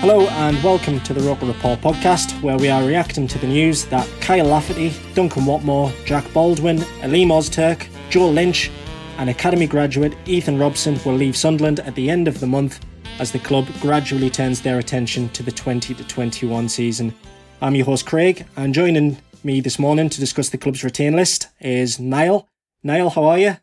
Hello 0.00 0.28
and 0.28 0.62
welcome 0.62 1.00
to 1.00 1.12
the 1.12 1.20
Roker 1.22 1.46
Report 1.46 1.80
podcast, 1.80 2.40
where 2.40 2.56
we 2.56 2.68
are 2.68 2.84
reacting 2.84 3.26
to 3.26 3.38
the 3.38 3.48
news 3.48 3.84
that 3.86 4.08
Kyle 4.20 4.46
Lafferty, 4.46 4.94
Duncan 5.14 5.42
Watmore, 5.42 5.92
Jack 6.06 6.32
Baldwin, 6.32 6.78
Alim 7.02 7.30
Ozturk, 7.30 7.88
Joel 8.08 8.32
Lynch, 8.32 8.70
and 9.18 9.28
Academy 9.28 9.66
graduate 9.66 10.14
Ethan 10.24 10.56
Robson 10.56 11.00
will 11.04 11.14
leave 11.14 11.36
Sunderland 11.36 11.80
at 11.80 11.96
the 11.96 12.08
end 12.08 12.28
of 12.28 12.38
the 12.38 12.46
month 12.46 12.78
as 13.18 13.32
the 13.32 13.40
club 13.40 13.66
gradually 13.80 14.30
turns 14.30 14.60
their 14.60 14.78
attention 14.78 15.28
to 15.30 15.42
the 15.42 15.50
20 15.50 15.94
to 15.94 16.04
21 16.06 16.68
season. 16.68 17.12
I'm 17.60 17.74
your 17.74 17.86
host 17.86 18.06
Craig, 18.06 18.46
and 18.56 18.72
joining 18.72 19.18
me 19.42 19.60
this 19.60 19.80
morning 19.80 20.08
to 20.10 20.20
discuss 20.20 20.48
the 20.48 20.58
club's 20.58 20.84
retain 20.84 21.16
list 21.16 21.48
is 21.60 21.98
Niall. 21.98 22.48
Niall, 22.84 23.10
how 23.10 23.24
are 23.24 23.38
you? 23.38 23.56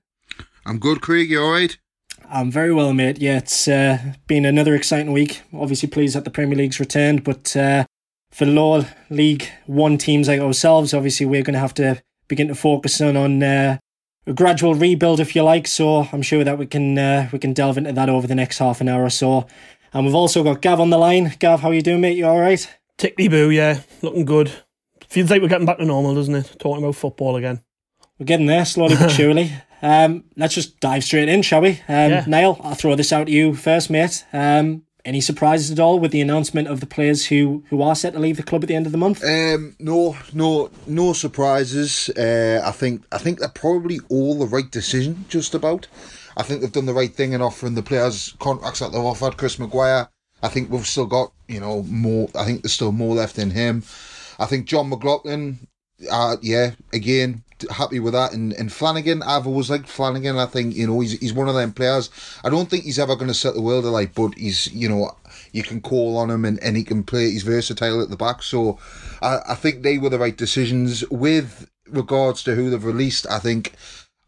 I'm 0.65 0.79
good, 0.79 0.99
Craig. 0.99 1.29
You 1.29 1.41
alright? 1.41 1.77
I'm 2.29 2.51
very 2.51 2.73
well, 2.73 2.93
mate. 2.93 3.19
Yeah, 3.19 3.37
it's 3.37 3.67
uh, 3.67 4.13
been 4.27 4.45
another 4.45 4.75
exciting 4.75 5.11
week. 5.11 5.41
Obviously, 5.53 5.89
pleased 5.89 6.15
that 6.15 6.23
the 6.23 6.31
Premier 6.31 6.57
League's 6.57 6.79
returned, 6.79 7.23
but 7.23 7.55
uh, 7.55 7.85
for 8.31 8.45
lower 8.45 8.87
League 9.09 9.49
One 9.65 9.97
teams 9.97 10.27
like 10.27 10.39
ourselves, 10.39 10.93
obviously 10.93 11.25
we're 11.25 11.43
going 11.43 11.53
to 11.53 11.59
have 11.59 11.73
to 11.75 12.01
begin 12.27 12.47
to 12.47 12.55
focus 12.55 12.99
on 13.01 13.15
on 13.15 13.41
uh, 13.43 13.77
a 14.27 14.33
gradual 14.33 14.75
rebuild, 14.75 15.19
if 15.19 15.35
you 15.35 15.43
like. 15.43 15.67
So 15.67 16.07
I'm 16.11 16.21
sure 16.21 16.43
that 16.43 16.57
we 16.57 16.65
can 16.65 16.97
uh, 16.97 17.29
we 17.31 17.39
can 17.39 17.53
delve 17.53 17.77
into 17.77 17.93
that 17.93 18.09
over 18.09 18.27
the 18.27 18.35
next 18.35 18.57
half 18.57 18.81
an 18.81 18.89
hour 18.89 19.03
or 19.03 19.09
so. 19.09 19.47
And 19.93 20.05
we've 20.05 20.15
also 20.15 20.43
got 20.43 20.61
Gav 20.61 20.79
on 20.79 20.89
the 20.89 20.97
line. 20.97 21.35
Gav, 21.39 21.61
how 21.61 21.69
are 21.69 21.73
you 21.73 21.81
doing, 21.81 22.01
mate? 22.01 22.17
You 22.17 22.27
all 22.27 22.39
right? 22.39 22.67
Tickly 22.97 23.27
boo, 23.27 23.49
yeah, 23.49 23.81
looking 24.01 24.25
good. 24.25 24.51
Feels 25.07 25.29
like 25.29 25.41
we're 25.41 25.47
getting 25.47 25.65
back 25.65 25.77
to 25.77 25.85
normal, 25.85 26.15
doesn't 26.15 26.35
it? 26.35 26.55
Talking 26.59 26.83
about 26.83 26.95
football 26.95 27.35
again. 27.35 27.61
We're 28.19 28.25
getting 28.25 28.45
there 28.45 28.65
slowly 28.65 28.95
but 28.95 29.09
surely. 29.11 29.51
Um, 29.85 30.23
let's 30.35 30.55
just 30.55 30.79
dive 30.79 31.03
straight 31.03 31.29
in, 31.29 31.43
shall 31.43 31.61
we? 31.61 31.81
Um, 31.87 32.11
Yeah. 32.11 32.25
Niall, 32.27 32.59
I'll 32.63 32.73
throw 32.73 32.95
this 32.95 33.13
out 33.13 33.27
to 33.27 33.31
you 33.31 33.53
first, 33.53 33.89
mate. 33.91 34.25
Um, 34.33 34.81
any 35.05 35.21
surprises 35.21 35.69
at 35.69 35.79
all 35.79 35.99
with 35.99 36.11
the 36.11 36.21
announcement 36.21 36.67
of 36.67 36.79
the 36.79 36.87
players 36.87 37.27
who, 37.27 37.63
who 37.69 37.83
are 37.83 37.93
set 37.93 38.13
to 38.13 38.19
leave 38.19 38.37
the 38.37 38.43
club 38.43 38.63
at 38.63 38.67
the 38.67 38.75
end 38.75 38.87
of 38.87 38.91
the 38.91 38.97
month? 38.97 39.23
Um, 39.23 39.75
no, 39.79 40.17
no, 40.33 40.71
no 40.87 41.13
surprises. 41.13 42.09
Uh, 42.09 42.61
I 42.65 42.71
think 42.71 43.03
I 43.11 43.19
think 43.19 43.37
they're 43.37 43.49
probably 43.49 43.99
all 44.09 44.39
the 44.39 44.47
right 44.47 44.69
decision. 44.71 45.25
Just 45.29 45.53
about. 45.53 45.87
I 46.35 46.41
think 46.41 46.61
they've 46.61 46.71
done 46.71 46.87
the 46.87 46.93
right 46.93 47.13
thing 47.13 47.33
in 47.33 47.41
offering 47.43 47.75
the 47.75 47.83
players 47.83 48.33
contracts 48.39 48.79
that 48.79 48.91
they've 48.91 48.99
offered. 49.13 49.37
Chris 49.37 49.59
Maguire. 49.59 50.09
I 50.41 50.47
think 50.47 50.71
we've 50.71 50.87
still 50.87 51.05
got 51.05 51.31
you 51.47 51.59
know 51.59 51.83
more. 51.83 52.27
I 52.33 52.43
think 52.43 52.63
there's 52.63 52.73
still 52.73 52.91
more 52.91 53.13
left 53.13 53.37
in 53.37 53.51
him. 53.51 53.83
I 54.39 54.47
think 54.47 54.65
John 54.65 54.89
McLaughlin. 54.89 55.59
Uh, 56.11 56.35
yeah, 56.41 56.71
again, 56.91 57.43
happy 57.71 57.99
with 57.99 58.13
that. 58.13 58.33
And, 58.33 58.53
and 58.53 58.71
Flanagan, 58.71 59.23
I've 59.23 59.47
always 59.47 59.69
liked 59.69 59.87
Flanagan. 59.87 60.37
I 60.37 60.45
think 60.45 60.75
you 60.75 60.87
know 60.87 60.99
he's 60.99 61.19
he's 61.19 61.33
one 61.33 61.47
of 61.47 61.55
them 61.55 61.73
players. 61.73 62.09
I 62.43 62.49
don't 62.49 62.69
think 62.69 62.83
he's 62.83 62.99
ever 62.99 63.15
going 63.15 63.27
to 63.27 63.33
set 63.33 63.53
the 63.53 63.61
world 63.61 63.85
alight, 63.85 64.13
but 64.13 64.37
he's 64.37 64.71
you 64.73 64.89
know 64.89 65.15
you 65.51 65.63
can 65.63 65.81
call 65.81 66.17
on 66.17 66.29
him 66.29 66.45
and, 66.45 66.61
and 66.61 66.77
he 66.77 66.83
can 66.83 67.03
play. 67.03 67.31
He's 67.31 67.43
versatile 67.43 68.01
at 68.01 68.09
the 68.09 68.17
back, 68.17 68.43
so 68.43 68.79
I, 69.21 69.39
I 69.49 69.55
think 69.55 69.83
they 69.83 69.97
were 69.97 70.09
the 70.09 70.19
right 70.19 70.35
decisions 70.35 71.07
with 71.09 71.69
regards 71.87 72.43
to 72.43 72.55
who 72.55 72.69
they've 72.69 72.83
released. 72.83 73.27
I 73.29 73.39
think 73.39 73.73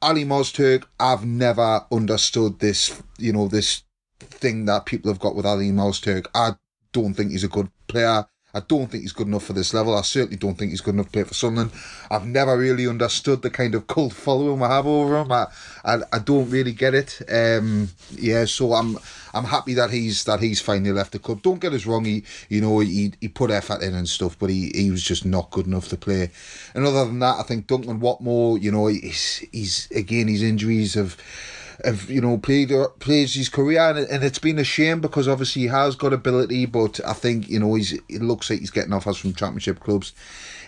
Alim 0.02 0.30
Ozturk. 0.30 0.86
I've 1.00 1.26
never 1.26 1.86
understood 1.92 2.60
this. 2.60 3.02
You 3.18 3.34
know 3.34 3.48
this 3.48 3.84
thing 4.20 4.66
that 4.66 4.86
people 4.86 5.12
have 5.12 5.20
got 5.20 5.36
with 5.36 5.46
Alim 5.46 5.76
Ozturk. 5.78 6.28
I 6.34 6.52
don't 6.92 7.14
think 7.14 7.32
he's 7.32 7.44
a 7.44 7.50
good 7.50 7.70
player. 7.88 8.26
I 8.58 8.62
don't 8.68 8.88
think 8.88 9.04
he's 9.04 9.14
good 9.14 9.28
enough 9.28 9.44
for 9.44 9.54
this 9.54 9.74
level. 9.74 9.96
I 9.96 10.02
certainly 10.02 10.38
don't 10.38 10.58
think 10.58 10.72
he's 10.72 10.82
good 10.82 10.96
enough 10.96 11.08
to 11.08 11.12
play 11.12 11.24
for 11.24 11.34
Sunderland. 11.36 11.72
I've 12.10 12.26
never 12.26 12.58
really 12.58 12.88
understood 12.88 13.44
the 13.44 13.52
kind 13.52 13.76
of 13.76 13.86
cult 13.86 14.14
following 14.14 14.62
I 14.64 14.70
have 14.70 14.88
over 14.88 15.20
him. 15.20 15.32
I, 15.32 15.48
I, 15.86 15.98
I 16.12 16.20
don't 16.20 16.50
really 16.50 16.72
get 16.72 16.96
it. 16.96 17.22
Um, 17.32 17.90
yeah, 18.16 18.46
so 18.46 18.74
I'm 18.74 18.98
I'm 19.34 19.44
happy 19.44 19.76
that 19.76 19.92
he's 19.92 20.24
that 20.24 20.40
he's 20.40 20.60
finally 20.60 20.92
left 20.92 21.12
the 21.12 21.20
club. 21.20 21.44
Don't 21.44 21.62
get 21.62 21.74
us 21.74 21.86
wrong. 21.86 22.06
He 22.06 22.24
you 22.50 22.62
know 22.62 22.80
he 22.80 23.14
he 23.22 23.28
put 23.28 23.52
effort 23.52 23.84
in 23.84 23.94
and 23.94 24.10
stuff, 24.10 24.38
but 24.40 24.50
he, 24.50 24.72
he 24.74 24.90
was 24.90 25.04
just 25.04 25.26
not 25.26 25.52
good 25.52 25.68
enough 25.68 25.90
to 25.90 25.98
play. 25.98 26.32
And 26.74 26.86
other 26.86 27.06
than 27.06 27.20
that, 27.20 27.40
I 27.40 27.44
think 27.44 27.68
Duncan 27.68 28.00
Watmore. 28.00 28.62
You 28.62 28.72
know 28.72 28.88
he's 28.88 29.46
he's 29.52 29.90
again 29.92 30.28
his 30.28 30.42
injuries 30.42 30.96
have 30.96 31.16
have 31.84 32.10
you 32.10 32.22
know 32.22 32.38
played 32.38 32.72
plays 33.00 33.34
his 33.36 33.50
career 33.50 33.82
and, 33.82 34.00
and 34.10 34.24
it's 34.24 34.40
been 34.40 34.58
a 34.60 34.64
shame 34.64 35.00
because 35.00 35.28
obviously 35.28 35.64
he 35.64 35.68
has 35.68 35.96
got 35.96 36.14
ability 36.14 36.66
but 36.66 37.00
I 37.06 37.14
think 37.14 37.50
you 37.50 37.60
know 37.60 37.76
he's 37.76 37.94
it 37.94 38.22
looks 38.22 38.50
like 38.50 38.60
he's 38.60 38.72
getting 38.72 38.94
offers 38.94 39.18
from 39.18 39.34
championship 39.34 39.80
clubs. 39.80 40.14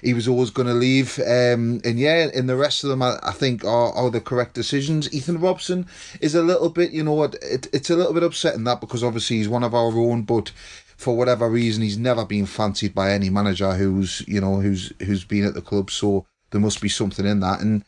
He 0.01 0.13
was 0.13 0.27
always 0.27 0.49
going 0.49 0.67
to 0.67 0.73
leave 0.73 1.19
um, 1.19 1.81
and 1.83 1.99
yeah 1.99 2.29
and 2.33 2.47
the 2.47 2.55
rest 2.55 2.83
of 2.83 2.89
them 2.89 3.01
I, 3.01 3.17
I 3.23 3.31
think 3.31 3.63
are, 3.65 3.91
are 3.93 4.09
the 4.09 4.21
correct 4.21 4.53
decisions. 4.53 5.11
Ethan 5.13 5.39
Robson 5.39 5.87
is 6.21 6.35
a 6.35 6.43
little 6.43 6.69
bit 6.69 6.91
you 6.91 7.03
know 7.03 7.13
what 7.13 7.35
it, 7.41 7.67
it's 7.73 7.89
a 7.89 7.95
little 7.95 8.13
bit 8.13 8.23
upsetting 8.23 8.63
that 8.65 8.81
because 8.81 9.03
obviously 9.03 9.37
he's 9.37 9.49
one 9.49 9.63
of 9.63 9.73
our 9.73 9.97
own 9.97 10.23
but 10.23 10.51
for 10.95 11.15
whatever 11.15 11.49
reason 11.49 11.81
he's 11.81 11.97
never 11.97 12.25
been 12.25 12.45
fancied 12.45 12.93
by 12.93 13.13
any 13.13 13.29
manager 13.29 13.73
who's 13.73 14.21
you 14.27 14.41
know 14.41 14.59
who's 14.59 14.91
who's 14.99 15.23
been 15.23 15.45
at 15.45 15.53
the 15.53 15.61
club. 15.61 15.89
So 15.89 16.25
there 16.51 16.61
must 16.61 16.81
be 16.81 16.89
something 16.89 17.25
in 17.25 17.39
that 17.39 17.61
and 17.61 17.83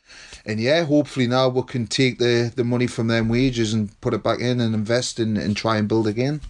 and 0.46 0.60
yeah 0.60 0.84
hopefully 0.84 1.28
now 1.28 1.48
we 1.48 1.62
can 1.64 1.88
take 1.88 2.20
the 2.20 2.52
the 2.56 2.64
money 2.64 2.88
from 2.88 3.08
them 3.08 3.30
wages 3.30 3.74
and 3.74 4.00
put 4.02 4.14
it 4.14 4.24
back 4.24 4.40
in 4.40 4.60
and 4.60 4.76
invest 4.76 5.20
and, 5.20 5.38
and 5.38 5.58
try 5.58 5.78
and 5.78 5.88
build 5.88 6.08
again 6.08 6.42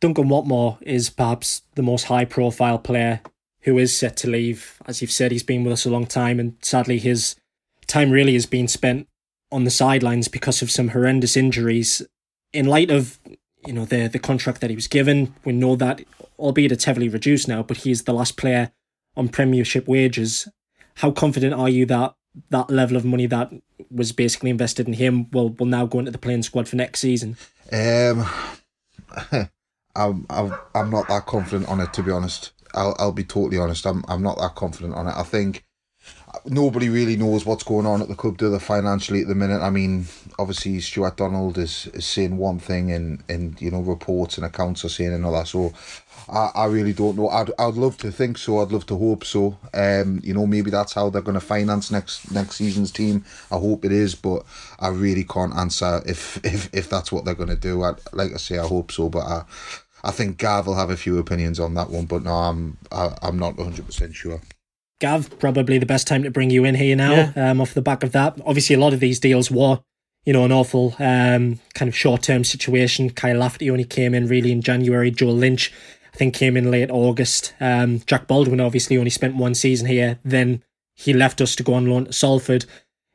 Duncan 0.00 0.28
Watmore 0.28 0.76
is 0.82 1.08
perhaps 1.08 1.62
the 1.76 1.82
most 1.82 2.04
high 2.04 2.26
profile 2.26 2.78
player 2.78 3.22
who 3.62 3.78
is 3.78 3.96
set 3.96 4.18
to 4.18 4.28
leave. 4.28 4.82
As 4.84 5.00
you've 5.00 5.10
said, 5.10 5.32
he's 5.32 5.42
been 5.42 5.64
with 5.64 5.72
us 5.72 5.86
a 5.86 5.90
long 5.90 6.06
time, 6.06 6.38
and 6.38 6.56
sadly, 6.60 6.98
his 6.98 7.36
time 7.86 8.10
really 8.10 8.34
has 8.34 8.44
been 8.44 8.68
spent 8.68 9.08
on 9.50 9.64
the 9.64 9.70
sidelines 9.70 10.28
because 10.28 10.60
of 10.60 10.70
some 10.70 10.88
horrendous 10.88 11.38
injuries. 11.38 12.02
In 12.52 12.66
light 12.66 12.90
of 12.90 13.18
you 13.66 13.72
know 13.72 13.86
the 13.86 14.08
the 14.08 14.18
contract 14.18 14.60
that 14.60 14.68
he 14.68 14.76
was 14.76 14.88
given, 14.88 15.34
we 15.42 15.54
know 15.54 15.74
that, 15.76 16.02
albeit 16.38 16.72
it's 16.72 16.84
heavily 16.84 17.08
reduced 17.08 17.48
now, 17.48 17.62
but 17.62 17.78
he 17.78 17.90
is 17.90 18.02
the 18.04 18.12
last 18.12 18.36
player 18.36 18.72
on 19.16 19.28
Premiership 19.28 19.88
wages. 19.88 20.48
How 20.96 21.10
confident 21.10 21.54
are 21.54 21.68
you 21.68 21.86
that 21.86 22.14
that 22.50 22.70
level 22.70 22.96
of 22.96 23.04
money 23.04 23.26
that 23.26 23.52
was 23.90 24.12
basically 24.12 24.50
invested 24.50 24.88
in 24.88 24.94
him 24.94 25.30
will 25.30 25.50
will 25.50 25.66
now 25.66 25.86
go 25.86 25.98
into 25.98 26.10
the 26.10 26.18
playing 26.18 26.42
squad 26.42 26.68
for 26.68 26.76
next 26.76 27.00
season? 27.00 27.36
Um, 27.72 28.26
I'm, 29.96 30.26
I'm 30.28 30.54
I'm 30.74 30.90
not 30.90 31.08
that 31.08 31.26
confident 31.26 31.68
on 31.68 31.80
it 31.80 31.92
to 31.94 32.02
be 32.02 32.10
honest. 32.10 32.52
I'll 32.74 32.96
I'll 32.98 33.12
be 33.12 33.24
totally 33.24 33.58
honest. 33.58 33.86
I'm 33.86 34.04
I'm 34.08 34.22
not 34.22 34.38
that 34.38 34.54
confident 34.54 34.94
on 34.94 35.06
it. 35.06 35.14
I 35.16 35.22
think 35.22 35.64
nobody 36.46 36.88
really 36.88 37.16
knows 37.16 37.46
what's 37.46 37.64
going 37.64 37.86
on 37.86 38.02
at 38.02 38.08
the 38.08 38.14
club, 38.14 38.36
do 38.36 38.50
they, 38.50 38.58
financially 38.58 39.22
at 39.22 39.28
the 39.28 39.34
minute? 39.34 39.60
I 39.60 39.70
mean, 39.70 40.06
obviously 40.38 40.80
Stewart 40.80 41.16
Donald 41.16 41.58
is, 41.58 41.88
is 41.94 42.04
saying 42.04 42.36
one 42.36 42.58
thing, 42.58 42.92
and 42.92 43.22
and 43.28 43.60
you 43.60 43.70
know 43.70 43.80
reports 43.80 44.36
and 44.36 44.46
accounts 44.46 44.84
are 44.84 44.88
saying 44.90 45.12
another. 45.12 45.44
So 45.44 45.72
I, 46.28 46.50
I 46.54 46.64
really 46.66 46.92
don't 46.92 47.16
know. 47.16 47.28
I'd 47.28 47.50
I'd 47.58 47.74
love 47.74 47.96
to 47.98 48.10
think 48.10 48.38
so. 48.38 48.60
I'd 48.60 48.72
love 48.72 48.86
to 48.86 48.96
hope 48.96 49.24
so. 49.24 49.58
Um, 49.72 50.20
you 50.22 50.34
know, 50.34 50.46
maybe 50.46 50.70
that's 50.70 50.92
how 50.92 51.10
they're 51.10 51.22
going 51.22 51.34
to 51.34 51.40
finance 51.40 51.90
next 51.90 52.30
next 52.30 52.56
season's 52.56 52.90
team. 52.90 53.24
I 53.50 53.56
hope 53.56 53.84
it 53.84 53.92
is, 53.92 54.14
but 54.14 54.44
I 54.80 54.88
really 54.88 55.24
can't 55.24 55.54
answer 55.54 56.02
if 56.06 56.44
if 56.44 56.72
if 56.74 56.88
that's 56.88 57.12
what 57.12 57.24
they're 57.24 57.34
going 57.34 57.48
to 57.50 57.56
do. 57.56 57.82
I 57.82 57.94
like 58.12 58.32
I 58.32 58.38
say, 58.38 58.58
I 58.58 58.66
hope 58.66 58.92
so, 58.92 59.08
but 59.08 59.26
I. 59.26 59.44
I 60.06 60.10
think 60.10 60.36
Gav 60.36 60.66
will 60.66 60.74
have 60.74 60.90
a 60.90 60.98
few 60.98 61.16
opinions 61.16 61.58
on 61.58 61.72
that 61.76 61.88
one, 61.88 62.04
but 62.04 62.24
no, 62.24 62.32
I'm 62.34 62.76
I, 62.92 63.16
I'm 63.22 63.38
not 63.38 63.56
100% 63.56 64.14
sure. 64.14 64.38
Gav, 65.00 65.38
probably 65.38 65.78
the 65.78 65.86
best 65.86 66.06
time 66.06 66.22
to 66.22 66.30
bring 66.30 66.50
you 66.50 66.64
in 66.64 66.74
here 66.74 66.94
now. 66.94 67.32
Yeah. 67.34 67.50
Um, 67.50 67.60
off 67.60 67.74
the 67.74 67.82
back 67.82 68.02
of 68.02 68.12
that, 68.12 68.38
obviously 68.44 68.76
a 68.76 68.78
lot 68.78 68.92
of 68.92 69.00
these 69.00 69.18
deals 69.18 69.50
were, 69.50 69.80
you 70.24 70.32
know, 70.32 70.44
an 70.44 70.52
awful 70.52 70.94
um 70.98 71.58
kind 71.74 71.88
of 71.88 71.96
short 71.96 72.22
term 72.22 72.44
situation. 72.44 73.10
Kyle 73.10 73.36
Lafferty 73.38 73.70
only 73.70 73.84
came 73.84 74.14
in 74.14 74.28
really 74.28 74.52
in 74.52 74.62
January. 74.62 75.10
Joel 75.10 75.36
Lynch, 75.36 75.72
I 76.14 76.16
think, 76.16 76.34
came 76.34 76.56
in 76.56 76.70
late 76.70 76.90
August. 76.92 77.54
Um, 77.60 78.00
Jack 78.06 78.28
Baldwin 78.28 78.60
obviously 78.60 78.96
only 78.96 79.10
spent 79.10 79.34
one 79.34 79.54
season 79.54 79.88
here. 79.88 80.20
Then 80.24 80.62
he 80.94 81.12
left 81.12 81.40
us 81.40 81.56
to 81.56 81.64
go 81.64 81.74
on 81.74 81.86
loan 81.86 82.04
to 82.04 82.12
Salford. 82.12 82.66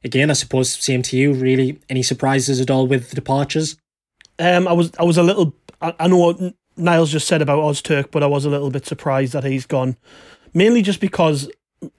Again, 0.04 0.30
I 0.30 0.34
suppose 0.34 0.70
same 0.70 1.02
to 1.04 1.18
you. 1.18 1.34
Really, 1.34 1.80
any 1.90 2.04
surprises 2.04 2.60
at 2.60 2.70
all 2.70 2.88
with 2.88 3.10
the 3.10 3.16
departures? 3.16 3.78
Um, 4.38 4.68
I 4.68 4.74
was 4.74 4.92
I 5.00 5.04
was 5.04 5.18
a 5.18 5.24
little. 5.24 5.54
I, 5.82 5.94
I 5.98 6.08
know 6.08 6.18
what 6.18 6.56
Niall's 6.76 7.12
just 7.12 7.28
said 7.28 7.42
about 7.42 7.60
Ozturk, 7.60 8.12
but 8.12 8.22
I 8.22 8.28
was 8.28 8.44
a 8.44 8.50
little 8.50 8.70
bit 8.70 8.86
surprised 8.86 9.32
that 9.32 9.46
he's 9.46 9.66
gone. 9.66 9.96
Mainly 10.54 10.82
just 10.82 11.00
because 11.00 11.50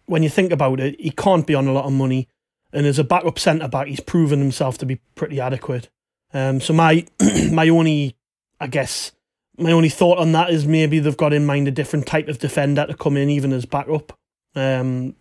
when 0.05 0.23
you 0.23 0.29
think 0.29 0.53
about 0.53 0.81
it, 0.81 1.01
he 1.01 1.11
can't 1.11 1.47
be 1.47 1.55
on 1.55 1.67
a 1.67 1.73
lot 1.73 1.87
of 1.87 1.93
money, 1.93 2.29
and 2.75 2.87
as 2.87 2.99
a 2.99 3.05
backup 3.05 3.39
centre 3.39 3.69
back, 3.69 3.87
he's 3.87 4.01
proven 4.01 4.39
himself 4.39 4.77
to 4.79 4.87
be 4.87 5.01
pretty 5.15 5.41
adequate. 5.41 5.89
Um, 6.35 6.61
so 6.61 6.75
my 6.75 7.07
my 7.51 7.69
only, 7.71 8.17
I 8.61 8.67
guess, 8.67 9.13
my 9.61 9.73
only 9.73 9.89
thought 9.89 10.19
on 10.19 10.33
that 10.33 10.51
is 10.51 10.67
maybe 10.67 10.99
they've 10.99 11.17
got 11.17 11.33
in 11.33 11.47
mind 11.47 11.69
a 11.69 11.73
different 11.73 12.07
type 12.07 12.29
of 12.29 12.39
defender 12.39 12.87
to 12.87 12.95
come 12.95 13.17
in, 13.17 13.31
even 13.31 13.53
as 13.53 13.67
backup. 13.67 14.19
Um, 14.55 15.15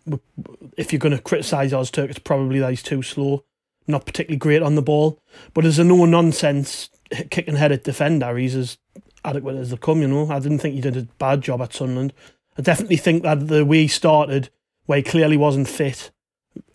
if 0.76 0.92
you're 0.92 0.98
going 0.98 1.16
to 1.16 1.22
criticise 1.22 1.72
Ozturk, 1.72 2.10
it's 2.10 2.18
probably 2.18 2.58
that 2.58 2.70
he's 2.70 2.82
too 2.82 3.02
slow, 3.02 3.44
not 3.86 4.06
particularly 4.06 4.38
great 4.38 4.62
on 4.62 4.74
the 4.74 4.82
ball. 4.82 5.20
But 5.54 5.64
as 5.64 5.78
a 5.78 5.84
no 5.84 6.04
nonsense 6.04 6.90
kick 7.30 7.46
and 7.46 7.58
headed 7.58 7.82
defender, 7.82 8.36
he's 8.36 8.56
as 8.56 8.78
adequate 9.24 9.56
as 9.56 9.70
they 9.70 9.76
come. 9.76 10.02
You 10.02 10.08
know, 10.08 10.30
I 10.30 10.38
didn't 10.40 10.58
think 10.58 10.74
he 10.74 10.80
did 10.80 10.96
a 10.96 11.02
bad 11.18 11.42
job 11.42 11.62
at 11.62 11.72
Sunderland. 11.72 12.12
I 12.58 12.62
definitely 12.62 12.96
think 12.96 13.22
that 13.22 13.48
the 13.48 13.64
way 13.64 13.82
he 13.82 13.88
started, 13.88 14.50
where 14.86 14.98
he 14.98 15.02
clearly 15.02 15.36
wasn't 15.36 15.68
fit, 15.68 16.10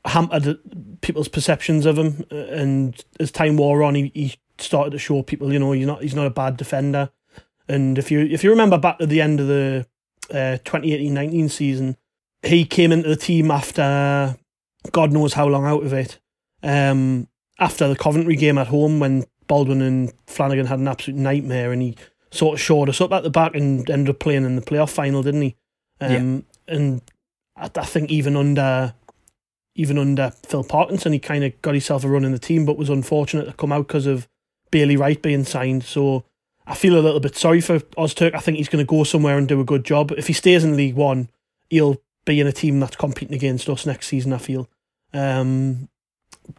hampered 0.06 0.60
people's 1.02 1.28
perceptions 1.28 1.86
of 1.86 1.98
him. 1.98 2.26
uh, 2.32 2.36
And 2.36 3.04
as 3.20 3.32
time 3.32 3.58
wore 3.58 3.84
on, 3.84 3.96
he, 3.96 4.12
he 4.14 4.36
started 4.58 4.92
to 4.92 4.98
show 5.00 5.22
people, 5.22 5.52
you 5.52 5.60
know, 5.60 5.74
he's 5.74 5.86
not 5.86 6.02
he's 6.02 6.16
not 6.16 6.28
a 6.28 6.32
bad 6.32 6.58
defender. 6.58 7.10
And 7.68 7.98
if 7.98 8.12
you 8.12 8.20
if 8.20 8.44
you 8.44 8.50
remember 8.50 8.78
back 8.78 8.98
at 9.00 9.10
the 9.10 9.22
end 9.22 9.40
of 9.40 9.48
the 9.48 9.86
uh, 10.30 10.58
2018-19 10.64 11.50
season, 11.50 11.98
he 12.44 12.66
came 12.66 12.92
into 12.92 13.10
the 13.10 13.16
team 13.16 13.52
after 13.52 14.36
God 14.92 15.12
knows 15.12 15.34
how 15.34 15.48
long 15.48 15.66
out 15.66 15.84
of 15.84 15.94
it. 15.94 16.20
Um, 16.64 17.28
after 17.60 17.88
the 17.88 17.96
Coventry 17.96 18.36
game 18.36 18.58
at 18.58 18.68
home, 18.68 19.00
when 19.00 19.26
Baldwin 19.48 19.82
and 19.82 20.14
Flanagan 20.28 20.66
had 20.66 20.80
an 20.80 20.88
absolute 20.88 21.20
nightmare, 21.20 21.72
and 21.72 21.82
he 21.82 21.96
sort 22.32 22.56
of 22.56 22.62
showed 22.62 22.90
us 22.90 23.02
up 23.02 23.12
at 23.12 23.24
the 23.24 23.30
back 23.30 23.56
and 23.56 23.90
ended 23.90 24.10
up 24.10 24.20
playing 24.20 24.46
in 24.46 24.56
the 24.56 24.62
playoff 24.62 24.90
final, 24.90 25.24
didn't 25.24 25.42
he? 25.42 25.56
Um, 26.02 26.46
And 26.68 27.02
I, 27.56 27.70
I 27.76 27.86
think 27.86 28.12
even 28.12 28.36
under 28.36 28.94
even 29.76 29.98
under 29.98 30.32
Phil 30.46 30.64
Parkinson, 30.64 31.14
he 31.14 31.20
kind 31.20 31.44
of 31.44 31.62
got 31.62 31.74
himself 31.74 32.04
a 32.04 32.08
run 32.10 32.24
in 32.24 32.32
the 32.32 32.40
team, 32.40 32.66
but 32.66 32.78
was 32.78 32.90
unfortunate 32.90 33.46
to 33.46 33.54
come 33.54 33.72
out 33.74 33.88
because 33.88 34.06
of 34.06 34.28
Bailey 34.72 34.96
Wright 34.96 35.22
being 35.22 35.44
signed. 35.44 35.84
So 35.84 36.24
I 36.68 36.76
feel 36.76 36.98
a 36.98 37.02
little 37.02 37.20
bit 37.20 37.36
sorry 37.36 37.62
for 37.62 37.80
Ozturk. 37.80 38.34
I 38.34 38.40
think 38.40 38.58
he's 38.58 38.70
going 38.70 38.84
to 38.84 38.90
go 38.90 39.04
somewhere 39.04 39.38
and 39.38 39.48
do 39.48 39.62
a 39.62 39.66
good 39.66 39.84
job. 39.84 40.12
If 40.12 40.28
he 40.28 40.34
stays 40.34 40.64
in 40.64 40.76
League 40.76 40.96
One, 40.96 41.30
he'll 41.70 42.02
be 42.26 42.40
in 42.40 42.48
a 42.48 42.52
team 42.52 42.80
that's 42.80 42.96
competing 42.96 43.36
against 43.36 43.70
us 43.70 43.86
next 43.86 44.08
season. 44.08 44.34
I 44.34 44.40
feel. 44.40 44.68
Um, 45.14 45.90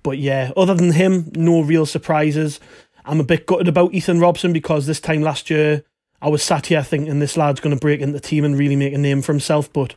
but 0.02 0.18
yeah, 0.18 0.52
other 0.56 0.74
than 0.74 0.92
him, 0.92 1.30
no 1.34 1.60
real 1.60 1.86
surprises. 1.86 2.60
I'm 3.04 3.20
a 3.20 3.24
bit 3.24 3.46
gutted 3.46 3.68
about 3.68 3.94
Ethan 3.94 4.20
Robson 4.20 4.52
because 4.52 4.86
this 4.86 5.00
time 5.00 5.22
last 5.22 5.48
year 5.50 5.84
I 6.20 6.28
was 6.28 6.42
sat 6.42 6.66
here 6.66 6.82
thinking 6.82 7.18
this 7.18 7.36
lad's 7.36 7.60
going 7.60 7.74
to 7.74 7.80
break 7.80 8.00
into 8.00 8.14
the 8.14 8.20
team 8.20 8.44
and 8.44 8.58
really 8.58 8.76
make 8.76 8.94
a 8.94 8.98
name 8.98 9.22
for 9.22 9.32
himself. 9.32 9.72
But 9.72 9.94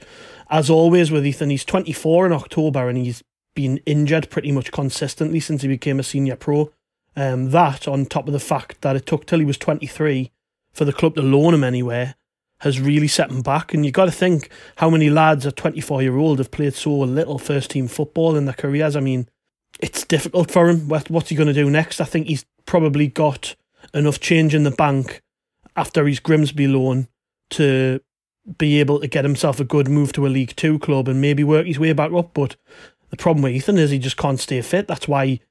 as 0.49 0.69
always 0.69 1.11
with 1.11 1.25
Ethan, 1.25 1.49
he's 1.49 1.65
24 1.65 2.27
in 2.27 2.33
October 2.33 2.87
and 2.87 2.97
he's 2.97 3.23
been 3.55 3.77
injured 3.85 4.29
pretty 4.29 4.51
much 4.51 4.71
consistently 4.71 5.39
since 5.39 5.61
he 5.61 5.67
became 5.67 5.99
a 5.99 6.03
senior 6.03 6.35
pro. 6.35 6.71
Um, 7.19 7.51
that, 7.51 7.85
on 7.85 8.05
top 8.05 8.27
of 8.27 8.33
the 8.33 8.39
fact 8.39 8.79
that 8.79 8.95
it 8.95 9.05
took 9.05 9.25
till 9.25 9.39
he 9.39 9.45
was 9.45 9.57
23 9.57 10.31
for 10.71 10.85
the 10.85 10.93
club 10.93 11.15
to 11.15 11.21
loan 11.21 11.53
him 11.53 11.65
anywhere, 11.65 12.15
has 12.61 12.79
really 12.79 13.09
set 13.09 13.29
him 13.29 13.41
back. 13.41 13.73
And 13.73 13.85
you've 13.85 13.93
got 13.93 14.05
to 14.05 14.11
think 14.11 14.49
how 14.77 14.89
many 14.89 15.09
lads 15.09 15.45
at 15.45 15.57
24 15.57 16.01
year 16.01 16.15
old 16.15 16.37
have 16.37 16.49
played 16.49 16.75
so 16.75 16.91
little 16.91 17.37
first 17.37 17.71
team 17.71 17.89
football 17.89 18.37
in 18.37 18.45
their 18.45 18.53
careers. 18.53 18.95
I 18.95 19.01
mean, 19.01 19.27
it's 19.81 20.05
difficult 20.05 20.49
for 20.49 20.69
him. 20.69 20.87
What's 20.87 21.27
he 21.27 21.35
going 21.35 21.47
to 21.47 21.53
do 21.53 21.69
next? 21.69 21.99
I 21.99 22.05
think 22.05 22.27
he's 22.27 22.45
probably 22.65 23.07
got 23.07 23.53
enough 23.93 24.21
change 24.21 24.55
in 24.55 24.63
the 24.63 24.71
bank 24.71 25.21
after 25.75 26.07
his 26.07 26.21
Grimsby 26.21 26.67
loan 26.67 27.09
to 27.49 27.99
be 28.57 28.79
able 28.79 29.01
to 29.01 29.07
get 29.07 29.25
himself 29.25 29.59
a 29.59 29.65
good 29.65 29.89
move 29.89 30.13
to 30.13 30.25
a 30.25 30.29
League 30.29 30.55
Two 30.55 30.79
club 30.79 31.09
and 31.09 31.19
maybe 31.19 31.43
work 31.43 31.65
his 31.65 31.79
way 31.79 31.91
back 31.91 32.13
up. 32.13 32.33
But 32.33 32.55
the 33.09 33.17
problem 33.17 33.43
with 33.43 33.55
Ethan 33.55 33.77
is 33.77 33.91
he 33.91 33.99
just 33.99 34.15
can't 34.15 34.39
stay 34.39 34.61
fit. 34.61 34.87
That's 34.87 35.07
why 35.07 35.41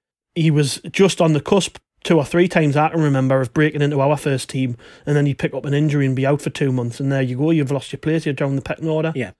he 0.42 0.50
was 0.50 0.80
just 0.90 1.20
on 1.20 1.32
the 1.32 1.40
cusp 1.40 1.78
two 2.04 2.16
or 2.16 2.24
three 2.24 2.48
times 2.48 2.76
I 2.76 2.90
can 2.90 3.02
remember 3.02 3.40
of 3.40 3.52
breaking 3.52 3.82
into 3.82 4.00
our 4.00 4.16
first 4.16 4.48
team 4.48 4.76
and 5.04 5.16
then 5.16 5.26
he'd 5.26 5.38
pick 5.38 5.52
up 5.52 5.64
an 5.64 5.74
injury 5.74 6.06
and 6.06 6.14
be 6.14 6.26
out 6.26 6.40
for 6.40 6.50
two 6.50 6.70
months 6.70 7.00
and 7.00 7.10
there 7.10 7.22
you 7.22 7.36
go, 7.36 7.50
you've 7.50 7.72
lost 7.72 7.92
your 7.92 7.98
place, 7.98 8.24
you're 8.24 8.34
down 8.34 8.56
the 8.56 8.62
pecking 8.62 8.88
order. 8.88 9.12
Yeah. 9.14 9.32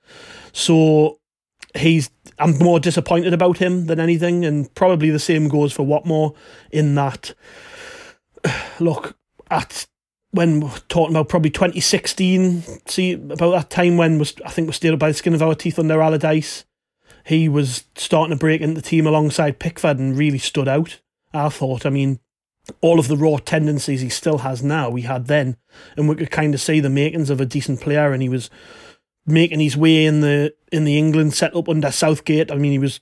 So 0.53 1.21
he's 1.75 2.11
I'm 2.39 2.59
more 2.59 2.81
disappointed 2.81 3.33
about 3.33 3.59
him 3.59 3.87
than 3.87 3.99
anything, 3.99 4.45
and 4.45 4.73
probably 4.75 5.11
the 5.11 5.19
same 5.19 5.49
goes 5.49 5.73
for 5.73 5.85
Watmore 5.85 6.35
in 6.71 6.95
that 6.95 7.35
look 8.81 9.17
at 9.51 9.87
when 10.31 10.61
we're 10.61 10.79
talking 10.89 11.17
about 11.17 11.29
probably 11.29 11.51
2016, 11.51 12.63
see 12.87 13.13
about 13.13 13.51
that 13.51 13.71
time 13.71 13.97
when 13.97 14.19
was 14.19 14.35
I 14.45 14.51
think 14.51 14.69
we're 14.69 14.73
still 14.73 14.97
by 14.97 15.09
the 15.09 15.15
skin 15.15 15.35
of 15.35 15.43
our 15.43 15.55
teeth 15.55 15.79
under 15.79 16.01
Allardyce. 16.01 16.65
He 17.29 17.47
was 17.47 17.85
starting 17.95 18.35
to 18.35 18.41
break 18.41 18.63
into 18.63 18.81
the 18.81 18.89
team 18.89 19.07
alongside 19.07 19.59
Pickford 19.59 19.99
and 19.99 20.17
really 20.17 20.39
stood 20.39 20.67
out. 20.67 21.01
I 21.35 21.51
thought, 21.51 21.85
I 21.85 21.91
mean, 21.91 22.21
all 22.81 22.99
of 22.99 23.09
the 23.09 23.19
raw 23.19 23.37
tendencies 23.37 24.01
he 24.01 24.09
still 24.09 24.39
has 24.39 24.63
now, 24.63 24.95
he 24.95 25.03
had 25.03 25.27
then, 25.27 25.59
and 25.95 26.09
we 26.09 26.15
could 26.15 26.31
kind 26.31 26.55
of 26.55 26.61
see 26.63 26.81
the 26.81 26.89
makings 26.89 27.29
of 27.29 27.39
a 27.39 27.45
decent 27.45 27.83
player, 27.83 28.15
and 28.15 28.23
he 28.23 28.31
was 28.31 28.49
making 29.27 29.61
his 29.61 29.77
way 29.77 30.07
in 30.07 30.23
the 30.23 30.55
in 30.73 30.85
the 30.85 30.97
England 30.97 31.35
setup 31.35 31.69
under 31.69 31.91
Southgate. 31.91 32.51
I 32.51 32.55
mean, 32.57 32.73
he 32.73 32.79
was 32.79 33.01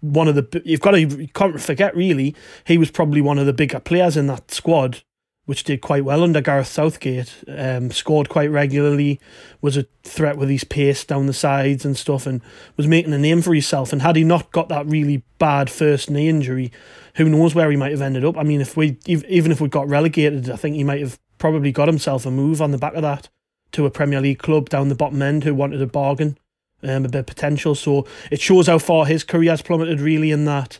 one 0.00 0.28
of 0.28 0.36
the 0.36 0.62
you've 0.64 0.80
got 0.80 0.92
to 0.92 1.00
you 1.00 1.28
can't 1.28 1.60
forget 1.60 1.96
really 1.96 2.36
he 2.64 2.78
was 2.78 2.92
probably 2.92 3.20
one 3.20 3.38
of 3.38 3.46
the 3.46 3.52
bigger 3.52 3.80
players 3.80 4.16
in 4.16 4.28
that 4.28 4.52
squad, 4.52 5.02
which 5.46 5.64
did 5.64 5.80
quite 5.80 6.04
well 6.04 6.22
under 6.22 6.40
Gareth 6.40 6.66
Southgate. 6.66 7.42
Um, 7.48 7.90
scored 7.90 8.28
quite 8.28 8.50
regularly, 8.50 9.20
was 9.60 9.76
a 9.76 9.86
threat 10.02 10.36
with 10.36 10.48
his 10.48 10.64
pace 10.64 11.04
down 11.04 11.26
the 11.26 11.32
sides 11.32 11.84
and 11.84 11.96
stuff, 11.96 12.26
and 12.26 12.42
was 12.76 12.86
making 12.86 13.12
a 13.12 13.18
name 13.18 13.42
for 13.42 13.54
himself. 13.54 13.92
And 13.92 14.02
had 14.02 14.16
he 14.16 14.24
not 14.24 14.52
got 14.52 14.68
that 14.68 14.86
really 14.86 15.22
bad 15.38 15.70
first 15.70 16.10
knee 16.10 16.28
injury, 16.28 16.70
who 17.14 17.28
knows 17.28 17.54
where 17.54 17.70
he 17.70 17.76
might 17.76 17.92
have 17.92 18.02
ended 18.02 18.24
up? 18.24 18.36
I 18.36 18.42
mean, 18.42 18.60
if 18.60 18.76
we 18.76 18.98
even 19.06 19.52
if 19.52 19.60
we 19.60 19.68
got 19.68 19.88
relegated, 19.88 20.50
I 20.50 20.56
think 20.56 20.76
he 20.76 20.84
might 20.84 21.00
have 21.00 21.18
probably 21.38 21.72
got 21.72 21.88
himself 21.88 22.26
a 22.26 22.30
move 22.30 22.60
on 22.60 22.72
the 22.72 22.78
back 22.78 22.94
of 22.94 23.02
that 23.02 23.28
to 23.72 23.86
a 23.86 23.90
Premier 23.90 24.20
League 24.20 24.38
club 24.38 24.68
down 24.68 24.88
the 24.88 24.94
bottom 24.94 25.22
end 25.22 25.44
who 25.44 25.54
wanted 25.54 25.82
a 25.82 25.86
bargain, 25.86 26.38
um, 26.82 27.04
a 27.04 27.08
bit 27.08 27.20
of 27.20 27.26
potential. 27.26 27.74
So 27.74 28.06
it 28.30 28.40
shows 28.40 28.66
how 28.66 28.78
far 28.78 29.06
his 29.06 29.22
career 29.22 29.50
has 29.50 29.62
plummeted, 29.62 30.00
really, 30.00 30.30
in 30.30 30.44
that 30.46 30.78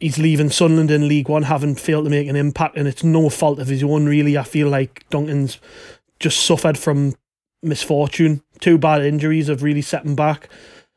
he's 0.00 0.18
leaving 0.18 0.50
Sunderland 0.50 0.90
in 0.90 1.08
League 1.08 1.28
One, 1.28 1.44
having 1.44 1.74
failed 1.74 2.04
to 2.04 2.10
make 2.10 2.28
an 2.28 2.36
impact, 2.36 2.76
and 2.76 2.86
it's 2.88 3.04
no 3.04 3.28
fault 3.30 3.58
of 3.58 3.68
his 3.68 3.82
own, 3.82 4.06
really. 4.06 4.36
I 4.36 4.42
feel 4.44 4.68
like 4.68 5.04
Duncan's 5.10 5.58
just 6.20 6.40
suffered 6.44 6.78
from 6.78 7.14
misfortune. 7.62 8.42
Two 8.60 8.78
bad 8.78 9.02
injuries 9.02 9.48
have 9.48 9.62
really 9.62 9.82
set 9.82 10.04
him 10.04 10.14
back. 10.14 10.48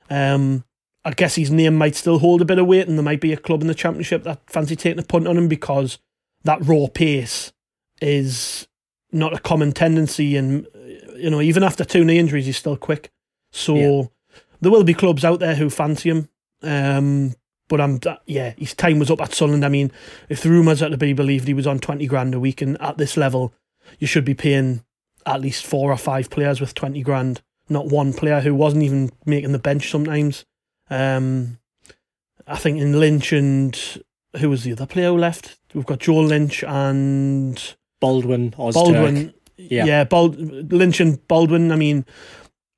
Um, 0.10 0.64
I 1.06 1.12
guess 1.12 1.36
his 1.36 1.52
name 1.52 1.76
might 1.76 1.96
still 1.96 2.20
hold 2.20 2.42
a 2.42 2.46
bit 2.46 2.60
of 2.60 2.68
weight, 2.68 2.88
and 2.88 2.98
there 2.98 3.04
might 3.04 3.22
be 3.22 3.34
a 3.34 3.38
club 3.38 3.62
in 3.62 3.68
the 3.68 3.74
Championship 3.76 4.24
that 4.24 4.42
fancy 4.50 4.76
taking 4.76 5.00
a 5.00 5.04
punt 5.04 5.28
on 5.28 5.38
him 5.38 5.48
because 5.48 6.00
that 6.44 6.66
raw 6.66 6.88
pace 6.94 7.54
is 8.02 8.68
not 9.12 9.34
a 9.34 9.40
common 9.40 9.72
tendency, 9.72 10.36
and 10.36 10.68
you 11.16 11.30
know 11.30 11.42
even 11.42 11.64
after 11.64 11.86
two 11.86 12.04
knee 12.04 12.20
injuries, 12.20 12.46
he's 12.46 12.58
still 12.58 12.76
quick. 12.78 13.10
So 13.54 13.76
Yeah. 13.76 14.04
there 14.62 14.72
will 14.72 14.84
be 14.84 14.94
clubs 14.94 15.24
out 15.24 15.40
there 15.40 15.56
who 15.56 15.70
fancy 15.70 16.10
him. 16.10 16.30
Um, 16.62 17.34
but 17.68 17.82
I'm 17.82 18.00
yeah, 18.26 18.54
his 18.58 18.74
time 18.74 19.00
was 19.00 19.12
up 19.12 19.22
at 19.22 19.34
Sunderland. 19.34 19.66
I 19.66 19.70
mean, 19.70 19.92
if 20.30 20.42
the 20.42 20.50
rumours 20.50 20.82
are 20.82 20.90
to 20.90 20.98
be 20.98 21.14
believed, 21.14 21.48
he 21.48 21.54
was 21.54 21.68
on 21.68 21.80
twenty 21.80 22.08
grand 22.08 22.34
a 22.34 22.40
week, 22.40 22.62
and 22.62 22.80
at 22.82 22.98
this 22.98 23.18
level, 23.18 23.54
you 24.00 24.08
should 24.08 24.26
be 24.26 24.34
paying 24.34 24.84
at 25.26 25.42
least 25.42 25.66
four 25.66 25.92
or 25.92 25.98
five 25.98 26.30
players 26.30 26.62
with 26.62 26.74
twenty 26.74 27.02
grand, 27.02 27.42
not 27.70 27.88
one 27.88 28.14
player 28.14 28.42
who 28.42 28.56
wasn't 28.56 28.84
even 28.84 29.12
making 29.26 29.52
the 29.52 29.60
bench 29.60 29.90
sometimes. 29.90 30.46
Um, 30.90 31.60
I 32.46 32.56
think 32.58 32.80
in 32.80 33.00
Lynch 33.00 33.34
and 33.34 33.78
who 34.38 34.50
was 34.50 34.64
the 34.64 34.72
other 34.72 34.86
player 34.86 35.10
who 35.10 35.18
left? 35.18 35.58
We've 35.74 35.86
got 35.86 36.00
Joel 36.00 36.26
Lynch 36.26 36.64
and 36.64 37.76
Baldwin, 38.00 38.52
Ozturk. 38.52 38.74
Baldwin. 38.74 39.34
Yeah. 39.58 39.86
Yeah, 39.86 40.04
Bald- 40.04 40.38
Lynch 40.72 41.00
and 41.00 41.26
Baldwin. 41.28 41.72
I 41.72 41.76
mean, 41.76 42.06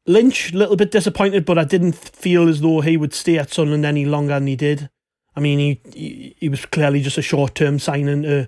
Lynch, 0.09 0.51
a 0.51 0.57
little 0.57 0.75
bit 0.75 0.89
disappointed, 0.89 1.45
but 1.45 1.59
I 1.59 1.63
didn't 1.63 1.93
feel 1.93 2.49
as 2.49 2.61
though 2.61 2.81
he 2.81 2.97
would 2.97 3.13
stay 3.13 3.37
at 3.37 3.53
Sunderland 3.53 3.85
any 3.85 4.05
longer 4.05 4.33
than 4.33 4.47
he 4.47 4.55
did. 4.55 4.89
I 5.35 5.39
mean, 5.39 5.59
he 5.59 5.81
he, 5.93 6.35
he 6.39 6.49
was 6.49 6.65
clearly 6.65 7.01
just 7.01 7.19
a 7.19 7.21
short 7.21 7.53
term 7.53 7.77
signing 7.77 8.23
to 8.23 8.41
uh, 8.41 8.45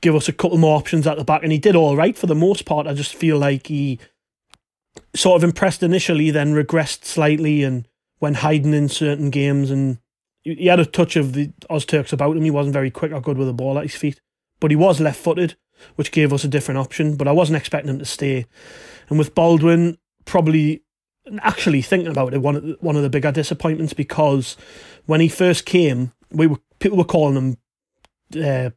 give 0.00 0.14
us 0.14 0.28
a 0.28 0.32
couple 0.32 0.56
more 0.56 0.78
options 0.78 1.08
at 1.08 1.18
the 1.18 1.24
back, 1.24 1.42
and 1.42 1.50
he 1.50 1.58
did 1.58 1.74
all 1.74 1.96
right 1.96 2.16
for 2.16 2.28
the 2.28 2.36
most 2.36 2.64
part. 2.64 2.86
I 2.86 2.94
just 2.94 3.12
feel 3.12 3.38
like 3.38 3.66
he 3.66 3.98
sort 5.16 5.36
of 5.36 5.42
impressed 5.42 5.82
initially, 5.82 6.30
then 6.30 6.54
regressed 6.54 7.04
slightly, 7.04 7.64
and 7.64 7.88
went 8.20 8.36
hiding 8.36 8.72
in 8.72 8.88
certain 8.88 9.30
games, 9.30 9.68
and 9.72 9.98
he 10.42 10.66
had 10.66 10.78
a 10.78 10.86
touch 10.86 11.16
of 11.16 11.32
the 11.32 11.48
Ozturks 11.68 12.12
about 12.12 12.36
him. 12.36 12.44
He 12.44 12.52
wasn't 12.52 12.72
very 12.72 12.92
quick 12.92 13.10
or 13.10 13.20
good 13.20 13.36
with 13.36 13.48
the 13.48 13.52
ball 13.52 13.78
at 13.78 13.84
his 13.84 13.96
feet, 13.96 14.20
but 14.60 14.70
he 14.70 14.76
was 14.76 15.00
left 15.00 15.18
footed, 15.18 15.56
which 15.96 16.12
gave 16.12 16.32
us 16.32 16.44
a 16.44 16.48
different 16.48 16.78
option. 16.78 17.16
But 17.16 17.26
I 17.26 17.32
wasn't 17.32 17.56
expecting 17.56 17.90
him 17.90 17.98
to 17.98 18.04
stay. 18.04 18.46
And 19.08 19.18
with 19.18 19.34
Baldwin, 19.34 19.98
probably 20.24 20.84
actually 21.40 21.82
thinking 21.82 22.10
about 22.10 22.34
it, 22.34 22.38
one 22.38 22.56
of 22.56 22.62
the, 22.62 22.76
one 22.80 22.96
of 22.96 23.02
the 23.02 23.10
bigger 23.10 23.32
disappointments 23.32 23.92
because 23.92 24.56
when 25.06 25.20
he 25.20 25.28
first 25.28 25.64
came, 25.64 26.12
we 26.30 26.46
were 26.46 26.58
people 26.78 26.98
were 26.98 27.04
calling 27.04 27.36
him 27.36 28.42
uh, 28.42 28.70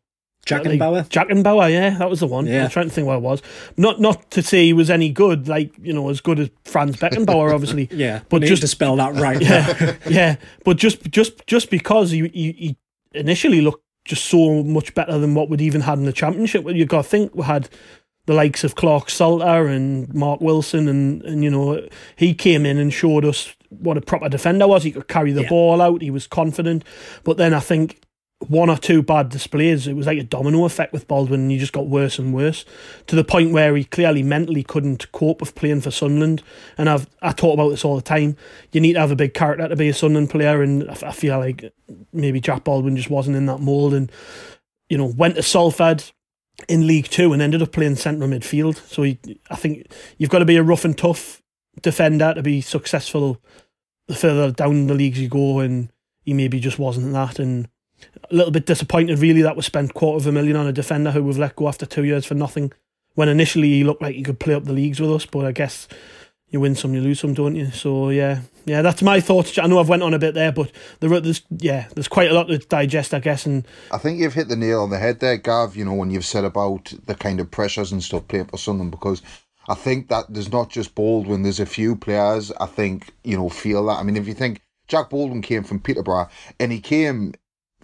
Jack 0.46 0.66
and 0.66 0.78
Bauer. 0.78 1.06
Jack 1.10 1.30
and 1.30 1.44
Bauer, 1.44 1.70
yeah, 1.70 1.92
that 1.92 2.10
was 2.10 2.20
the 2.20 2.28
one. 2.28 2.46
Yeah. 2.46 2.66
I'm 2.66 2.70
trying 2.70 2.90
to 2.90 2.94
think 2.94 3.08
what 3.08 3.16
it 3.16 3.22
was. 3.22 3.42
Not 3.78 4.02
not 4.02 4.30
to 4.32 4.44
say 4.44 4.66
he 4.66 4.74
was 4.74 4.90
any 4.90 5.10
good, 5.10 5.48
like 5.48 5.74
you 5.82 5.94
know, 5.94 6.10
as 6.10 6.20
good 6.20 6.40
as 6.40 6.50
Franz 6.66 6.98
Beckenbauer, 6.98 7.54
obviously. 7.54 7.88
Yeah, 7.92 8.22
but 8.30 8.42
just 8.42 8.62
to 8.62 8.68
spell 8.68 8.98
that 8.98 9.16
right. 9.16 9.42
yeah, 9.42 9.96
yeah. 10.10 10.36
But 10.66 10.78
just 10.78 11.10
just 11.10 11.46
just 11.48 11.70
because 11.70 12.12
he, 12.12 12.28
he 12.28 12.52
he 12.52 12.78
initially 13.14 13.62
looked 13.62 13.84
just 14.06 14.26
so 14.26 14.64
much 14.64 14.94
better 14.94 15.18
than 15.18 15.34
what 15.34 15.50
we'd 15.50 15.62
even 15.62 15.82
had 15.82 15.98
in 15.98 16.06
the 16.06 16.12
championship. 16.12 16.66
You 16.68 16.86
got 16.86 17.04
to 17.04 17.10
think 17.10 17.34
we 17.34 17.44
had 17.44 17.70
the 18.26 18.34
likes 18.34 18.64
of 18.64 18.76
Clarke-Salter 18.76 19.68
and 19.68 20.14
Marc 20.14 20.40
Wilson, 20.42 20.88
and 20.88 21.22
and 21.24 21.44
you 21.44 21.50
know 21.50 21.86
he 22.16 22.34
came 22.34 22.66
in 22.66 22.78
and 22.78 22.94
showed 22.94 23.26
us 23.26 23.54
what 23.70 23.98
a 23.98 24.02
proper 24.02 24.30
defender 24.30 24.68
was. 24.68 24.84
He 24.84 24.92
could 24.92 25.08
carry 25.08 25.32
the 25.32 25.42
Yeah. 25.44 25.50
ball 25.50 25.82
out. 25.82 26.02
He 26.02 26.12
was 26.12 26.28
confident. 26.28 26.84
But 27.24 27.38
then 27.38 27.54
I 27.54 27.60
think 27.60 28.00
one 28.50 28.70
or 28.70 28.76
two 28.78 29.02
bad 29.02 29.30
displays, 29.30 29.88
it 29.88 29.96
was 29.96 30.06
like 30.06 30.20
a 30.20 30.24
domino 30.24 30.66
effect 30.66 30.92
with 30.92 31.08
Baldwin, 31.08 31.42
and 31.42 31.52
he 31.52 31.58
just 31.58 31.72
got 31.74 31.88
worse 31.88 32.20
and 32.20 32.34
worse 32.34 32.66
to 33.08 33.16
the 33.16 33.24
point 33.24 33.52
where 33.54 33.74
he 33.76 33.86
clearly 33.86 34.22
mentally 34.22 34.64
couldn't 34.64 35.10
cope 35.14 35.40
with 35.40 35.56
playing 35.56 35.80
for 35.82 35.92
Sunderland. 35.92 36.44
And 36.78 36.90
I've 36.90 37.08
I 37.22 37.32
talk 37.32 37.54
about 37.54 37.70
this 37.70 37.86
all 37.86 37.96
the 37.96 38.02
time. 38.02 38.36
You 38.74 38.82
need 38.82 38.94
to 38.94 39.00
have 39.00 39.12
a 39.12 39.16
big 39.16 39.34
character 39.34 39.68
to 39.68 39.76
be 39.76 39.90
a 39.90 39.94
Sunderland 39.94 40.30
player, 40.30 40.62
and 40.62 40.90
I 40.90 41.12
feel 41.12 41.40
like 41.40 41.74
maybe 42.12 42.40
Jack 42.42 42.64
Baldwin 42.66 42.96
just 42.98 43.10
wasn't 43.10 43.38
in 43.38 43.46
that 43.48 43.60
mould, 43.60 43.94
and 43.94 44.12
you 44.90 44.98
know 44.98 45.06
went 45.18 45.36
to 45.36 45.44
Salford 45.44 46.04
in 46.68 46.88
League 46.88 47.10
Two 47.10 47.34
and 47.34 47.42
ended 47.42 47.62
up 47.62 47.72
playing 47.72 47.96
central 47.96 48.30
midfield. 48.30 48.78
So 48.88 49.04
he, 49.04 49.20
I 49.50 49.56
think 49.56 49.92
you've 50.18 50.30
got 50.30 50.40
to 50.40 50.46
be 50.46 50.58
a 50.58 50.64
rough 50.64 50.86
and 50.86 50.98
tough 50.98 51.42
defender 51.82 52.34
to 52.34 52.44
be 52.44 52.62
successful 52.62 53.42
the 54.08 54.16
further 54.16 54.52
down 54.52 54.88
the 54.88 54.94
leagues 54.94 55.20
you 55.20 55.30
go, 55.30 55.60
and 55.60 55.92
he 56.24 56.34
maybe 56.34 56.60
just 56.60 56.80
wasn't 56.80 57.14
that. 57.14 57.40
And 57.40 57.70
a 58.30 58.36
little 58.36 58.52
bit 58.52 58.66
disappointed, 58.66 59.20
really, 59.20 59.42
that 59.42 59.56
we 59.56 59.62
spent 59.62 59.94
quarter 59.94 60.18
of 60.18 60.28
a 60.28 60.32
million 60.32 60.58
on 60.58 60.68
a 60.68 60.74
defender 60.74 61.12
who 61.12 61.24
we've 61.24 61.38
let 61.38 61.56
go 61.56 61.68
after 61.68 61.86
two 61.86 62.04
years 62.04 62.26
for 62.26 62.36
nothing. 62.36 62.74
When 63.16 63.30
initially 63.30 63.70
he 63.70 63.84
looked 63.84 64.02
like 64.02 64.16
he 64.16 64.24
could 64.24 64.40
play 64.40 64.56
up 64.56 64.66
the 64.66 64.74
leagues 64.74 65.00
with 65.00 65.12
us, 65.12 65.26
but 65.26 65.46
I 65.46 65.52
guess 65.52 65.88
you 66.54 66.60
win 66.60 66.76
some, 66.76 66.94
you 66.94 67.02
lose 67.02 67.20
some, 67.20 67.34
don't 67.34 67.56
you? 67.56 67.72
So 67.72 68.10
yeah, 68.10 68.42
yeah, 68.66 68.84
that's 68.84 69.02
my 69.02 69.20
thoughts. 69.20 69.58
I 69.58 69.66
know 69.66 69.80
I've 69.80 69.90
went 69.90 70.04
on 70.04 70.14
a 70.14 70.20
bit 70.20 70.36
there, 70.36 70.52
but 70.52 70.72
there, 71.00 71.20
there's 71.20 71.42
yeah, 71.50 71.88
there's 71.96 72.08
quite 72.08 72.30
a 72.30 72.34
lot 72.34 72.48
to 72.48 72.60
digest, 72.60 73.14
I 73.14 73.20
guess, 73.20 73.46
and 73.48 73.68
I 73.92 73.98
think 73.98 74.20
you've 74.20 74.36
hit 74.36 74.48
the 74.48 74.56
nail 74.56 74.84
on 74.84 74.92
the 74.92 75.00
head 75.00 75.20
there, 75.20 75.36
Gav, 75.36 75.76
you 75.76 75.84
know, 75.84 75.94
when 75.94 76.12
you've 76.12 76.26
said 76.26 76.46
about 76.46 76.94
the 77.08 77.16
kind 77.16 77.40
of 77.40 77.52
pressures 77.52 77.92
and 77.92 78.04
stuff 78.04 78.28
playing 78.28 78.46
for 78.46 78.58
Sunderland, 78.58 78.92
because 78.92 79.24
I 79.68 79.74
think 79.74 80.10
that 80.10 80.26
there's 80.30 80.52
not 80.52 80.70
just 80.70 80.94
Baldwin, 80.94 81.42
there's 81.42 81.60
a 81.60 81.66
few 81.66 81.96
players 81.96 82.52
I 82.60 82.68
think, 82.68 83.14
you 83.24 83.36
know, 83.36 83.50
feel 83.50 83.86
that. 83.88 83.98
I 83.98 84.04
mean, 84.04 84.18
if 84.18 84.28
you 84.28 84.36
think 84.36 84.62
Jack 84.88 85.10
Baldwin 85.10 85.42
came 85.42 85.64
from 85.64 85.80
Peterborough 85.80 86.30
and 86.60 86.72
he 86.72 86.80
came 86.80 87.34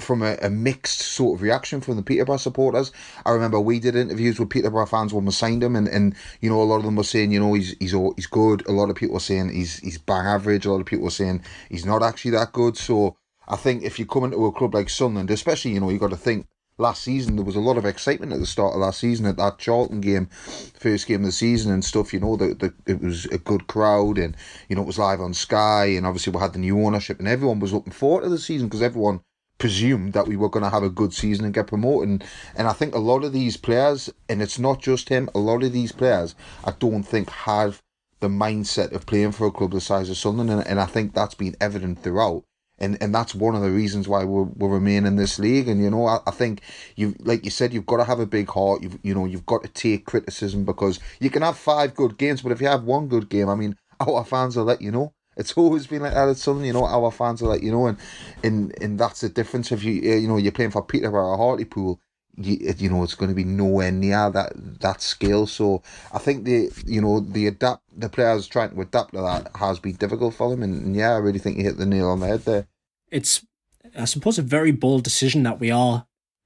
from 0.02 0.22
a, 0.22 0.38
a 0.42 0.50
mixed 0.50 1.00
sort 1.00 1.38
of 1.38 1.42
reaction 1.42 1.82
from 1.82 1.96
the 1.96 2.04
Peterborough 2.04 2.38
supporters. 2.38 2.92
I 3.26 3.32
remember 3.32 3.60
we 3.60 3.80
did 3.80 3.96
interviews 3.96 4.40
with 4.40 4.50
Peterborough 4.50 4.86
fans 4.86 5.14
when 5.14 5.26
we 5.26 5.32
signed 5.32 5.64
him, 5.64 5.76
and, 5.76 5.88
and 5.88 6.16
you 6.42 6.50
know 6.50 6.62
a 6.62 6.64
lot 6.64 6.78
of 6.78 6.84
them 6.84 6.96
were 6.96 7.04
saying 7.04 7.32
you 7.32 7.40
know 7.40 7.54
he's 7.54 7.76
he's 7.80 7.94
he's 8.16 8.28
good. 8.28 8.68
A 8.68 8.72
lot 8.72 8.90
of 8.90 8.96
people 8.96 9.14
were 9.14 9.20
saying 9.20 9.50
he's 9.50 9.80
he's 9.80 9.98
bang 9.98 10.26
average. 10.26 10.66
A 10.66 10.72
lot 10.72 10.82
of 10.82 10.86
people 10.86 11.06
were 11.06 11.12
saying 11.12 11.44
he's 11.70 11.86
not 11.86 12.04
actually 12.04 12.32
that 12.32 12.54
good. 12.54 12.78
So 12.78 13.18
I 13.48 13.56
think 13.56 13.84
if 13.84 14.00
you 14.00 14.06
come 14.06 14.26
into 14.26 14.46
a 14.46 14.52
club 14.52 14.74
like 14.74 14.90
Sunderland, 14.90 15.32
especially 15.32 15.72
you 15.72 15.80
know 15.80 15.90
you 15.90 16.00
got 16.00 16.12
to 16.12 16.18
think 16.18 16.48
last 16.80 17.04
season 17.04 17.36
there 17.36 17.46
was 17.46 17.58
a 17.58 17.60
lot 17.60 17.78
of 17.78 17.86
excitement 17.86 18.32
at 18.32 18.40
the 18.40 18.46
start 18.46 18.74
of 18.74 18.80
last 18.80 19.00
season 19.00 19.26
at 19.26 19.38
that 19.38 19.60
Charlton 19.60 20.02
game, 20.02 20.28
first 20.28 21.08
game 21.08 21.22
of 21.22 21.26
the 21.26 21.32
season 21.32 21.72
and 21.72 21.84
stuff. 21.84 22.14
You 22.14 22.22
know 22.22 22.36
that 22.38 22.74
it 22.86 23.02
was 23.02 23.26
a 23.26 23.38
good 23.38 23.68
crowd 23.68 24.18
and 24.18 24.36
you 24.70 24.76
know 24.76 24.82
it 24.82 24.88
was 24.88 25.00
live 25.00 25.22
on 25.22 25.34
Sky 25.34 25.86
and 25.86 26.06
obviously 26.06 26.32
we 26.32 26.40
had 26.40 26.54
the 26.54 26.60
new 26.60 26.84
ownership 26.84 27.20
and 27.20 27.28
everyone 27.28 27.60
was 27.60 27.74
looking 27.74 27.94
forward 27.94 28.24
to 28.24 28.30
the 28.30 28.40
season 28.40 28.68
because 28.68 28.82
everyone 28.82 29.22
presumed 29.60 30.14
that 30.14 30.28
we 30.28 30.36
were 30.36 30.50
going 30.50 30.64
to 30.64 30.72
have 30.72 30.84
a 30.84 30.90
good 30.90 31.14
season 31.14 31.46
and 31.46 31.54
get 31.54 31.68
promoted. 31.68 32.10
And, 32.10 32.24
and 32.56 32.68
I 32.68 32.74
think 32.74 32.96
a 32.96 33.00
lot 33.00 33.24
of 33.24 33.34
these 33.34 33.58
players, 33.58 34.10
and 34.28 34.42
it's 34.42 34.58
not 34.58 34.82
just 34.82 35.10
him, 35.10 35.30
a 35.36 35.40
lot 35.40 35.64
of 35.64 35.72
these 35.72 35.92
players, 35.92 36.34
I 36.66 36.72
don't 36.72 37.04
think 37.04 37.30
have 37.30 37.84
the 38.20 38.28
mindset 38.28 38.92
of 38.94 39.06
playing 39.06 39.34
for 39.34 39.48
a 39.48 39.52
club 39.52 39.72
the 39.72 39.82
size 39.82 40.10
of 40.10 40.18
Sunderland, 40.18 40.52
and, 40.52 40.68
and 40.68 40.80
I 40.80 40.86
think 40.86 41.14
that's 41.14 41.36
been 41.36 41.56
evident 41.62 42.02
throughout. 42.04 42.44
And 42.82 42.98
and 43.02 43.14
that's 43.14 43.36
one 43.36 43.56
of 43.56 43.62
the 43.62 43.72
reasons 43.72 44.08
why 44.08 44.24
we 44.24 44.44
we 44.56 44.68
remain 44.68 45.06
in 45.06 45.18
this 45.18 45.38
league. 45.38 45.68
And 45.68 45.84
you 45.84 45.90
know, 45.90 46.06
I, 46.06 46.20
I 46.26 46.32
think 46.32 46.62
you 46.96 47.14
like 47.20 47.44
you 47.44 47.52
said, 47.52 47.74
you've 47.74 47.86
got 47.86 47.98
to 47.98 48.06
have 48.06 48.22
a 48.22 48.26
big 48.26 48.50
heart. 48.50 48.82
You've 48.82 49.00
you 49.04 49.14
know, 49.14 49.26
you've 49.26 49.46
got 49.46 49.64
to 49.64 49.70
take 49.70 50.06
criticism 50.06 50.64
because 50.64 50.98
you 51.20 51.30
can 51.30 51.42
have 51.42 51.58
five 51.58 51.94
good 51.94 52.18
games, 52.18 52.42
but 52.42 52.54
if 52.54 52.62
you 52.62 52.68
have 52.68 52.86
one 52.86 53.10
good 53.10 53.28
game, 53.28 53.50
I 53.50 53.56
mean, 53.56 53.76
our 54.00 54.24
fans 54.24 54.56
will 54.56 54.64
let 54.64 54.82
you 54.82 54.92
know. 54.92 55.14
It's 55.40 55.54
always 55.54 55.88
been 55.88 56.02
like 56.02 56.14
that 56.14 56.28
at 56.28 56.38
Sunderland, 56.38 56.68
you 56.68 56.74
know. 56.74 56.86
Our 56.86 57.12
fans 57.12 57.42
are 57.42 57.48
like 57.48 57.64
you 57.64 57.72
know, 57.72 57.88
and 57.88 57.98
and 58.44 58.74
and 58.82 59.00
that's 59.00 59.22
the 59.22 59.30
difference. 59.30 59.72
If 59.72 59.84
you 59.84 60.12
uh, 60.12 60.16
you 60.18 60.28
know 60.28 60.38
you're 60.38 60.52
playing 60.52 60.72
for 60.72 60.84
Peterborough 60.84 61.30
or 61.30 61.38
Hartlepool, 61.38 62.00
you 62.36 62.74
you 62.78 62.90
know 62.90 63.04
it's 63.04 63.16
going 63.16 63.30
to 63.30 63.36
be 63.36 63.46
nowhere 63.46 63.92
near 63.92 64.30
that 64.30 64.52
that 64.82 65.02
scale. 65.02 65.48
So 65.48 65.82
I 66.14 66.20
think 66.20 66.44
the 66.44 66.70
you 66.86 67.02
know 67.02 67.22
the 67.22 67.48
adapt 67.48 67.84
the 67.98 68.10
players 68.10 68.48
trying 68.48 68.72
to 68.72 68.82
adapt 68.82 69.14
to 69.14 69.22
that 69.22 69.52
has 69.56 69.80
been 69.80 69.96
difficult 69.96 70.36
for 70.36 70.50
them, 70.50 70.62
and, 70.62 70.86
and 70.88 70.96
yeah, 70.96 71.14
I 71.14 71.18
really 71.18 71.40
think 71.40 71.58
you 71.58 71.64
hit 71.64 71.78
the 71.78 71.86
nail 71.86 72.10
on 72.10 72.20
the 72.20 72.28
head 72.28 72.46
there. 72.46 72.68
it's, 73.10 73.46
I 73.98 74.06
suppose, 74.06 74.38
a 74.38 74.44
very 74.44 74.72
bold 74.72 75.04
decision 75.04 75.44
that 75.44 75.60
we 75.60 75.72
are 75.72 76.06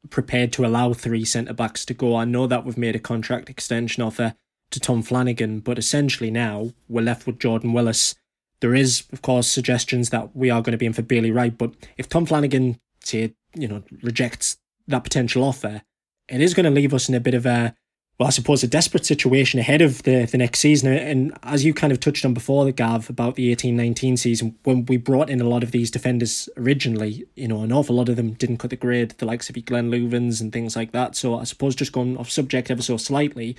prepared 0.10 0.52
to 0.54 0.66
allow 0.66 0.94
three 0.94 1.26
centre 1.26 1.54
backs 1.54 1.86
to 1.86 1.94
go. 1.94 2.16
I 2.16 2.26
know 2.26 2.48
that 2.48 2.66
we've 2.66 2.78
made 2.78 2.96
a 2.96 3.00
contract 3.00 3.50
extension 3.50 4.04
offer 4.04 4.36
to 4.72 4.80
Tom 4.80 5.02
Flanagan, 5.04 5.60
but 5.60 5.78
essentially 5.78 6.32
now 6.32 6.72
we're 6.90 7.02
left 7.02 7.26
with 7.26 7.40
Jordan 7.40 7.74
Willis. 7.74 8.16
There 8.64 8.74
is, 8.74 9.04
of 9.12 9.22
course, 9.22 9.46
suggestions 9.50 10.10
that 10.12 10.34
we 10.34 10.50
are 10.50 10.62
going 10.62 10.72
to 10.72 10.78
be 10.78 10.86
in 10.86 10.94
for 10.94 11.02
Bailey 11.02 11.32
Wright, 11.32 11.58
but 11.58 11.74
if 11.98 12.08
Tom 12.08 12.26
Flanagan, 12.26 12.80
say, 13.04 13.34
you 13.54 13.68
know, 13.68 13.84
rejects 14.02 14.56
that 14.88 15.04
potential 15.04 15.44
offer, 15.44 15.82
it 16.30 16.40
is 16.40 16.54
going 16.54 16.64
to 16.64 16.70
leave 16.70 16.94
us 16.94 17.10
in 17.10 17.16
a 17.16 17.20
bit 17.20 17.34
of 17.34 17.46
a 17.46 17.76
well, 18.18 18.28
I 18.28 18.30
suppose 18.30 18.64
a 18.64 18.68
desperate 18.68 19.06
situation 19.06 19.60
ahead 19.60 19.82
of 19.82 20.04
the, 20.04 20.26
the 20.26 20.38
next 20.38 20.60
season. 20.60 20.94
And 20.94 21.38
as 21.44 21.66
you 21.66 21.74
kind 21.74 21.92
of 21.92 22.00
touched 22.00 22.24
on 22.24 22.34
before, 22.34 22.64
the 22.64 22.72
Gav, 22.72 23.10
about 23.10 23.36
the 23.36 23.52
eighteen 23.52 23.76
nineteen 23.76 24.16
season, 24.16 24.56
when 24.64 24.86
we 24.86 24.96
brought 24.96 25.30
in 25.30 25.42
a 25.42 25.50
lot 25.50 25.62
of 25.64 25.72
these 25.72 25.92
defenders 25.92 26.48
originally, 26.56 27.26
you 27.36 27.50
know, 27.50 27.64
an 27.64 27.74
awful 27.74 27.98
lot 27.98 28.08
of 28.08 28.16
them 28.16 28.32
didn't 28.32 28.60
cut 28.60 28.70
the 28.70 28.78
grade, 28.78 29.10
the 29.18 29.26
likes 29.26 29.50
of 29.50 29.66
Glenn 29.66 29.92
Loovens 29.92 30.40
and 30.40 30.54
things 30.54 30.78
like 30.78 30.94
that. 30.94 31.18
So 31.18 31.38
I 31.38 31.44
suppose 31.44 31.76
just 31.76 31.92
going 31.92 32.16
off 32.18 32.30
subject 32.30 32.72
ever 32.72 32.82
so 32.82 32.96
slightly, 32.96 33.58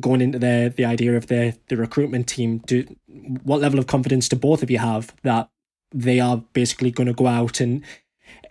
going 0.00 0.20
into 0.20 0.38
the 0.38 0.72
the 0.74 0.84
idea 0.84 1.16
of 1.16 1.26
the 1.26 1.56
the 1.68 1.76
recruitment 1.76 2.26
team, 2.28 2.58
do 2.66 2.84
what 3.42 3.60
level 3.60 3.78
of 3.78 3.86
confidence 3.86 4.28
do 4.28 4.36
both 4.36 4.62
of 4.62 4.70
you 4.70 4.78
have 4.78 5.14
that 5.22 5.48
they 5.92 6.18
are 6.20 6.38
basically 6.52 6.90
going 6.90 7.06
to 7.06 7.12
go 7.12 7.26
out 7.26 7.60
and 7.60 7.82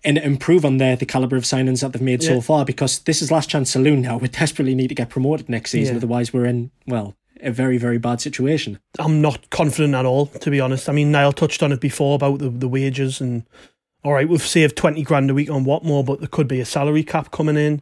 and 0.05 0.17
improve 0.17 0.65
on 0.65 0.77
the 0.77 0.95
the 0.95 1.05
caliber 1.05 1.35
of 1.35 1.43
signings 1.43 1.81
that 1.81 1.93
they've 1.93 2.01
made 2.01 2.23
so 2.23 2.41
far 2.41 2.65
because 2.65 2.99
this 2.99 3.21
is 3.21 3.31
last 3.31 3.49
chance 3.49 3.71
saloon 3.71 4.01
now. 4.01 4.17
We 4.21 4.27
desperately 4.29 4.75
need 4.75 4.89
to 4.89 4.95
get 4.95 5.09
promoted 5.09 5.49
next 5.49 5.71
season, 5.71 5.95
Yeah. 5.95 5.97
otherwise 5.99 6.33
we're 6.33 6.45
in 6.45 6.71
well 6.87 7.15
a 7.41 7.51
very 7.51 7.77
very 7.77 7.97
bad 7.97 8.21
situation. 8.21 8.79
I'm 8.99 9.19
not 9.21 9.49
confident 9.49 9.95
at 9.95 10.05
all, 10.05 10.27
to 10.27 10.49
be 10.49 10.61
honest. 10.61 10.87
I 10.87 10.93
mean, 10.93 11.11
Niall 11.11 11.33
touched 11.33 11.61
on 11.61 11.73
it 11.73 11.81
before 11.81 12.15
about 12.15 12.39
the, 12.39 12.49
the 12.49 12.67
wages 12.69 13.19
and 13.19 13.43
all 14.05 14.13
right, 14.13 14.27
we've 14.27 14.41
saved 14.45 14.75
twenty 14.77 15.03
grand 15.03 15.29
a 15.29 15.33
week 15.33 15.49
on 15.49 15.65
Watmore 15.65 16.05
but 16.05 16.19
there 16.19 16.29
could 16.29 16.47
be 16.47 16.59
a 16.61 16.65
salary 16.65 17.03
cap 17.03 17.31
coming 17.31 17.57
in. 17.57 17.81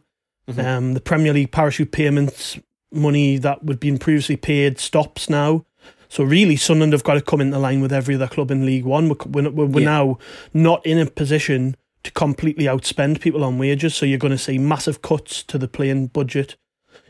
Um, 0.58 0.94
the 0.94 1.00
Premier 1.00 1.32
League 1.32 1.52
parachute 1.52 1.92
payments 1.92 2.58
money 2.92 3.38
that 3.38 3.64
would 3.64 3.80
been 3.80 3.98
previously 3.98 4.36
paid 4.36 4.78
stops 4.78 5.30
now. 5.30 5.64
So 6.08 6.24
really, 6.24 6.56
Sunderland 6.56 6.92
have 6.92 7.04
got 7.04 7.14
to 7.14 7.22
come 7.22 7.40
into 7.40 7.58
line 7.58 7.80
with 7.80 7.92
every 7.92 8.16
other 8.16 8.28
club 8.28 8.50
in 8.50 8.66
League 8.66 8.84
One. 8.84 9.08
We're, 9.08 9.50
we're, 9.50 9.66
we're 9.66 9.80
Yeah. 9.80 9.86
now 9.86 10.18
not 10.52 10.84
in 10.84 10.98
a 10.98 11.06
position 11.06 11.76
to 12.04 12.10
completely 12.10 12.64
outspend 12.66 13.20
people 13.20 13.42
on 13.44 13.58
wages. 13.58 13.94
So 13.94 14.04
you're 14.04 14.18
going 14.18 14.32
to 14.32 14.38
see 14.38 14.58
massive 14.58 15.00
cuts 15.00 15.42
to 15.44 15.56
the 15.56 15.68
playing 15.68 16.08
budget. 16.08 16.56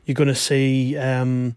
You're 0.04 0.14
going 0.14 0.28
to 0.28 0.34
see 0.34 0.96
um, 0.98 1.56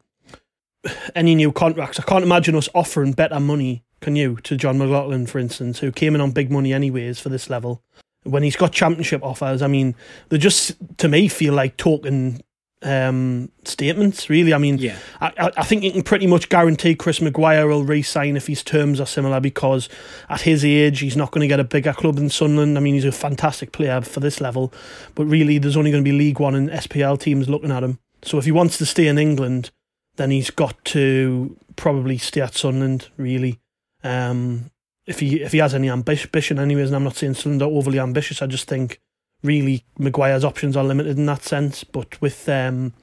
any 1.16 1.36
new 1.36 1.52
contracts. 1.52 2.00
I 2.00 2.04
can't 2.04 2.24
imagine 2.24 2.56
us 2.56 2.70
offering 2.74 3.12
better 3.12 3.40
money, 3.40 3.84
can 4.02 4.16
you, 4.16 4.38
to 4.38 4.56
John 4.56 4.78
McLaughlin, 4.78 5.28
for 5.28 5.38
instance, 5.40 5.80
who 5.80 5.92
came 5.92 6.16
in 6.16 6.22
on 6.22 6.32
big 6.32 6.50
money 6.50 6.74
anyways 6.74 7.20
for 7.20 7.30
this 7.30 7.50
level. 7.50 7.84
When 8.24 8.42
he's 8.42 8.56
got 8.56 8.72
championship 8.72 9.24
offers, 9.24 9.62
I 9.62 9.68
mean, 9.68 9.96
they 10.30 10.40
just, 10.40 10.76
to 10.98 11.08
me, 11.08 11.28
feel 11.28 11.54
like 11.54 11.78
token 11.78 12.42
um, 12.86 13.50
statements, 13.66 14.30
really. 14.30 14.54
I 14.54 14.58
mean, 14.60 14.78
Yeah. 14.78 14.98
I, 15.20 15.52
I- 15.58 15.64
think 15.64 15.84
you 15.84 15.92
can 15.92 16.04
pretty 16.04 16.28
much 16.28 16.48
guarantee 16.50 16.96
Chris 16.96 17.20
Maguire 17.20 17.68
will 17.68 17.84
re-sign 17.84 18.38
if 18.38 18.48
his 18.48 18.64
terms 18.64 19.02
are 19.02 19.06
similar 19.08 19.40
because 19.42 19.90
at 20.30 20.42
his 20.42 20.64
age 20.64 21.00
he's 21.00 21.18
not 21.18 21.32
going 21.32 21.42
to 21.42 21.48
get 21.48 21.60
a 21.60 21.64
bigger 21.64 21.94
club 21.94 22.16
than 22.18 22.30
Sunderland. 22.30 22.78
I 22.78 22.82
mean 22.82 22.94
he's 22.94 23.04
a 23.06 23.12
fantastic 23.12 23.72
player 23.72 24.02
for 24.02 24.20
this 24.20 24.40
level, 24.40 24.72
but 25.16 25.26
really 25.26 25.58
there's 25.58 25.76
only 25.78 25.92
going 25.92 26.04
to 26.04 26.10
be 26.10 26.16
League 26.16 26.40
One 26.40 26.54
and 26.56 26.70
SPL 26.70 27.20
teams 27.20 27.50
looking 27.50 27.72
at 27.72 27.84
him. 27.84 27.98
So 28.24 28.38
if 28.38 28.46
he 28.46 28.52
wants 28.52 28.78
to 28.78 28.86
stay 28.86 29.08
in 29.08 29.18
England, 29.18 29.72
then 30.18 30.32
he's 30.32 30.50
got 30.52 30.84
to 30.86 31.58
probably 31.76 32.18
stay 32.18 32.42
at 32.42 32.54
Sunderland. 32.56 33.10
Really, 33.18 33.60
um, 34.04 34.72
if 35.08 35.20
he 35.20 35.42
if 35.42 35.52
he 35.52 35.58
has 35.58 35.74
any 35.74 35.90
ambition, 35.90 36.58
anyways. 36.60 36.88
And 36.90 36.96
I'm 36.96 37.04
not 37.04 37.16
saying 37.16 37.34
Sunderland 37.34 37.62
are 37.64 37.78
overly 37.78 38.00
ambitious. 38.00 38.42
I 38.42 38.48
just 38.48 38.68
think 38.68 39.00
really 39.46 39.86
Maguire's 39.98 40.44
options 40.44 40.76
are 40.76 40.84
limited 40.84 41.18
in 41.18 41.26
that 41.28 41.44
sense. 41.44 41.84
But 41.84 42.20
with 42.22 42.48
um, 42.50 42.94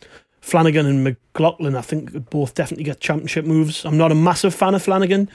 Flanagan 0.40 0.87
and 0.87 1.04
McLaughlin, 1.04 1.76
I 1.76 1.82
think 1.82 2.30
both 2.30 2.54
definitely 2.54 2.84
get 2.84 3.00
championship 3.00 3.44
moves. 3.44 3.84
I'm 3.84 3.99
not 3.99 4.12
a 4.12 4.16
massive 4.16 4.54
fan 4.54 4.75
of 4.75 4.82
Flanagan, 4.82 5.30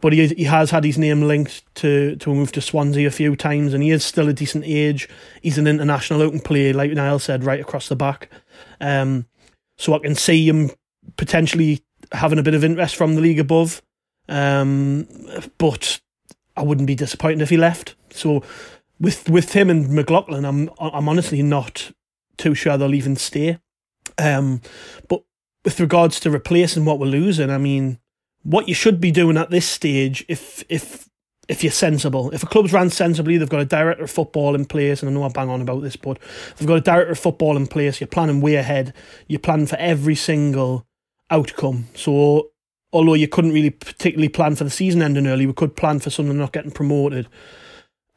but 0.00 0.12
he 0.12 0.26
he 0.28 0.44
has 0.44 0.70
had 0.70 0.84
his 0.84 0.98
name 0.98 1.22
linked 1.22 1.62
to 1.76 2.16
to 2.16 2.30
a 2.30 2.34
move 2.34 2.52
to 2.52 2.60
Swansea 2.60 3.06
a 3.06 3.12
few 3.12 3.36
times, 3.36 3.72
and 3.74 3.82
he 3.82 3.90
is 3.90 4.04
still 4.04 4.28
a 4.28 4.32
decent 4.32 4.64
age. 4.64 5.08
He's 5.42 5.58
an 5.58 5.66
international 5.66 6.22
out 6.22 6.32
and 6.32 6.44
play, 6.44 6.72
like 6.72 6.92
Niall 6.92 7.18
said, 7.18 7.44
right 7.44 7.60
across 7.60 7.88
the 7.88 7.96
back. 7.96 8.30
Um, 8.80 9.26
so 9.76 9.94
I 9.94 10.00
can 10.00 10.14
see 10.14 10.48
him 10.48 10.70
potentially 11.16 11.82
having 12.12 12.38
a 12.38 12.42
bit 12.42 12.54
of 12.54 12.64
interest 12.64 12.96
from 12.96 13.14
the 13.14 13.20
league 13.20 13.38
above. 13.38 13.82
Um, 14.28 15.06
but 15.56 16.00
I 16.56 16.62
wouldn't 16.62 16.86
be 16.86 16.94
disappointed 16.94 17.40
if 17.40 17.50
he 17.50 17.56
left. 17.56 17.94
So 18.10 18.42
with 19.00 19.28
with 19.28 19.52
him 19.52 19.70
and 19.70 19.90
McLaughlin, 19.90 20.44
I'm 20.44 20.70
I'm 20.78 21.08
honestly 21.08 21.42
not 21.42 21.92
too 22.36 22.54
sure 22.54 22.76
they'll 22.76 22.94
even 22.94 23.16
stay. 23.16 23.58
Um, 24.16 24.60
but 25.08 25.22
with 25.64 25.80
regards 25.80 26.20
to 26.20 26.30
replacing 26.30 26.84
what 26.84 26.98
we're 26.98 27.06
losing, 27.06 27.50
I 27.50 27.58
mean, 27.58 27.98
what 28.42 28.68
you 28.68 28.74
should 28.74 29.00
be 29.00 29.10
doing 29.10 29.36
at 29.36 29.50
this 29.50 29.66
stage, 29.66 30.24
if 30.28 30.64
if 30.68 31.08
if 31.48 31.64
you're 31.64 31.72
sensible, 31.72 32.30
if 32.30 32.42
a 32.42 32.46
club's 32.46 32.72
ran 32.72 32.90
sensibly, 32.90 33.38
they've 33.38 33.48
got 33.48 33.60
a 33.60 33.66
director 33.66 34.04
of 34.04 34.10
football 34.10 34.54
in 34.54 34.66
place, 34.66 35.02
and 35.02 35.10
I 35.10 35.14
know 35.14 35.22
I 35.22 35.28
bang 35.28 35.48
on 35.48 35.62
about 35.62 35.82
this, 35.82 35.96
but 35.96 36.18
they've 36.56 36.68
got 36.68 36.78
a 36.78 36.82
director 36.82 37.12
of 37.12 37.18
football 37.18 37.56
in 37.56 37.66
place. 37.66 38.00
You're 38.00 38.08
planning 38.08 38.40
way 38.40 38.56
ahead. 38.56 38.92
You're 39.28 39.40
planning 39.40 39.66
for 39.66 39.76
every 39.76 40.14
single 40.14 40.86
outcome. 41.30 41.86
So 41.94 42.50
although 42.92 43.14
you 43.14 43.28
couldn't 43.28 43.52
really 43.52 43.70
particularly 43.70 44.28
plan 44.28 44.56
for 44.56 44.64
the 44.64 44.70
season 44.70 45.02
ending 45.02 45.26
early, 45.26 45.46
we 45.46 45.52
could 45.54 45.76
plan 45.76 46.00
for 46.00 46.10
someone 46.10 46.38
not 46.38 46.52
getting 46.52 46.70
promoted. 46.70 47.28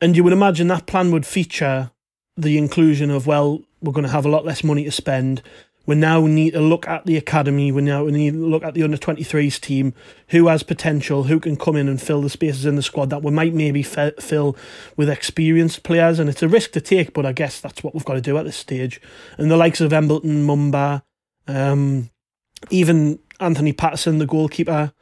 And 0.01 0.17
you 0.17 0.23
would 0.23 0.33
imagine 0.33 0.67
that 0.67 0.87
plan 0.87 1.11
would 1.11 1.25
feature 1.25 1.91
the 2.35 2.57
inclusion 2.57 3.11
of, 3.11 3.27
well, 3.27 3.61
we're 3.81 3.93
going 3.93 4.05
to 4.05 4.11
have 4.11 4.25
a 4.25 4.29
lot 4.29 4.45
less 4.45 4.63
money 4.63 4.83
to 4.83 4.91
spend. 4.91 5.43
We 5.85 5.95
now 5.95 6.25
need 6.25 6.51
to 6.51 6.59
look 6.59 6.87
at 6.87 7.05
the 7.05 7.17
academy. 7.17 7.71
We 7.71 7.81
now 7.81 8.05
need 8.05 8.33
to 8.33 8.45
look 8.45 8.63
at 8.63 8.73
the 8.73 8.83
under 8.83 8.97
23s 8.97 9.59
team, 9.59 9.93
who 10.29 10.47
has 10.47 10.63
potential, 10.63 11.23
who 11.23 11.39
can 11.39 11.55
come 11.55 11.75
in 11.75 11.87
and 11.87 12.01
fill 12.01 12.21
the 12.21 12.29
spaces 12.29 12.65
in 12.65 12.75
the 12.75 12.83
squad 12.83 13.09
that 13.09 13.23
we 13.23 13.31
might 13.31 13.53
maybe 13.53 13.81
f- 13.81 14.15
fill 14.19 14.55
with 14.95 15.09
experienced 15.09 15.83
players. 15.83 16.19
And 16.19 16.29
it's 16.29 16.43
a 16.43 16.47
risk 16.47 16.71
to 16.73 16.81
take, 16.81 17.13
but 17.13 17.25
I 17.25 17.31
guess 17.31 17.59
that's 17.59 17.83
what 17.83 17.93
we've 17.93 18.05
got 18.05 18.13
to 18.13 18.21
do 18.21 18.37
at 18.37 18.45
this 18.45 18.57
stage. 18.57 19.01
And 19.37 19.51
the 19.51 19.57
likes 19.57 19.81
of 19.81 19.93
Embleton, 19.93 20.45
Mumba, 20.45 21.03
um, 21.47 22.09
even 22.69 23.19
Anthony 23.39 23.73
Patterson, 23.73 24.19
the 24.19 24.27
goalkeeper, 24.27 24.93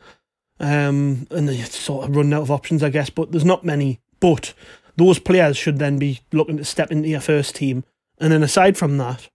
um, 0.61 1.27
and 1.31 1.47
they 1.47 1.57
sort 1.61 2.07
of 2.07 2.15
run 2.15 2.33
out 2.33 2.41
of 2.41 2.51
options, 2.51 2.83
I 2.83 2.89
guess. 2.89 3.09
But 3.09 3.31
there's 3.31 3.45
not 3.45 3.65
many. 3.65 3.99
But 4.19 4.53
those 4.99 5.17
players 5.17 5.57
should 5.57 5.79
then 5.79 5.97
be 5.97 6.19
looking 6.31 6.57
to 6.57 6.65
step 6.65 6.91
into 6.91 7.07
your 7.09 7.21
first 7.21 7.55
team. 7.55 7.83
And 8.19 8.31
then 8.31 8.43
aside 8.43 8.77
from 8.77 8.97
that, 8.97 9.29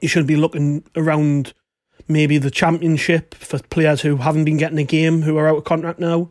you 0.00 0.08
should 0.08 0.26
be 0.26 0.36
looking 0.36 0.84
around 0.96 1.52
maybe 2.08 2.38
the 2.38 2.50
championship 2.50 3.34
for 3.34 3.58
players 3.58 4.00
who 4.00 4.16
haven't 4.16 4.44
been 4.44 4.56
getting 4.56 4.78
a 4.78 4.84
game, 4.84 5.22
who 5.22 5.36
are 5.36 5.48
out 5.48 5.58
of 5.58 5.64
contract 5.64 5.98
now, 5.98 6.30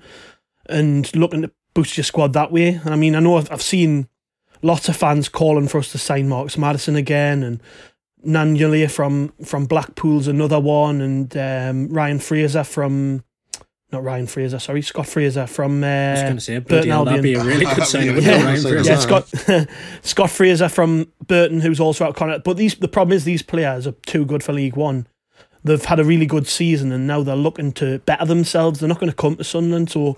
and 0.66 1.16
looking 1.16 1.44
to 1.44 1.52
boost 1.74 1.96
your 1.96 2.04
squad 2.04 2.34
that 2.34 2.52
way. 2.52 2.82
I 2.84 2.96
mean, 2.96 3.16
I 3.16 3.20
know 3.20 3.38
I've, 3.38 3.62
seen 3.62 4.08
lots 4.62 4.90
of 4.90 4.98
fans 4.98 5.30
calling 5.30 5.68
for 5.68 5.78
us 5.78 5.92
to 5.92 5.98
sign 5.98 6.28
Marcus 6.28 6.58
Maddison 6.58 6.96
again, 6.96 7.44
and 7.44 7.62
Gnanduillet 8.26 8.92
from 8.92 9.34
from 9.44 9.66
Blackpool's 9.66 10.28
another 10.28 10.60
one, 10.60 11.02
and 11.02 11.36
um, 11.38 11.88
Ryan 11.90 12.20
Fraser 12.20 12.64
from 12.64 13.24
not 13.92 14.04
Ryan 14.04 14.28
Fraser, 14.28 14.60
sorry, 14.60 14.82
Scott 14.82 15.08
Fraser 15.08 15.48
from 15.48 15.84
uh, 15.84 15.88
I 15.88 16.12
was 16.12 16.22
going 16.22 16.36
to 16.36 16.42
say 16.42 16.60
Burton 16.60 16.92
Albion. 16.92 17.06
That'd 17.06 17.24
be 17.24 17.34
a 17.34 17.44
really 17.44 17.66
good 17.66 17.84
signing. 17.88 18.22
yeah, 18.22 18.56
yeah, 18.56 18.82
yeah 18.82 18.98
Scott 18.98 19.32
Scott 20.02 20.30
Fraser 20.30 20.70
from 20.70 21.12
Burton, 21.28 21.62
who's 21.62 21.80
also 21.80 22.06
out 22.06 22.12
of 22.12 22.16
contract. 22.16 22.44
But 22.44 22.58
these 22.58 22.76
the 22.76 22.88
problem 22.88 23.16
is 23.16 23.26
these 23.26 23.42
players 23.42 23.88
are 23.88 23.94
too 24.06 24.26
good 24.26 24.44
for 24.44 24.54
League 24.54 24.76
One. 24.76 25.08
They've 25.64 25.84
had 25.84 26.00
a 26.00 26.04
really 26.04 26.26
good 26.26 26.48
season, 26.48 26.92
and 26.92 27.06
now 27.06 27.22
they're 27.22 27.36
looking 27.36 27.72
to 27.74 28.00
better 28.00 28.26
themselves. 28.26 28.80
They're 28.80 28.90
not 28.90 29.00
going 29.00 29.12
to 29.12 29.16
come 29.16 29.36
to 29.36 29.44
Sunderland, 29.44 29.92
so 29.92 30.18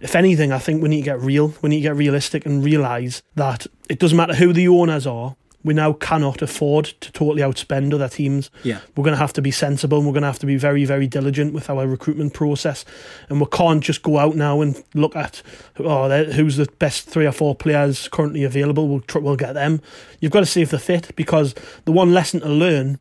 if 0.00 0.14
anything, 0.14 0.52
I 0.52 0.58
think 0.58 0.82
we 0.82 0.88
need 0.88 1.02
to 1.02 1.04
get 1.04 1.20
real. 1.20 1.54
We 1.62 1.70
need 1.70 1.78
to 1.78 1.88
get 1.88 1.96
realistic 1.96 2.46
and 2.46 2.62
realise 2.62 3.22
that 3.34 3.66
it 3.88 3.98
doesn't 3.98 4.16
matter 4.16 4.34
who 4.34 4.52
the 4.52 4.68
owners 4.68 5.06
are 5.06 5.36
we 5.66 5.74
now 5.74 5.92
cannot 5.92 6.42
afford 6.42 6.84
to 6.84 7.10
totally 7.10 7.42
outspend 7.42 7.92
other 7.92 8.08
teams. 8.08 8.50
Yeah. 8.62 8.78
We're 8.96 9.02
going 9.02 9.14
to 9.14 9.20
have 9.20 9.32
to 9.32 9.42
be 9.42 9.50
sensible 9.50 9.98
and 9.98 10.06
we're 10.06 10.12
going 10.12 10.22
to 10.22 10.28
have 10.28 10.38
to 10.38 10.46
be 10.46 10.56
very, 10.56 10.84
very 10.84 11.08
diligent 11.08 11.52
with 11.52 11.68
our 11.68 11.88
recruitment 11.88 12.34
process. 12.34 12.84
And 13.28 13.40
we 13.40 13.46
can't 13.46 13.82
just 13.82 14.04
go 14.04 14.18
out 14.18 14.36
now 14.36 14.60
and 14.60 14.80
look 14.94 15.16
at, 15.16 15.42
oh, 15.80 16.24
who's 16.24 16.56
the 16.56 16.68
best 16.78 17.08
three 17.08 17.26
or 17.26 17.32
four 17.32 17.56
players 17.56 18.06
currently 18.08 18.44
available. 18.44 18.86
We'll, 18.86 19.00
tr- 19.00 19.18
we'll 19.18 19.34
get 19.34 19.54
them. 19.54 19.82
You've 20.20 20.30
got 20.30 20.40
to 20.40 20.46
see 20.46 20.62
if 20.62 20.70
they 20.70 20.78
fit 20.78 21.10
because 21.16 21.52
the 21.84 21.92
one 21.92 22.14
lesson 22.14 22.40
to 22.40 22.48
learn 22.48 23.00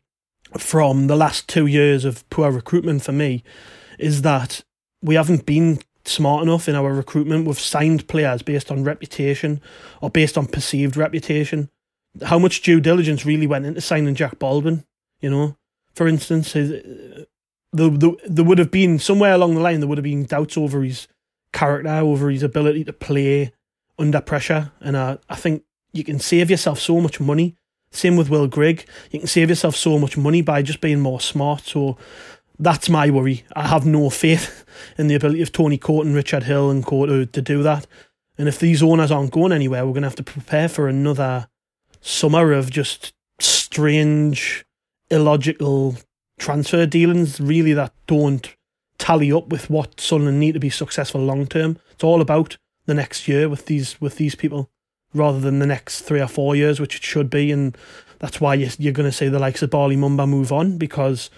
from 0.57 1.05
the 1.05 1.15
last 1.15 1.47
two 1.47 1.67
years 1.67 2.03
of 2.03 2.27
poor 2.31 2.49
recruitment 2.49 3.03
for 3.03 3.11
me 3.11 3.43
is 3.99 4.23
that 4.23 4.63
we 5.03 5.13
haven't 5.13 5.45
been 5.45 5.79
smart 6.03 6.41
enough 6.41 6.67
in 6.67 6.73
our 6.73 6.91
recruitment. 6.91 7.45
We've 7.45 7.59
signed 7.59 8.07
players 8.07 8.41
based 8.41 8.71
on 8.71 8.83
reputation 8.83 9.61
or 10.01 10.09
based 10.09 10.35
on 10.35 10.47
perceived 10.47 10.97
reputation 10.97 11.69
how 12.23 12.39
much 12.39 12.61
due 12.61 12.79
diligence 12.79 13.25
really 13.25 13.47
went 13.47 13.65
into 13.65 13.81
signing 13.81 14.15
Jack 14.15 14.39
Baldwin. 14.39 14.85
You 15.21 15.29
know, 15.29 15.57
for 15.93 16.07
instance, 16.07 16.53
his, 16.53 16.71
uh, 16.71 17.25
the, 17.71 17.89
the, 17.89 18.15
there 18.27 18.45
would 18.45 18.59
have 18.59 18.71
been 18.71 18.99
somewhere 18.99 19.33
along 19.33 19.55
the 19.55 19.61
line 19.61 19.79
there 19.79 19.89
would 19.89 19.97
have 19.97 20.03
been 20.03 20.25
doubts 20.25 20.57
over 20.57 20.81
his 20.83 21.07
character, 21.51 21.89
over 21.89 22.29
his 22.29 22.43
ability 22.43 22.83
to 22.85 22.93
play 22.93 23.53
under 23.97 24.21
pressure, 24.21 24.71
and 24.81 24.97
I, 24.97 25.17
I 25.29 25.35
think 25.35 25.63
you 25.93 26.03
can 26.03 26.19
save 26.19 26.51
yourself 26.51 26.79
so 26.79 26.99
much 26.99 27.19
money. 27.19 27.55
Same 27.91 28.17
with 28.17 28.29
Will 28.29 28.47
Grigg. 28.47 28.85
You 29.11 29.19
can 29.19 29.27
save 29.27 29.49
yourself 29.49 29.75
so 29.75 29.97
much 29.97 30.17
money 30.17 30.41
by 30.41 30.61
just 30.61 30.81
being 30.81 30.99
more 30.99 31.21
smart. 31.21 31.61
So 31.61 31.97
that's 32.59 32.89
my 32.89 33.09
worry. 33.09 33.45
I 33.55 33.67
have 33.67 33.85
no 33.85 34.09
faith 34.09 34.65
in 34.97 35.07
the 35.07 35.15
ability 35.15 35.41
of 35.41 35.53
Tony 35.53 35.77
Coton 35.77 36.07
and 36.07 36.15
Richard 36.15 36.43
Hill 36.43 36.69
and 36.69 36.85
Court 36.85 37.09
to, 37.09 37.25
to 37.25 37.41
do 37.41 37.63
that. 37.63 37.87
And 38.37 38.49
if 38.49 38.59
these 38.59 38.83
owners 38.83 39.11
aren't 39.11 39.31
going 39.31 39.53
anywhere, 39.53 39.85
we're 39.85 39.93
going 39.93 40.01
to 40.01 40.09
have 40.09 40.15
to 40.17 40.23
prepare 40.23 40.67
for 40.67 40.89
another 40.89 41.47
summer 42.05 42.53
of 42.53 42.69
just 42.69 43.13
strange, 43.39 44.63
illogical 45.09 45.97
transfer 46.37 46.85
dealings, 46.85 47.39
really, 47.41 47.73
that 47.73 47.93
don't 48.07 48.55
tally 48.97 49.31
up 49.31 49.47
with 49.47 49.69
what 49.69 49.99
Sunderland 49.99 50.39
need 50.39 50.53
to 50.53 50.59
be 50.59 50.69
successful 50.69 51.21
long 51.21 51.47
term. 51.47 51.79
It's 51.91 52.03
all 52.03 52.21
about 52.21 52.57
the 52.85 52.93
next 52.93 53.27
year 53.27 53.49
with 53.49 53.65
these 53.65 53.99
with 53.99 54.17
these 54.17 54.35
people, 54.35 54.69
rather 55.13 55.39
than 55.39 55.59
the 55.59 55.65
next 55.65 56.01
three 56.01 56.21
or 56.21 56.27
four 56.27 56.55
years, 56.55 56.79
which 56.79 56.97
it 56.97 57.03
should 57.03 57.29
be. 57.29 57.51
And 57.51 57.75
that's 58.19 58.39
why 58.39 58.53
you're 58.53 58.93
going 58.93 59.09
to 59.09 59.17
see 59.17 59.27
the 59.27 59.39
likes 59.39 59.63
of 59.63 59.71
Bali 59.71 59.97
Mumba 59.97 60.29
move 60.29 60.51
on 60.51 60.77
because 60.77 61.29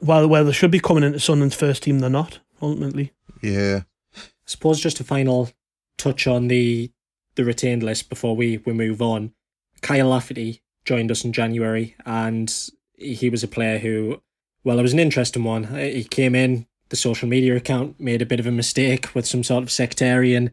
while 0.00 0.26
well 0.26 0.44
they 0.44 0.52
should 0.52 0.70
be 0.70 0.80
coming 0.80 1.04
into 1.04 1.20
Sunderland's 1.20 1.56
first 1.56 1.82
team, 1.82 1.98
they're 1.98 2.10
not 2.10 2.40
ultimately. 2.62 3.12
Yeah. 3.42 3.82
I 4.16 4.20
suppose 4.46 4.80
just 4.80 5.00
a 5.00 5.04
final 5.04 5.50
touch 5.98 6.26
on 6.26 6.48
the 6.48 6.90
the 7.34 7.44
retained 7.44 7.82
list 7.82 8.08
before 8.08 8.34
we, 8.36 8.58
we 8.58 8.72
move 8.72 9.02
on. 9.02 9.33
Kyle 9.84 10.08
Lafferty 10.08 10.62
joined 10.86 11.10
us 11.10 11.24
in 11.24 11.32
January, 11.34 11.94
and 12.06 12.52
he 12.96 13.28
was 13.28 13.44
a 13.44 13.48
player 13.48 13.78
who, 13.78 14.22
well, 14.64 14.78
it 14.78 14.82
was 14.82 14.94
an 14.94 14.98
interesting 14.98 15.44
one. 15.44 15.64
He 15.64 16.04
came 16.04 16.34
in, 16.34 16.66
the 16.88 16.96
social 16.96 17.28
media 17.28 17.54
account 17.54 18.00
made 18.00 18.22
a 18.22 18.26
bit 18.26 18.40
of 18.40 18.46
a 18.46 18.50
mistake 18.50 19.14
with 19.14 19.26
some 19.26 19.44
sort 19.44 19.62
of 19.62 19.70
sectarian 19.70 20.52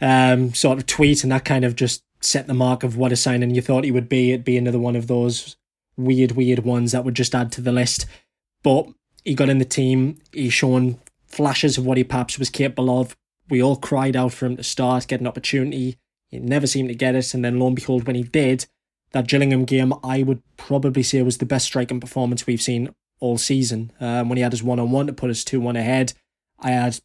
um, 0.00 0.54
sort 0.54 0.78
of 0.78 0.86
tweet, 0.86 1.24
and 1.24 1.32
that 1.32 1.44
kind 1.44 1.64
of 1.64 1.74
just 1.74 2.04
set 2.20 2.46
the 2.46 2.54
mark 2.54 2.84
of 2.84 2.96
what 2.96 3.10
a 3.10 3.16
signing 3.16 3.52
you 3.52 3.60
thought 3.60 3.82
he 3.82 3.90
would 3.90 4.08
be. 4.08 4.30
It'd 4.30 4.44
be 4.44 4.56
another 4.56 4.78
one 4.78 4.94
of 4.94 5.08
those 5.08 5.56
weird, 5.96 6.32
weird 6.32 6.60
ones 6.60 6.92
that 6.92 7.04
would 7.04 7.16
just 7.16 7.34
add 7.34 7.50
to 7.52 7.60
the 7.60 7.72
list. 7.72 8.06
But 8.62 8.86
he 9.24 9.34
got 9.34 9.48
in 9.48 9.58
the 9.58 9.64
team. 9.64 10.20
He's 10.32 10.52
shown 10.52 11.00
flashes 11.26 11.76
of 11.76 11.84
what 11.84 11.98
he 11.98 12.04
perhaps 12.04 12.38
was 12.38 12.50
capable 12.50 13.00
of. 13.00 13.16
We 13.48 13.60
all 13.60 13.76
cried 13.76 14.14
out 14.14 14.32
for 14.32 14.46
him 14.46 14.56
to 14.56 14.62
start, 14.62 15.08
get 15.08 15.20
an 15.20 15.26
opportunity. 15.26 15.98
He 16.30 16.38
never 16.38 16.66
seemed 16.66 16.88
to 16.88 16.94
get 16.94 17.14
it, 17.14 17.34
and 17.34 17.44
then 17.44 17.58
lo 17.58 17.66
and 17.66 17.76
behold, 17.76 18.06
when 18.06 18.16
he 18.16 18.22
did, 18.22 18.66
that 19.12 19.26
Gillingham 19.26 19.64
game, 19.64 19.92
I 20.04 20.22
would 20.22 20.42
probably 20.56 21.02
say 21.02 21.20
was 21.22 21.38
the 21.38 21.46
best 21.46 21.66
striking 21.66 22.00
performance 22.00 22.46
we've 22.46 22.62
seen 22.62 22.94
all 23.18 23.38
season. 23.38 23.92
Um, 24.00 24.28
when 24.28 24.36
he 24.36 24.42
had 24.42 24.52
his 24.52 24.62
one 24.62 24.78
on 24.78 24.90
one 24.90 25.06
to 25.06 25.12
put 25.12 25.30
us 25.30 25.44
2 25.44 25.60
1 25.60 25.76
ahead, 25.76 26.12
I 26.60 26.70
had 26.70 27.00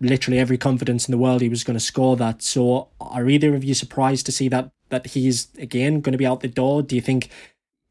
literally 0.00 0.38
every 0.38 0.58
confidence 0.58 1.06
in 1.06 1.12
the 1.12 1.18
world 1.18 1.40
he 1.40 1.48
was 1.48 1.64
going 1.64 1.78
to 1.78 1.84
score 1.84 2.16
that. 2.16 2.42
So, 2.42 2.88
are 3.00 3.28
either 3.28 3.54
of 3.54 3.64
you 3.64 3.74
surprised 3.74 4.26
to 4.26 4.32
see 4.32 4.48
that 4.48 4.70
that 4.90 5.08
he's 5.08 5.48
again 5.58 6.00
going 6.00 6.12
to 6.12 6.18
be 6.18 6.26
out 6.26 6.40
the 6.40 6.48
door? 6.48 6.82
Do 6.82 6.94
you 6.94 7.02
think 7.02 7.30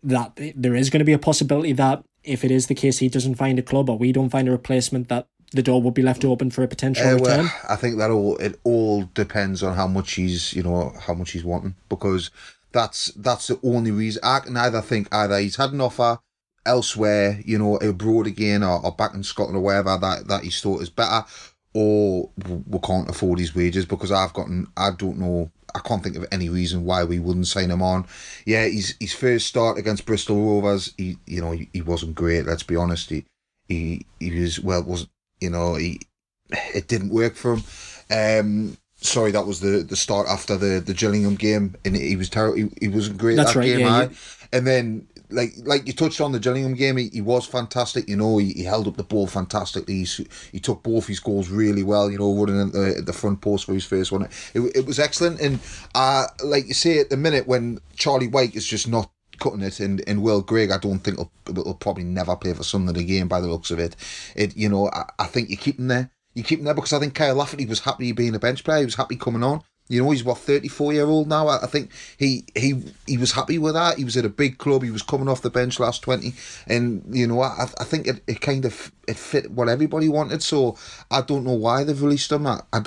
that 0.04 0.40
there 0.56 0.76
is 0.76 0.90
going 0.90 1.00
to 1.00 1.06
be 1.06 1.14
a 1.14 1.20
possibility 1.20 1.74
that 1.74 2.04
if 2.24 2.44
it 2.44 2.52
is 2.52 2.68
the 2.68 2.76
case 2.76 3.00
he 3.00 3.10
doesn't 3.10 3.36
find 3.36 3.58
a 3.60 3.64
club 3.64 3.90
or 3.90 3.98
we 3.98 4.12
don't 4.12 4.30
find 4.30 4.48
a 4.48 4.52
replacement, 4.52 5.10
that 5.10 5.28
the 5.52 5.64
door 5.64 5.82
would 5.82 5.94
be 5.94 6.02
left 6.02 6.26
open 6.26 6.52
for 6.52 6.64
a 6.64 6.68
potential 6.68 7.08
uh, 7.08 7.18
well, 7.18 7.38
return? 7.38 7.52
I 7.70 7.76
think 7.76 7.98
that 7.98 8.12
all 8.12 8.38
it 8.38 8.60
all 8.64 9.10
depends 9.14 9.64
on 9.64 9.76
how 9.76 9.88
much 9.88 10.14
he's 10.14 10.54
you 10.54 10.64
know 10.64 10.94
how 11.00 11.14
much 11.14 11.32
he's 11.32 11.44
wanting 11.44 11.76
because 11.90 12.30
that's 12.72 13.08
that's 13.16 13.48
the 13.48 13.60
only 13.64 13.92
reason. 13.92 14.22
I 14.24 14.40
can 14.40 14.58
either 14.58 14.82
think 14.82 15.08
either 15.12 15.40
he's 15.40 15.56
had 15.56 15.72
an 15.72 15.82
offer 15.82 16.20
elsewhere, 16.66 17.42
you 17.46 17.58
know, 17.58 17.78
abroad 17.78 18.28
again 18.28 18.62
or, 18.62 18.86
or 18.86 18.92
back 18.92 19.14
in 19.14 19.24
Scotland 19.24 19.58
or 19.58 19.62
wherever 19.62 19.98
that 19.98 20.28
that 20.28 20.44
he's 20.44 20.62
thought 20.62 20.82
is 20.82 20.90
better, 20.90 21.26
or 21.74 22.30
we 22.68 22.80
can't 22.80 23.10
afford 23.10 23.40
his 23.40 23.56
wages 23.56 23.86
because 23.86 24.12
I've 24.12 24.34
gotten 24.34 24.68
I 24.76 24.92
don't 24.92 25.18
know 25.18 25.52
I 25.74 25.80
can't 25.80 26.04
think 26.04 26.16
of 26.16 26.26
any 26.32 26.50
reason 26.50 26.86
why 26.86 27.04
we 27.04 27.20
wouldn't 27.20 27.48
sign 27.48 27.72
him 27.72 27.82
on. 27.82 28.06
Yeah, 28.46 28.66
his 28.66 28.96
his 29.00 29.14
first 29.14 29.48
start 29.48 29.78
against 29.78 30.06
Bristol 30.06 30.38
Rovers, 30.38 30.94
he 30.98 31.18
you 31.26 31.42
know 31.42 31.52
he, 31.52 31.70
he 31.72 31.82
wasn't 31.82 32.16
great. 32.16 32.46
Let's 32.46 32.64
be 32.64 32.76
honest. 32.76 33.10
He 33.10 33.26
he 33.68 34.06
he 34.20 34.40
was 34.40 34.60
well 34.60 34.84
was 34.84 35.08
you 35.40 35.50
know 35.50 35.76
he 35.76 36.02
it 36.50 36.88
didn't 36.88 37.10
work 37.10 37.36
for 37.36 37.56
him. 37.56 37.64
Um, 38.10 38.78
sorry, 38.96 39.32
that 39.32 39.46
was 39.46 39.60
the 39.60 39.84
the 39.84 39.96
start 39.96 40.28
after 40.28 40.58
the 40.58 40.80
the 40.80 40.94
Gillingham 40.94 41.36
game, 41.36 41.76
and 41.86 41.96
he 41.96 42.16
was 42.16 42.30
terrible. 42.30 42.58
He, 42.58 42.70
he 42.82 42.88
wasn't 42.88 43.18
great 43.18 43.36
That's 43.36 43.54
that 43.54 43.60
right, 43.60 43.66
game. 43.66 43.80
yeah, 43.80 44.02
yeah. 44.04 44.10
And 44.54 44.66
then 44.66 45.08
like 45.30 45.54
like 45.64 45.86
you 45.88 45.94
touched 45.94 46.22
on 46.22 46.32
the 46.32 46.40
Gillingham 46.40 46.74
game, 46.74 46.98
he, 46.98 47.10
he 47.10 47.22
was 47.22 47.46
fantastic. 47.46 48.08
You 48.08 48.16
know, 48.16 48.38
he, 48.38 48.54
he 48.54 48.64
held 48.64 48.88
up 48.88 48.96
the 48.98 49.04
ball 49.04 49.28
fantastically. 49.28 50.04
He, 50.04 50.28
he 50.52 50.60
took 50.60 50.84
both 50.84 51.08
his 51.08 51.20
goals 51.20 51.50
really 51.50 51.84
well. 51.84 52.10
You 52.10 52.20
know, 52.20 52.34
running 52.34 52.62
at 52.62 52.74
the, 52.74 52.96
at 53.00 53.06
the 53.06 53.14
front 53.14 53.42
post 53.42 53.66
for 53.66 53.74
his 53.74 53.86
first 53.86 54.12
one, 54.12 54.24
it, 54.54 54.62
it 54.76 54.86
was 54.86 55.00
excellent. 55.00 55.42
And 55.42 55.60
uh, 55.96 56.28
like 56.44 56.68
you 56.68 56.74
say, 56.74 57.00
at 57.00 57.10
the 57.10 57.18
minute 57.18 57.48
when 57.48 57.80
Charlie 57.96 58.28
Wyke 58.28 58.56
is 58.56 58.66
just 58.66 58.88
not 58.88 59.12
cutting 59.40 59.62
it, 59.62 59.80
and, 59.80 60.04
and 60.08 60.22
Will 60.22 60.42
Grigg, 60.42 60.72
I 60.72 60.78
don't 60.78 61.00
think 61.00 61.18
will, 61.18 61.32
will 61.48 61.74
probably 61.76 62.04
never 62.04 62.36
play 62.36 62.54
for 62.54 62.64
Sunderland 62.64 62.98
again 62.98 63.28
by 63.28 63.42
the 63.42 63.48
looks 63.48 63.72
of 63.72 63.80
it. 63.80 63.96
It 64.36 64.56
you 64.56 64.70
know, 64.70 64.90
I, 64.90 65.10
I 65.20 65.26
think 65.26 65.50
you 65.50 65.58
keep 65.58 65.80
him 65.80 65.88
there. 65.88 66.12
You 66.34 66.44
keep 66.44 66.60
him 66.60 66.66
there 66.66 66.74
because 66.74 66.94
I 66.94 67.00
think 67.00 67.16
Kyle 67.16 67.36
Lafferty 67.36 67.66
was 67.66 67.80
happy 67.80 68.12
being 68.12 68.36
a 68.36 68.40
bench 68.40 68.64
player. 68.64 68.80
He 68.80 68.86
was 68.86 68.96
happy 68.96 69.16
coming 69.16 69.44
on. 69.44 69.64
You 69.90 70.04
know, 70.04 70.12
he's 70.12 70.24
what 70.24 70.40
thirty 70.40 70.68
four 70.68 70.92
year 70.92 71.06
old 71.06 71.30
now. 71.30 71.48
I 71.48 71.64
I 71.64 71.68
think 71.68 71.92
he 72.18 72.46
he 72.56 72.84
he 73.06 73.18
was 73.18 73.32
happy 73.32 73.58
with 73.58 73.74
that. 73.76 73.98
He 73.98 74.04
was 74.04 74.18
at 74.18 74.26
a 74.26 74.30
big 74.30 74.58
club. 74.58 74.84
He 74.84 74.92
was 74.92 75.02
coming 75.02 75.30
off 75.30 75.42
the 75.42 75.50
bench 75.50 75.80
last 75.80 76.02
twenty, 76.02 76.34
and 76.68 77.04
you 77.10 77.26
know, 77.26 77.42
I 77.42 77.68
I 77.80 77.86
think 77.86 78.06
it, 78.06 78.22
it 78.28 78.42
kind 78.42 78.66
of 78.66 78.92
it 79.08 79.16
fit 79.16 79.50
what 79.52 79.70
everybody 79.70 80.10
wanted. 80.10 80.44
So 80.44 80.78
I 81.10 81.22
don't 81.22 81.46
know 81.46 81.54
why 81.54 81.84
they've 81.84 82.02
released 82.02 82.32
him. 82.32 82.48
I 82.48 82.62
I, 82.74 82.82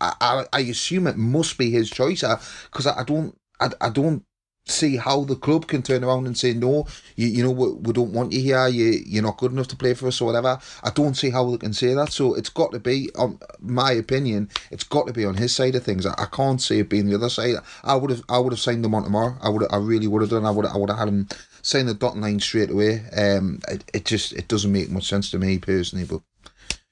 I, 0.00 0.44
I 0.52 0.60
assume 0.60 1.08
it 1.08 1.16
must 1.16 1.58
be 1.58 1.70
his 1.70 1.90
choice. 1.90 2.22
Uh, 2.22 2.40
because 2.70 2.86
I, 2.86 3.00
I 3.00 3.04
don't 3.04 3.36
I, 3.58 3.70
I 3.80 3.90
don't 3.90 4.24
see 4.68 4.96
how 4.96 5.22
the 5.24 5.36
club 5.36 5.66
can 5.66 5.80
turn 5.80 6.02
around 6.02 6.26
and 6.26 6.36
say 6.36 6.52
no 6.52 6.86
you, 7.14 7.28
you 7.28 7.42
know 7.42 7.50
we, 7.50 7.72
we 7.72 7.92
don't 7.92 8.12
want 8.12 8.32
you 8.32 8.40
here 8.40 8.66
you, 8.66 9.00
you're 9.06 9.22
not 9.22 9.36
good 9.38 9.52
enough 9.52 9.68
to 9.68 9.76
play 9.76 9.94
for 9.94 10.08
us 10.08 10.20
or 10.20 10.26
whatever. 10.26 10.58
I 10.82 10.90
don't 10.90 11.14
see 11.14 11.30
how 11.30 11.48
they 11.50 11.58
can 11.58 11.72
say 11.72 11.94
that. 11.94 12.10
So 12.10 12.34
it's 12.34 12.48
got 12.48 12.72
to 12.72 12.80
be 12.80 13.10
on 13.16 13.38
my 13.60 13.92
opinion 13.92 14.50
it's 14.70 14.84
got 14.84 15.06
to 15.06 15.12
be 15.12 15.24
on 15.24 15.36
his 15.36 15.54
side 15.54 15.74
of 15.76 15.84
things. 15.84 16.04
I, 16.04 16.14
I 16.18 16.26
can't 16.26 16.60
see 16.60 16.80
it 16.80 16.88
being 16.88 17.06
the 17.06 17.14
other 17.14 17.30
side. 17.30 17.54
I 17.84 17.94
would 17.94 18.10
have 18.10 18.22
i 18.28 18.38
would 18.38 18.52
have 18.52 18.60
signed 18.60 18.84
him 18.84 18.94
on 18.94 19.04
tomorrow. 19.04 19.36
I 19.40 19.48
would 19.48 19.64
i 19.72 19.76
really 19.76 20.08
would 20.08 20.22
have 20.22 20.30
done. 20.30 20.44
I 20.44 20.50
would 20.50 20.66
i 20.66 20.76
would 20.76 20.90
have 20.90 20.98
had 20.98 21.08
him 21.08 21.28
sign 21.62 21.86
the 21.86 21.94
dotting 21.94 22.20
line 22.20 22.40
straight 22.40 22.70
away. 22.70 23.04
Um 23.16 23.60
it, 23.68 23.84
it 23.94 24.04
just 24.04 24.32
it 24.32 24.48
doesn't 24.48 24.72
make 24.72 24.90
much 24.90 25.08
sense 25.08 25.30
to 25.30 25.38
me 25.38 25.58
personally 25.58 26.04
but 26.04 26.22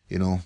you 0.09 0.19
know 0.19 0.41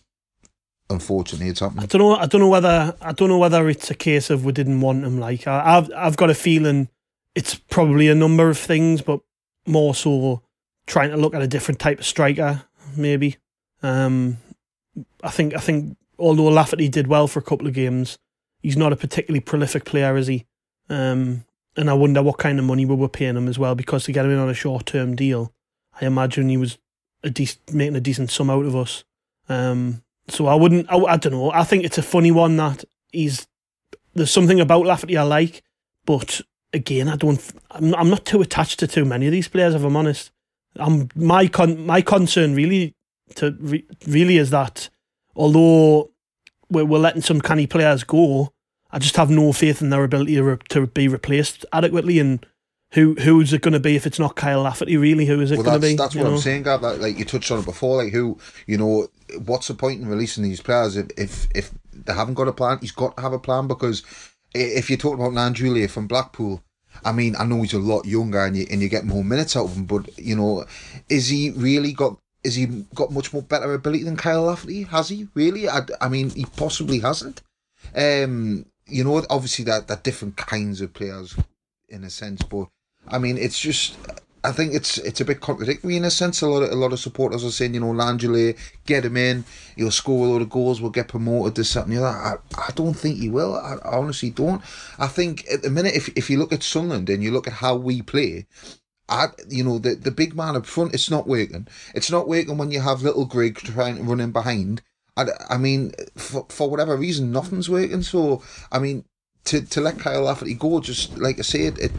unfortunately 0.91 1.49
it's 1.49 1.61
I 1.61 1.69
don't 1.69 1.99
know. 1.99 2.15
I 2.15 2.27
don't 2.27 2.41
know 2.41 2.49
whether 2.49 2.97
I 3.03 3.13
don't 3.13 3.29
know 3.29 3.39
whether 3.39 3.69
it's 3.69 3.91
a 3.91 3.95
case 3.95 4.31
of 4.31 4.47
we 4.47 4.53
didn't 4.53 4.81
want 4.81 5.05
him. 5.05 5.21
Like 5.21 5.47
I, 5.47 5.77
I've 5.77 5.91
I've 5.95 6.17
got 6.17 6.31
a 6.31 6.35
feeling 6.35 6.89
it's 7.39 7.55
probably 7.55 8.09
a 8.09 8.17
number 8.17 8.51
of 8.51 8.59
things, 8.59 9.01
but 9.01 9.21
more 9.65 9.95
so 9.95 10.43
trying 10.89 11.11
to 11.11 11.17
look 11.17 11.35
at 11.35 11.41
a 11.41 11.47
different 11.47 11.79
type 11.79 12.01
of 12.01 12.05
striker. 12.05 12.65
Maybe. 12.97 13.37
Um, 13.81 14.39
I 15.23 15.31
think 15.31 15.55
I 15.55 15.61
think 15.61 15.97
although 16.19 16.49
Lafferty 16.49 16.89
did 16.89 17.07
well 17.07 17.29
for 17.29 17.39
a 17.39 17.43
couple 17.43 17.69
of 17.69 17.75
games, 17.75 18.19
he's 18.61 18.77
not 18.77 18.93
a 18.93 18.97
particularly 18.97 19.39
prolific 19.39 19.85
player, 19.85 20.17
is 20.17 20.27
he? 20.27 20.47
Um, 20.91 21.45
and 21.77 21.89
I 21.89 21.93
wonder 21.93 22.25
what 22.25 22.39
kind 22.39 22.59
of 22.59 22.65
money 22.65 22.85
we 22.85 22.97
were 22.97 23.09
paying 23.09 23.37
him 23.37 23.47
as 23.47 23.57
well 23.57 23.77
because 23.77 24.03
to 24.05 24.13
get 24.13 24.25
him 24.25 24.33
in 24.33 24.39
on 24.39 24.51
a 24.51 24.55
short 24.55 24.85
term 24.85 25.15
deal, 25.15 25.53
I 26.01 26.07
imagine 26.07 26.49
he 26.49 26.57
was 26.57 26.77
a 27.23 27.33
making 27.73 27.95
a 27.95 28.01
decent 28.01 28.33
sum 28.33 28.51
out 28.51 28.65
of 28.65 28.75
us. 28.75 29.05
Um, 29.49 30.03
so 30.27 30.47
I 30.47 30.57
wouldn't. 30.57 30.91
I, 30.91 30.97
I 30.97 31.17
don't 31.17 31.35
know. 31.35 31.53
I 31.53 31.63
think 31.63 31.85
it's 31.85 31.99
a 31.99 32.03
funny 32.03 32.33
one 32.33 32.57
that 32.57 32.85
he's. 33.13 33.47
There's 34.15 34.33
something 34.33 34.59
about 34.59 34.87
Lafferty 34.87 35.17
I 35.17 35.23
like, 35.23 35.63
but 36.05 36.41
again, 36.73 37.09
I 37.09 37.17
don't. 37.17 37.43
I'm, 37.71 37.95
I'm 37.95 38.11
not 38.11 38.25
too 38.25 38.41
attached 38.41 38.79
to 38.81 38.87
too 38.87 39.05
many 39.05 39.27
of 39.27 39.33
these 39.33 39.49
players. 39.49 39.75
If 39.75 39.83
I'm 39.83 39.97
honest, 39.97 40.31
I'm 40.77 41.09
my 41.15 41.47
con 41.49 41.87
my 41.87 42.01
concern 42.01 42.55
really 42.55 42.95
to 43.37 43.57
re, 43.61 43.85
really 44.07 44.39
is 44.39 44.51
that 44.51 44.89
although 45.37 46.11
we're, 46.71 46.85
we're 46.85 46.99
letting 46.99 47.23
some 47.23 47.41
canny 47.41 47.67
players 47.67 48.05
go, 48.05 48.53
I 48.91 48.99
just 48.99 49.17
have 49.17 49.31
no 49.31 49.53
faith 49.53 49.83
in 49.83 49.91
their 49.91 50.05
ability 50.05 50.35
to, 50.37 50.43
re, 50.43 50.57
to 50.71 50.87
be 50.87 51.09
replaced 51.09 51.65
adequately. 51.73 52.19
And 52.19 52.45
who 52.93 53.15
who's 53.15 53.53
it 53.53 53.63
going 53.63 53.73
to 53.73 53.81
be 53.81 53.97
if 53.97 54.07
it's 54.07 54.19
not 54.19 54.37
Kyle 54.37 54.63
Lafferty? 54.63 54.97
Really, 54.97 55.27
who 55.27 55.41
is 55.41 55.51
it 55.51 55.57
well, 55.57 55.65
going 55.65 55.81
to 55.81 55.87
be? 55.87 55.97
that's 55.97 56.15
what 56.15 56.25
know? 56.25 56.33
I'm 56.35 56.39
saying, 56.39 56.63
Gav. 56.63 56.83
Like, 56.83 57.01
like 57.01 57.19
you 57.19 57.25
touched 57.25 57.51
on 57.51 57.61
it 57.61 57.67
before. 57.67 58.03
Like 58.03 58.13
who, 58.13 58.39
you 58.67 58.79
know, 58.79 59.09
what's 59.45 59.69
the 59.69 59.75
point 59.75 60.01
in 60.01 60.09
releasing 60.09 60.45
these 60.45 60.61
players 60.61 60.97
if 60.97 61.09
if, 61.17 61.49
if 61.55 61.71
they 61.93 62.15
haven't 62.15 62.35
got 62.35 62.49
a 62.49 62.53
plan? 62.53 62.79
He's 62.81 62.93
got 62.93 63.17
to 63.17 63.23
have 63.23 63.33
a 63.33 63.39
plan 63.39 63.67
because 63.67 64.03
if 64.55 64.89
you're 64.89 64.99
talking 64.99 65.21
about 65.21 65.35
Nan 65.35 65.89
from 65.89 66.07
Blackpool, 66.07 66.63
I 67.05 67.13
mean, 67.13 67.37
I 67.37 67.45
know 67.45 67.63
he's 67.63 67.75
a 67.75 67.79
lot 67.79 68.07
younger 68.07 68.45
and 68.45 68.57
you 68.57 68.67
and 68.71 68.83
you 68.83 68.89
get 68.89 69.05
more 69.05 69.25
minutes 69.25 69.57
out 69.57 69.67
of 69.67 69.77
him, 69.77 69.85
but 69.85 70.19
you 70.19 70.37
know, 70.37 70.65
is 71.09 71.29
he 71.29 71.51
really 71.51 71.93
got? 71.93 72.19
Is 72.45 72.55
he 72.55 72.67
got 72.95 73.11
much 73.11 73.33
more 73.33 73.43
better 73.43 73.75
ability 73.75 74.05
than 74.05 74.17
Kyle 74.17 74.45
Lafferty? 74.45 74.85
Has 74.85 75.09
he 75.09 75.29
really? 75.35 75.69
I, 75.69 75.81
I 76.01 76.09
mean, 76.09 76.31
he 76.31 76.45
possibly 76.57 77.01
hasn't. 77.01 77.43
Um, 77.95 78.67
you 78.87 79.05
know, 79.05 79.25
obviously 79.31 79.65
that 79.67 79.89
that 79.89 80.03
different 80.03 80.37
kinds 80.37 80.81
of 80.81 80.95
players 80.95 81.37
in 81.89 82.05
a 82.05 82.11
sense, 82.11 82.43
but 82.43 82.69
I 83.07 83.19
mean, 83.19 83.37
it's 83.39 83.59
just. 83.59 83.97
I 84.45 84.53
think 84.53 84.75
it's 84.75 84.99
it's 84.99 85.21
a 85.21 85.25
bit 85.25 85.41
contradictory 85.41 85.97
in 85.97 86.05
a 86.05 86.11
sense. 86.11 86.43
A 86.43 86.47
lot 86.49 86.63
of 86.63 86.71
a 86.71 86.77
lot 86.77 86.93
of 86.93 87.01
supporters 87.01 87.45
are 87.45 87.51
saying, 87.51 87.75
you 87.75 87.81
know, 87.81 87.93
Langele, 87.93 88.57
get 88.87 89.05
him 89.05 89.17
in, 89.17 89.45
he'll 89.77 89.91
score 89.91 90.27
a 90.27 90.31
lot 90.31 90.43
of 90.43 90.51
goals, 90.51 90.81
we'll 90.81 90.91
get 90.91 91.09
promoted, 91.09 91.55
this, 91.55 91.75
that, 91.75 91.87
and 91.87 91.97
the. 91.97 92.03
I, 92.03 92.35
I 92.57 92.71
don't 92.75 92.95
think 92.95 93.19
he 93.19 93.29
will. 93.29 93.55
I, 93.55 93.77
I 93.85 93.97
honestly 93.97 94.31
don't. 94.31 94.63
I 94.99 95.07
think 95.09 95.45
at 95.53 95.63
the 95.63 95.71
minute, 95.71 95.95
if 95.95 96.09
if 96.17 96.31
you 96.31 96.39
look 96.39 96.53
at 96.53 96.63
Sunderland 96.63 97.11
and 97.11 97.23
you 97.23 97.31
look 97.31 97.47
at 97.47 97.55
how 97.55 97.77
we 97.77 98.03
play, 98.03 98.47
I, 99.09 99.29
you 99.49 99.65
know, 99.65 99.79
the 99.79 99.95
the 99.95 100.11
big 100.11 100.35
man 100.37 100.57
up 100.57 100.67
front, 100.67 100.95
it's 100.95 101.11
not 101.11 101.27
working. 101.27 101.67
It's 101.95 102.11
not 102.11 102.29
working 102.29 102.59
when 102.59 102.71
you 102.71 102.81
have 102.81 103.03
little 103.03 103.25
Greg 103.25 103.57
trying 103.57 103.97
to 103.97 104.03
run 104.03 104.21
in 104.21 104.33
behind. 104.33 104.83
I, 105.17 105.27
I 105.51 105.59
mean, 105.59 105.93
for, 106.17 106.47
for 106.49 106.71
whatever 106.71 106.97
reason, 106.97 107.33
nothing's 107.33 107.69
working. 107.69 108.03
So, 108.03 108.43
I 108.71 108.79
mean, 108.79 109.05
to, 109.49 109.63
to 109.63 109.81
let 109.81 109.99
Kyle 109.99 110.23
Lafferty 110.23 110.55
go, 110.55 110.81
just 110.81 111.17
like 111.19 111.39
I 111.39 111.43
said, 111.43 111.79
it 111.79 111.93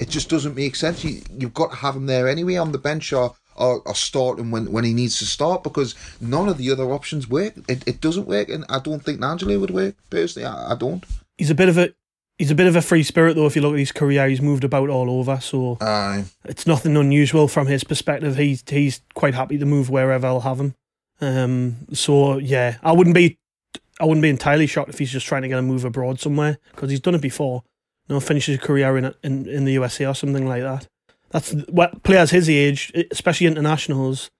it 0.00 0.08
just 0.08 0.28
doesn't 0.28 0.56
make 0.56 0.76
sense. 0.76 1.04
You 1.04 1.22
you've 1.38 1.54
got 1.54 1.70
to 1.70 1.76
have 1.76 1.96
him 1.96 2.06
there 2.06 2.28
anyway 2.28 2.56
on 2.56 2.72
the 2.72 2.78
bench 2.78 3.12
or 3.12 3.34
or, 3.56 3.82
or 3.86 3.94
starting 3.94 4.50
when, 4.50 4.70
when 4.70 4.84
he 4.84 4.92
needs 4.92 5.18
to 5.18 5.24
start 5.24 5.62
because 5.62 5.94
none 6.20 6.48
of 6.48 6.58
the 6.58 6.70
other 6.70 6.92
options 6.92 7.28
work. 7.28 7.54
It, 7.68 7.86
it 7.86 8.00
doesn't 8.00 8.26
work, 8.26 8.48
and 8.48 8.64
I 8.68 8.78
don't 8.78 9.02
think 9.02 9.22
Angelo 9.22 9.58
would 9.58 9.70
work 9.70 9.94
personally. 10.10 10.46
I, 10.46 10.72
I 10.72 10.74
don't. 10.74 11.04
He's 11.38 11.50
a 11.50 11.54
bit 11.54 11.68
of 11.68 11.78
a 11.78 11.94
he's 12.38 12.50
a 12.50 12.54
bit 12.54 12.66
of 12.66 12.76
a 12.76 12.82
free 12.82 13.02
spirit 13.02 13.34
though. 13.34 13.46
If 13.46 13.56
you 13.56 13.62
look 13.62 13.74
at 13.74 13.78
his 13.78 13.92
career, 13.92 14.28
he's 14.28 14.40
moved 14.40 14.64
about 14.64 14.88
all 14.88 15.10
over, 15.10 15.40
so 15.40 15.78
Aye. 15.80 16.24
it's 16.44 16.66
nothing 16.66 16.96
unusual 16.96 17.48
from 17.48 17.66
his 17.66 17.84
perspective. 17.84 18.36
He's 18.36 18.62
he's 18.68 19.00
quite 19.14 19.34
happy 19.34 19.58
to 19.58 19.66
move 19.66 19.90
wherever 19.90 20.26
I'll 20.26 20.40
have 20.40 20.60
him. 20.60 20.74
Um, 21.20 21.76
so 21.92 22.38
yeah, 22.38 22.76
I 22.82 22.92
wouldn't 22.92 23.14
be 23.14 23.38
I 24.00 24.04
wouldn't 24.04 24.22
be 24.22 24.28
entirely 24.28 24.66
shocked 24.66 24.90
if 24.90 24.98
he's 24.98 25.12
just 25.12 25.26
trying 25.26 25.42
to 25.42 25.48
get 25.48 25.58
a 25.58 25.62
move 25.62 25.84
abroad 25.84 26.20
somewhere 26.20 26.58
because 26.72 26.90
he's 26.90 27.00
done 27.00 27.14
it 27.14 27.22
before. 27.22 27.62
You 28.08 28.14
know, 28.14 28.20
finish 28.20 28.46
his 28.46 28.58
career 28.58 28.96
in 28.96 29.14
in 29.22 29.46
in 29.48 29.64
the 29.64 29.72
USA 29.72 30.06
or 30.06 30.14
something 30.14 30.46
like 30.46 30.62
that. 30.62 30.86
That's 31.30 31.52
what 31.68 32.02
players 32.02 32.30
his 32.30 32.48
age, 32.48 32.92
especially 33.10 33.46
internationals. 33.46 34.30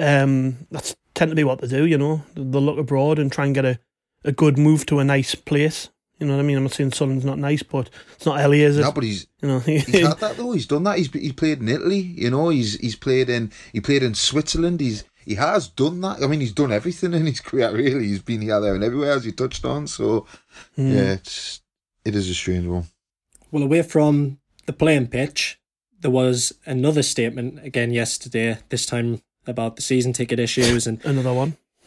Um, 0.00 0.66
that's 0.70 0.96
tend 1.14 1.30
to 1.30 1.36
be 1.36 1.44
what 1.44 1.60
they 1.60 1.68
do. 1.68 1.86
You 1.86 1.98
know, 1.98 2.22
they'll 2.34 2.62
look 2.62 2.78
abroad 2.78 3.18
and 3.18 3.30
try 3.30 3.46
and 3.46 3.54
get 3.54 3.64
a, 3.64 3.78
a 4.24 4.32
good 4.32 4.58
move 4.58 4.86
to 4.86 4.98
a 4.98 5.04
nice 5.04 5.34
place. 5.34 5.90
You 6.18 6.26
know 6.26 6.36
what 6.36 6.42
I 6.42 6.46
mean? 6.46 6.56
I'm 6.56 6.62
not 6.62 6.72
saying 6.72 6.92
Sunderland's 6.92 7.24
not 7.24 7.38
nice, 7.38 7.64
but 7.64 7.90
it's 8.14 8.26
not 8.26 8.38
LA, 8.38 8.58
is 8.58 8.78
it? 8.78 8.82
No, 8.82 8.92
but 8.92 9.02
he's 9.02 9.26
You 9.40 9.48
know, 9.48 9.58
he's 9.60 9.86
had 9.86 10.18
that 10.18 10.36
though. 10.36 10.52
He's 10.52 10.66
done 10.66 10.84
that. 10.84 10.98
He's 10.98 11.12
he's 11.12 11.32
played 11.32 11.60
in 11.60 11.68
Italy. 11.68 11.98
You 11.98 12.30
know, 12.30 12.48
he's 12.48 12.76
he's 12.76 12.96
played 12.96 13.28
in 13.28 13.52
he 13.72 13.80
played 13.80 14.02
in 14.02 14.14
Switzerland. 14.14 14.80
He's 14.80 15.04
he 15.24 15.34
has 15.36 15.68
done 15.68 16.00
that. 16.02 16.22
I 16.22 16.26
mean, 16.26 16.40
he's 16.40 16.52
done 16.52 16.72
everything 16.72 17.12
in 17.14 17.26
his 17.26 17.40
career. 17.40 17.72
Really, 17.72 18.06
he's 18.08 18.22
been 18.22 18.40
here, 18.40 18.60
there, 18.60 18.74
and 18.74 18.84
everywhere 18.84 19.12
as 19.12 19.24
you 19.26 19.32
touched 19.32 19.64
on. 19.64 19.86
So 19.86 20.26
Hmm. 20.76 20.92
yeah, 20.92 21.12
it's 21.12 21.60
it 22.04 22.14
is 22.14 22.28
a 22.28 22.34
strange 22.34 22.66
one. 22.66 22.86
Well, 23.50 23.62
away 23.62 23.82
from 23.82 24.38
the 24.66 24.72
playing 24.72 25.08
pitch, 25.08 25.58
there 26.00 26.10
was 26.10 26.52
another 26.66 27.02
statement 27.02 27.64
again 27.64 27.92
yesterday. 27.92 28.58
This 28.68 28.86
time 28.86 29.22
about 29.46 29.76
the 29.76 29.82
season 29.82 30.12
ticket 30.12 30.38
issues, 30.38 30.86
and 30.86 31.04
another 31.04 31.32
one. 31.32 31.56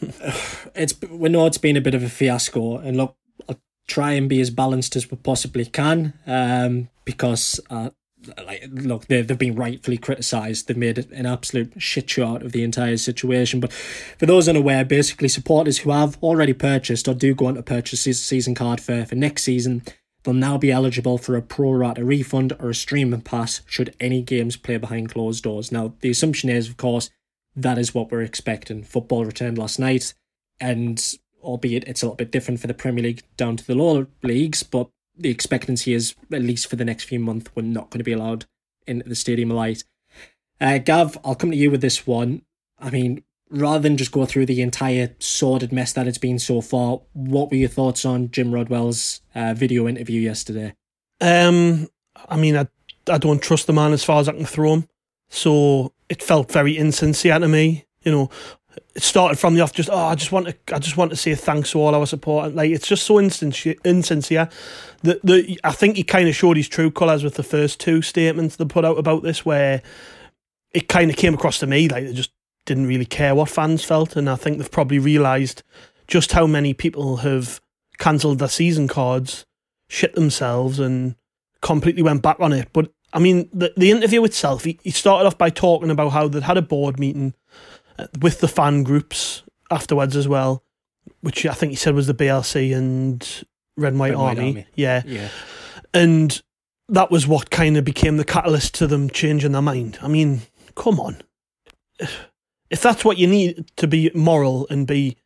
it's 0.74 0.94
we 1.10 1.28
know 1.28 1.46
it's 1.46 1.58
been 1.58 1.76
a 1.76 1.80
bit 1.80 1.94
of 1.94 2.02
a 2.02 2.08
fiasco. 2.08 2.76
And 2.78 2.96
look, 2.96 3.16
I'll 3.48 3.60
try 3.86 4.12
and 4.12 4.28
be 4.28 4.40
as 4.40 4.50
balanced 4.50 4.96
as 4.96 5.10
we 5.10 5.16
possibly 5.16 5.64
can, 5.64 6.12
um, 6.26 6.88
because 7.04 7.60
uh, 7.70 7.90
like 8.44 8.64
look, 8.70 9.06
they 9.06 9.22
they've 9.22 9.38
been 9.38 9.54
rightfully 9.54 9.98
criticised. 9.98 10.68
They've 10.68 10.76
made 10.76 10.98
an 10.98 11.26
absolute 11.26 11.74
shit 11.78 12.08
show 12.08 12.26
out 12.26 12.42
of 12.42 12.52
the 12.52 12.62
entire 12.62 12.96
situation. 12.96 13.60
But 13.60 13.72
for 13.72 14.26
those 14.26 14.48
unaware, 14.48 14.84
basically 14.84 15.28
supporters 15.28 15.78
who 15.78 15.90
have 15.90 16.18
already 16.22 16.52
purchased 16.52 17.08
or 17.08 17.14
do 17.14 17.34
go 17.34 17.46
on 17.46 17.54
to 17.54 17.62
purchase 17.62 18.06
a 18.06 18.14
season 18.14 18.54
card 18.54 18.80
for 18.80 19.04
for 19.04 19.14
next 19.14 19.42
season. 19.42 19.82
They'll 20.22 20.34
now 20.34 20.58
be 20.58 20.72
eligible 20.72 21.18
for 21.18 21.36
a 21.36 21.42
pro 21.42 21.70
rata 21.70 22.04
refund 22.04 22.52
or 22.58 22.70
a 22.70 22.74
streaming 22.74 23.20
pass 23.20 23.60
should 23.64 23.94
any 24.00 24.22
games 24.22 24.56
play 24.56 24.76
behind 24.76 25.12
closed 25.12 25.44
doors. 25.44 25.70
Now, 25.70 25.94
the 26.00 26.10
assumption 26.10 26.50
is, 26.50 26.68
of 26.68 26.76
course, 26.76 27.10
that 27.54 27.78
is 27.78 27.94
what 27.94 28.10
we're 28.10 28.22
expecting. 28.22 28.82
Football 28.82 29.24
returned 29.24 29.56
last 29.56 29.78
night, 29.78 30.14
and 30.58 31.00
albeit 31.42 31.84
it's 31.84 32.02
a 32.02 32.06
little 32.06 32.16
bit 32.16 32.32
different 32.32 32.58
for 32.58 32.66
the 32.66 32.74
Premier 32.74 33.04
League 33.04 33.22
down 33.36 33.56
to 33.56 33.64
the 33.64 33.76
lower 33.76 34.08
leagues. 34.22 34.64
But 34.64 34.90
the 35.16 35.30
expectancy 35.30 35.92
is, 35.92 36.14
at 36.32 36.42
least 36.42 36.68
for 36.68 36.76
the 36.76 36.84
next 36.84 37.04
few 37.04 37.18
months, 37.18 37.50
we're 37.54 37.62
not 37.62 37.90
going 37.90 38.00
to 38.00 38.04
be 38.04 38.12
allowed 38.12 38.46
into 38.86 39.08
the 39.08 39.14
Stadium 39.14 39.50
Light. 39.50 39.84
Uh, 40.60 40.78
Gav, 40.78 41.18
I'll 41.24 41.34
come 41.34 41.50
to 41.50 41.56
you 41.56 41.70
with 41.70 41.80
this 41.80 42.06
one. 42.06 42.42
I 42.78 42.90
mean, 42.90 43.22
rather 43.50 43.80
than 43.80 43.96
just 43.96 44.12
go 44.12 44.26
through 44.26 44.46
the 44.46 44.62
entire 44.62 45.14
sordid 45.18 45.72
mess 45.72 45.92
that 45.92 46.06
it's 46.06 46.18
been 46.18 46.38
so 46.38 46.60
far, 46.60 47.00
what 47.12 47.50
were 47.50 47.56
your 47.56 47.68
thoughts 47.68 48.04
on 48.04 48.30
Jim 48.30 48.52
Rodwell's 48.52 49.20
uh, 49.34 49.54
video 49.54 49.88
interview 49.88 50.20
yesterday? 50.20 50.74
Um, 51.20 51.88
I 52.28 52.36
mean, 52.36 52.56
I, 52.56 52.68
I 53.08 53.18
don't 53.18 53.42
trust 53.42 53.66
the 53.66 53.72
man 53.72 53.92
as 53.92 54.04
far 54.04 54.20
as 54.20 54.28
I 54.28 54.32
can 54.32 54.46
throw 54.46 54.74
him. 54.74 54.88
So 55.28 55.92
it 56.08 56.22
felt 56.22 56.52
very 56.52 56.76
insincere 56.76 57.38
to 57.38 57.48
me. 57.48 57.86
You 58.02 58.12
know, 58.12 58.30
it 58.94 59.02
started 59.02 59.38
from 59.38 59.54
the 59.54 59.60
off 59.60 59.72
just 59.72 59.90
oh 59.90 59.96
I 60.06 60.14
just 60.14 60.32
want 60.32 60.46
to 60.46 60.74
I 60.74 60.78
just 60.78 60.96
want 60.96 61.10
to 61.10 61.16
say 61.16 61.34
thanks 61.34 61.72
to 61.72 61.80
all 61.80 61.94
our 61.94 62.06
support. 62.06 62.54
Like 62.54 62.70
it's 62.70 62.88
just 62.88 63.04
so 63.04 63.18
insincere 63.18 63.76
insincere 63.84 64.48
the 65.02 65.58
I 65.64 65.72
think 65.72 65.96
he 65.96 66.04
kind 66.04 66.28
of 66.28 66.34
showed 66.34 66.56
his 66.56 66.68
true 66.68 66.90
colours 66.90 67.22
with 67.22 67.34
the 67.34 67.42
first 67.42 67.80
two 67.80 68.02
statements 68.02 68.56
they 68.56 68.64
put 68.64 68.84
out 68.84 68.98
about 68.98 69.22
this 69.22 69.44
where 69.44 69.82
it 70.72 70.88
kind 70.88 71.10
of 71.10 71.16
came 71.16 71.34
across 71.34 71.58
to 71.60 71.66
me 71.66 71.88
like 71.88 72.04
they 72.04 72.12
just 72.12 72.30
didn't 72.64 72.86
really 72.86 73.06
care 73.06 73.34
what 73.34 73.48
fans 73.48 73.84
felt. 73.84 74.16
And 74.16 74.28
I 74.28 74.36
think 74.36 74.58
they've 74.58 74.70
probably 74.70 74.98
realised 74.98 75.62
just 76.06 76.32
how 76.32 76.46
many 76.46 76.74
people 76.74 77.18
have 77.18 77.60
cancelled 77.98 78.38
their 78.38 78.48
season 78.48 78.88
cards 78.88 79.46
shit 79.88 80.14
themselves 80.14 80.78
and 80.78 81.14
completely 81.62 82.02
went 82.02 82.22
back 82.22 82.38
on 82.40 82.52
it. 82.52 82.68
But 82.72 82.92
I 83.12 83.18
mean 83.18 83.48
the 83.52 83.72
the 83.76 83.90
interview 83.90 84.22
itself 84.24 84.64
he, 84.64 84.78
he 84.82 84.90
started 84.90 85.26
off 85.26 85.38
by 85.38 85.50
talking 85.50 85.90
about 85.90 86.10
how 86.10 86.28
they'd 86.28 86.42
had 86.42 86.58
a 86.58 86.62
board 86.62 86.98
meeting 86.98 87.34
with 88.20 88.40
the 88.40 88.48
fan 88.48 88.82
groups 88.82 89.42
afterwards 89.70 90.16
as 90.16 90.28
well, 90.28 90.62
which 91.20 91.46
I 91.46 91.54
think 91.54 91.70
he 91.70 91.76
said 91.76 91.94
was 91.94 92.06
the 92.06 92.14
BLC 92.14 92.76
and 92.76 93.44
Red 93.76 93.92
and 93.92 94.00
White, 94.00 94.10
Red 94.10 94.18
Army. 94.18 94.40
White 94.40 94.46
Army. 94.48 94.66
Yeah. 94.74 95.02
Yeah. 95.06 95.28
And 95.92 96.42
that 96.88 97.10
was 97.10 97.26
what 97.26 97.50
kind 97.50 97.76
of 97.76 97.84
became 97.84 98.16
the 98.16 98.24
catalyst 98.24 98.74
to 98.76 98.86
them 98.86 99.10
changing 99.10 99.52
their 99.52 99.62
mind. 99.62 99.98
I 100.02 100.08
mean, 100.08 100.42
come 100.74 101.00
on. 101.00 101.22
If 101.98 102.82
that's 102.82 103.04
what 103.04 103.18
you 103.18 103.26
need 103.26 103.70
to 103.76 103.86
be 103.86 104.10
moral 104.14 104.66
and 104.70 104.86
be 104.86 105.16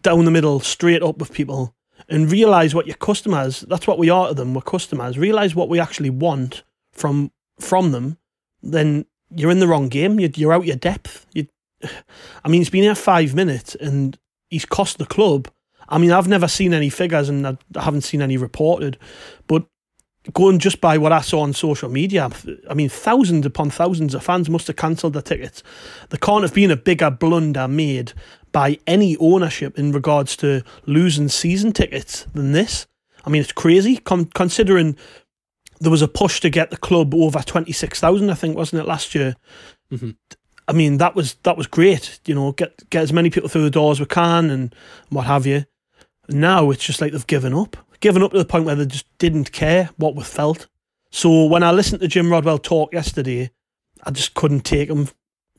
down 0.00 0.24
the 0.24 0.30
middle, 0.30 0.60
straight 0.60 1.02
up 1.02 1.18
with 1.18 1.32
people, 1.32 1.74
and 2.08 2.30
realize 2.30 2.74
what 2.74 2.86
your 2.86 2.96
customers, 2.96 3.60
that's 3.62 3.86
what 3.86 3.98
we 3.98 4.10
are 4.10 4.28
to 4.28 4.34
them, 4.34 4.54
we're 4.54 4.62
customers, 4.62 5.18
realize 5.18 5.54
what 5.54 5.68
we 5.68 5.80
actually 5.80 6.10
want 6.10 6.62
from 6.92 7.32
from 7.58 7.90
them, 7.90 8.18
then 8.62 9.04
you're 9.34 9.50
in 9.50 9.58
the 9.58 9.66
wrong 9.66 9.88
game. 9.88 10.20
You're, 10.20 10.30
you're 10.34 10.52
out 10.52 10.66
your 10.66 10.76
depth. 10.76 11.26
You, 11.34 11.46
I 12.44 12.48
mean, 12.48 12.60
he's 12.60 12.70
been 12.70 12.82
here 12.82 12.94
five 12.94 13.34
minutes 13.34 13.74
and 13.74 14.18
he's 14.50 14.64
cost 14.64 14.98
the 14.98 15.06
club. 15.06 15.48
I 15.88 15.98
mean, 15.98 16.12
I've 16.12 16.28
never 16.28 16.48
seen 16.48 16.74
any 16.74 16.90
figures 16.90 17.28
and 17.28 17.46
I 17.46 17.56
haven't 17.74 18.02
seen 18.02 18.20
any 18.20 18.36
reported, 18.36 18.98
but 19.46 19.66
going 20.34 20.58
just 20.58 20.80
by 20.80 20.98
what 20.98 21.12
I 21.12 21.20
saw 21.20 21.40
on 21.40 21.52
social 21.52 21.88
media, 21.88 22.28
I 22.68 22.74
mean, 22.74 22.88
thousands 22.88 23.46
upon 23.46 23.70
thousands 23.70 24.14
of 24.14 24.22
fans 24.22 24.50
must 24.50 24.66
have 24.66 24.76
cancelled 24.76 25.14
their 25.14 25.22
tickets. 25.22 25.62
There 26.10 26.18
can't 26.18 26.42
have 26.42 26.54
been 26.54 26.70
a 26.70 26.76
bigger 26.76 27.10
blunder 27.10 27.66
made 27.66 28.12
by 28.52 28.78
any 28.86 29.16
ownership 29.18 29.78
in 29.78 29.92
regards 29.92 30.36
to 30.38 30.62
losing 30.86 31.28
season 31.28 31.72
tickets 31.72 32.26
than 32.34 32.52
this. 32.52 32.86
I 33.24 33.30
mean, 33.30 33.42
it's 33.42 33.52
crazy 33.52 33.96
considering 33.96 34.96
there 35.80 35.90
was 35.90 36.02
a 36.02 36.08
push 36.08 36.40
to 36.40 36.50
get 36.50 36.70
the 36.70 36.76
club 36.76 37.14
over 37.14 37.40
26,000, 37.40 38.30
I 38.30 38.34
think, 38.34 38.56
wasn't 38.56 38.82
it, 38.82 38.88
last 38.88 39.14
year? 39.14 39.36
Mm-hmm. 39.92 40.10
I 40.68 40.72
mean, 40.72 40.98
that 40.98 41.14
was 41.14 41.34
that 41.42 41.56
was 41.56 41.66
great. 41.66 42.20
You 42.26 42.34
know, 42.34 42.52
get 42.52 42.88
get 42.90 43.02
as 43.02 43.12
many 43.12 43.30
people 43.30 43.48
through 43.48 43.64
the 43.64 43.70
door 43.70 43.90
as 43.90 44.00
we 44.00 44.06
can 44.06 44.50
and 44.50 44.74
what 45.08 45.26
have 45.26 45.46
you. 45.46 45.64
Now 46.28 46.70
it's 46.70 46.84
just 46.84 47.00
like 47.00 47.12
they've 47.12 47.26
given 47.26 47.54
up, 47.54 47.76
given 48.00 48.22
up 48.22 48.32
to 48.32 48.38
the 48.38 48.44
point 48.44 48.66
where 48.66 48.74
they 48.74 48.84
just 48.84 49.06
didn't 49.16 49.50
care 49.50 49.88
what 49.96 50.14
was 50.14 50.28
felt. 50.28 50.68
So 51.10 51.46
when 51.46 51.62
I 51.62 51.72
listened 51.72 52.02
to 52.02 52.08
Jim 52.08 52.30
Rodwell 52.30 52.58
talk 52.58 52.92
yesterday, 52.92 53.50
I 54.04 54.10
just 54.10 54.34
couldn't 54.34 54.60
take 54.60 54.90
him 54.90 55.08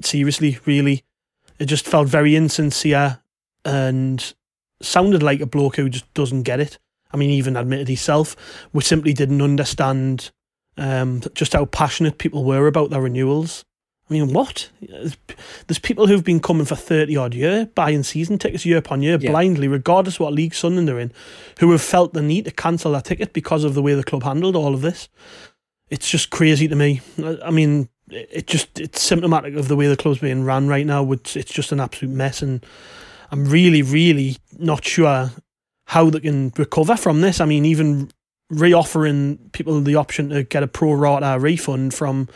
seriously. 0.01 0.59
Really, 0.65 1.03
it 1.57 1.65
just 1.65 1.87
felt 1.87 2.07
very 2.07 2.35
insincere 2.35 3.19
and 3.65 4.33
sounded 4.79 5.23
like 5.23 5.41
a 5.41 5.47
bloke 5.47 5.77
who 5.77 5.89
just 5.89 6.13
doesn't 6.13 6.43
get 6.43 6.59
it. 6.59 6.77
I 7.11 7.17
mean, 7.17 7.31
even 7.31 7.57
admitted 7.57 7.87
himself, 7.87 8.35
we 8.71 8.83
simply 8.83 9.13
didn't 9.13 9.41
understand 9.41 10.29
um, 10.77 11.23
just 11.33 11.53
how 11.53 11.65
passionate 11.65 12.19
people 12.19 12.43
were 12.43 12.67
about 12.67 12.91
their 12.91 13.01
renewals. 13.01 13.65
I 14.09 14.13
mean, 14.13 14.33
what? 14.33 14.69
There's 14.81 15.79
people 15.79 16.07
who've 16.07 16.23
been 16.23 16.39
coming 16.39 16.65
for 16.65 16.75
30 16.75 17.15
odd 17.15 17.33
year, 17.35 17.67
buying 17.75 18.01
season 18.01 18.39
tickets 18.39 18.65
year 18.65 18.77
upon 18.77 19.03
year 19.03 19.19
yeah. 19.19 19.29
blindly, 19.29 19.67
regardless 19.67 20.19
what 20.19 20.33
league 20.33 20.55
Sunderland 20.55 20.87
they're 20.87 20.99
in, 20.99 21.11
who 21.59 21.71
have 21.71 21.81
felt 21.81 22.13
the 22.13 22.21
need 22.21 22.45
to 22.45 22.51
cancel 22.51 22.93
their 22.93 23.01
ticket 23.01 23.33
because 23.33 23.63
of 23.63 23.75
the 23.75 23.83
way 23.83 23.93
the 23.93 24.03
club 24.03 24.23
handled 24.23 24.55
all 24.55 24.73
of 24.73 24.81
this. 24.81 25.09
It's 25.89 26.09
just 26.09 26.31
crazy 26.31 26.67
to 26.67 26.75
me. 26.75 27.01
I 27.43 27.51
mean, 27.51 27.89
it 28.09 28.47
just 28.47 28.79
it's 28.79 29.01
symptomatic 29.01 29.55
of 29.55 29.67
the 29.67 29.75
way 29.75 29.87
the 29.87 29.97
club's 29.97 30.19
being 30.19 30.43
run 30.43 30.67
right 30.67 30.85
now. 30.85 31.11
It's, 31.11 31.35
it's 31.35 31.51
just 31.51 31.71
an 31.71 31.79
absolute 31.79 32.13
mess, 32.13 32.41
and 32.41 32.65
I'm 33.31 33.45
really, 33.45 33.83
really 33.83 34.37
not 34.57 34.83
sure 34.83 35.31
how 35.85 36.09
they 36.09 36.19
can 36.19 36.51
recover 36.57 36.95
from 36.95 37.21
this. 37.21 37.39
I 37.39 37.45
mean, 37.45 37.65
even 37.65 38.11
reoffering 38.51 39.51
people 39.51 39.79
the 39.81 39.95
option 39.95 40.29
to 40.29 40.43
get 40.43 40.63
a 40.63 40.67
pro 40.67 40.93
rata 40.93 41.39
refund 41.39 41.93
from 41.93 42.27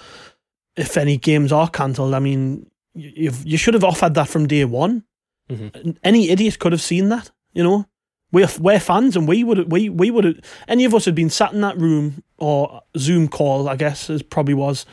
if 0.76 0.98
any 0.98 1.18
games 1.18 1.52
are 1.52 1.70
cancelled, 1.70 2.14
I 2.14 2.20
mean, 2.20 2.70
you 2.94 3.32
you 3.44 3.58
should 3.58 3.74
have 3.74 3.84
offered 3.84 4.14
that 4.16 4.28
from 4.28 4.48
day 4.48 4.66
one. 4.66 5.04
Mm-hmm. 5.50 5.92
Any 6.04 6.30
idiot 6.30 6.60
could 6.60 6.72
have 6.72 6.82
seen 6.82 7.10
that. 7.10 7.32
You 7.54 7.64
know, 7.64 7.86
we're 8.32 8.50
we're 8.60 8.80
fans, 8.80 9.16
and 9.16 9.28
we 9.28 9.44
would 9.44 9.72
we 9.72 9.90
we 9.90 10.12
would 10.12 10.44
any 10.68 10.86
of 10.86 10.94
us 10.94 11.06
had 11.06 11.16
been 11.16 11.30
sat 11.30 11.54
in 11.54 11.62
that 11.62 11.78
room 11.78 12.24
or 12.38 12.82
Zoom 12.98 13.28
call, 13.28 13.70
I 13.70 13.76
guess, 13.76 14.10
as 14.10 14.24
probably 14.24 14.56
was, 14.56 14.86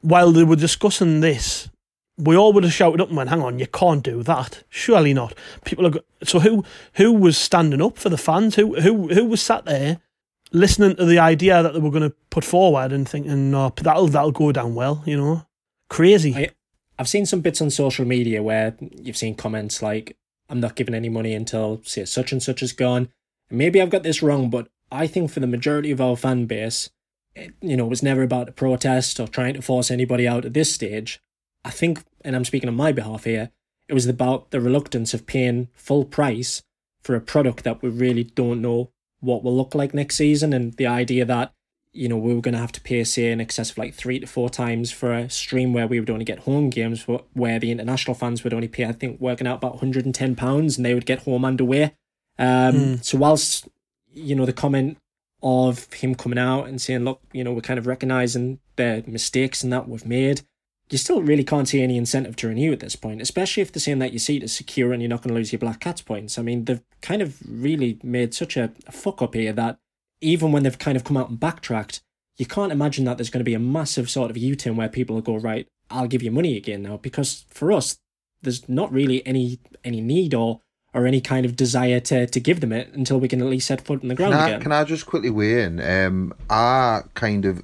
while 0.00 0.32
they 0.32 0.44
were 0.44 0.56
discussing 0.56 1.20
this. 1.20 1.70
We 2.16 2.36
all 2.36 2.52
would 2.52 2.62
have 2.62 2.72
shouted 2.72 3.00
up 3.00 3.08
and 3.08 3.16
went, 3.16 3.30
"Hang 3.30 3.42
on, 3.42 3.58
you 3.58 3.66
can't 3.66 4.02
do 4.02 4.22
that. 4.22 4.62
Surely 4.68 5.12
not." 5.12 5.34
People 5.64 5.86
are 5.88 6.00
so 6.22 6.38
who 6.38 6.64
who 6.94 7.12
was 7.12 7.36
standing 7.36 7.82
up 7.82 7.98
for 7.98 8.08
the 8.08 8.16
fans? 8.16 8.54
Who 8.54 8.80
who 8.80 9.08
who 9.08 9.24
was 9.24 9.42
sat 9.42 9.64
there 9.64 10.00
listening 10.54 10.96
to 10.96 11.04
the 11.04 11.18
idea 11.18 11.62
that 11.62 11.74
they 11.74 11.80
were 11.80 11.90
going 11.90 12.08
to 12.08 12.16
put 12.30 12.44
forward 12.44 12.92
and 12.92 13.06
thinking, 13.08 13.50
no, 13.50 13.72
that'll 13.76 14.06
that'll 14.06 14.32
go 14.32 14.52
down 14.52 14.74
well, 14.74 15.02
you 15.04 15.16
know, 15.16 15.46
crazy. 15.90 16.34
I, 16.34 16.48
I've 16.98 17.08
seen 17.08 17.26
some 17.26 17.40
bits 17.40 17.60
on 17.60 17.70
social 17.70 18.06
media 18.06 18.42
where 18.42 18.76
you've 18.80 19.16
seen 19.16 19.34
comments 19.34 19.82
like, 19.82 20.16
"I'm 20.48 20.60
not 20.60 20.76
giving 20.76 20.94
any 20.94 21.08
money 21.08 21.34
until 21.34 21.82
say 21.84 22.04
such 22.04 22.32
and 22.32 22.42
such 22.42 22.62
is 22.62 22.72
gone." 22.72 23.08
And 23.50 23.58
maybe 23.58 23.82
I've 23.82 23.90
got 23.90 24.04
this 24.04 24.22
wrong, 24.22 24.48
but 24.48 24.68
I 24.90 25.06
think 25.06 25.30
for 25.30 25.40
the 25.40 25.46
majority 25.46 25.90
of 25.90 26.00
our 26.00 26.16
fan 26.16 26.46
base, 26.46 26.88
it, 27.34 27.52
you 27.60 27.76
know, 27.76 27.86
it 27.86 27.90
was 27.90 28.02
never 28.02 28.22
about 28.22 28.48
a 28.48 28.52
protest 28.52 29.18
or 29.18 29.26
trying 29.26 29.54
to 29.54 29.62
force 29.62 29.90
anybody 29.90 30.26
out 30.26 30.44
at 30.44 30.54
this 30.54 30.72
stage. 30.72 31.20
I 31.64 31.70
think, 31.70 32.04
and 32.24 32.36
I'm 32.36 32.44
speaking 32.44 32.68
on 32.68 32.76
my 32.76 32.92
behalf 32.92 33.24
here, 33.24 33.50
it 33.88 33.94
was 33.94 34.06
about 34.06 34.50
the 34.50 34.60
reluctance 34.60 35.14
of 35.14 35.26
paying 35.26 35.68
full 35.74 36.04
price 36.04 36.62
for 37.02 37.14
a 37.14 37.20
product 37.20 37.64
that 37.64 37.82
we 37.82 37.88
really 37.88 38.24
don't 38.24 38.62
know 38.62 38.90
what 39.24 39.42
will 39.42 39.56
look 39.56 39.74
like 39.74 39.94
next 39.94 40.16
season 40.16 40.52
and 40.52 40.74
the 40.74 40.86
idea 40.86 41.24
that 41.24 41.52
you 41.92 42.08
know 42.08 42.16
we 42.16 42.34
were 42.34 42.40
going 42.40 42.54
to 42.54 42.60
have 42.60 42.72
to 42.72 42.80
pay 42.80 43.02
say 43.04 43.30
in 43.30 43.40
excess 43.40 43.70
of 43.70 43.78
like 43.78 43.94
three 43.94 44.18
to 44.18 44.26
four 44.26 44.50
times 44.50 44.90
for 44.90 45.12
a 45.12 45.30
stream 45.30 45.72
where 45.72 45.86
we 45.86 46.00
would 46.00 46.10
only 46.10 46.24
get 46.24 46.40
home 46.40 46.68
games 46.68 47.06
where 47.32 47.58
the 47.58 47.70
international 47.70 48.14
fans 48.14 48.42
would 48.42 48.52
only 48.52 48.68
pay 48.68 48.84
i 48.84 48.92
think 48.92 49.20
working 49.20 49.46
out 49.46 49.58
about 49.58 49.72
110 49.72 50.34
pounds 50.34 50.76
and 50.76 50.84
they 50.84 50.94
would 50.94 51.06
get 51.06 51.20
home 51.20 51.44
and 51.44 51.60
away 51.60 51.94
um, 52.38 52.74
mm. 52.74 53.04
so 53.04 53.16
whilst 53.16 53.68
you 54.12 54.34
know 54.34 54.44
the 54.44 54.52
comment 54.52 54.98
of 55.42 55.92
him 55.92 56.14
coming 56.14 56.38
out 56.38 56.64
and 56.64 56.80
saying 56.80 57.04
look 57.04 57.20
you 57.32 57.44
know 57.44 57.52
we're 57.52 57.60
kind 57.60 57.78
of 57.78 57.86
recognizing 57.86 58.58
the 58.76 59.04
mistakes 59.06 59.62
and 59.62 59.72
that 59.72 59.88
we've 59.88 60.06
made 60.06 60.42
you 60.90 60.98
still 60.98 61.22
really 61.22 61.44
can't 61.44 61.68
see 61.68 61.82
any 61.82 61.96
incentive 61.96 62.36
to 62.36 62.48
renew 62.48 62.72
at 62.72 62.80
this 62.80 62.96
point, 62.96 63.22
especially 63.22 63.62
if 63.62 63.72
they're 63.72 63.80
saying 63.80 64.00
that 64.00 64.12
your 64.12 64.20
seat 64.20 64.42
is 64.42 64.54
secure 64.54 64.92
and 64.92 65.02
you're 65.02 65.08
not 65.08 65.22
going 65.22 65.34
to 65.34 65.38
lose 65.38 65.52
your 65.52 65.58
Black 65.58 65.80
Cats 65.80 66.02
points. 66.02 66.38
I 66.38 66.42
mean, 66.42 66.64
they've 66.64 66.82
kind 67.00 67.22
of 67.22 67.38
really 67.48 67.98
made 68.02 68.34
such 68.34 68.56
a, 68.56 68.72
a 68.86 68.92
fuck 68.92 69.22
up 69.22 69.34
here 69.34 69.52
that 69.52 69.78
even 70.20 70.52
when 70.52 70.62
they've 70.62 70.78
kind 70.78 70.96
of 70.96 71.04
come 71.04 71.16
out 71.16 71.30
and 71.30 71.40
backtracked, 71.40 72.02
you 72.36 72.46
can't 72.46 72.72
imagine 72.72 73.04
that 73.04 73.16
there's 73.16 73.30
going 73.30 73.40
to 73.40 73.44
be 73.44 73.54
a 73.54 73.58
massive 73.58 74.10
sort 74.10 74.30
of 74.30 74.36
U 74.36 74.56
turn 74.56 74.76
where 74.76 74.88
people 74.88 75.14
will 75.14 75.22
go, 75.22 75.36
right, 75.36 75.66
I'll 75.90 76.06
give 76.06 76.22
you 76.22 76.30
money 76.30 76.56
again 76.56 76.82
now. 76.82 76.96
Because 76.96 77.44
for 77.48 77.72
us, 77.72 77.98
there's 78.42 78.68
not 78.68 78.92
really 78.92 79.26
any 79.26 79.58
any 79.84 80.00
need 80.00 80.34
or 80.34 80.60
or 80.92 81.06
any 81.06 81.20
kind 81.20 81.44
of 81.44 81.56
desire 81.56 81.98
to, 81.98 82.26
to 82.26 82.40
give 82.40 82.60
them 82.60 82.72
it 82.72 82.92
until 82.92 83.18
we 83.18 83.26
can 83.26 83.40
at 83.40 83.48
least 83.48 83.66
set 83.66 83.80
foot 83.80 84.02
in 84.02 84.08
the 84.08 84.14
ground 84.14 84.32
can 84.32 84.40
I, 84.40 84.48
again. 84.48 84.60
Can 84.60 84.72
I 84.72 84.84
just 84.84 85.06
quickly 85.06 85.30
weigh 85.30 85.64
in? 85.64 85.80
Um, 85.80 86.32
I 86.48 87.02
kind 87.14 87.44
of 87.44 87.62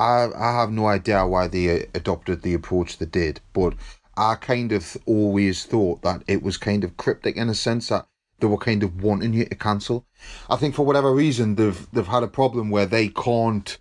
I 0.00 0.30
I 0.34 0.52
have 0.52 0.70
no 0.72 0.86
idea 0.86 1.26
why 1.26 1.46
they 1.46 1.82
uh, 1.82 1.86
adopted 1.94 2.42
the 2.42 2.54
approach 2.54 2.96
they 2.96 3.06
did, 3.06 3.40
but 3.52 3.74
I 4.16 4.34
kind 4.36 4.72
of 4.72 4.96
always 5.04 5.64
thought 5.66 6.02
that 6.02 6.22
it 6.26 6.42
was 6.42 6.56
kind 6.56 6.84
of 6.84 6.96
cryptic 6.96 7.36
in 7.36 7.50
a 7.50 7.54
sense 7.54 7.88
that 7.88 8.06
they 8.40 8.46
were 8.46 8.56
kind 8.56 8.82
of 8.82 9.02
wanting 9.02 9.34
you 9.34 9.44
to 9.44 9.54
cancel. 9.54 10.06
I 10.48 10.56
think 10.56 10.74
for 10.74 10.86
whatever 10.86 11.12
reason 11.12 11.56
they've 11.56 11.86
they've 11.92 12.06
had 12.06 12.22
a 12.22 12.28
problem 12.28 12.70
where 12.70 12.86
they 12.86 13.08
can't 13.08 13.78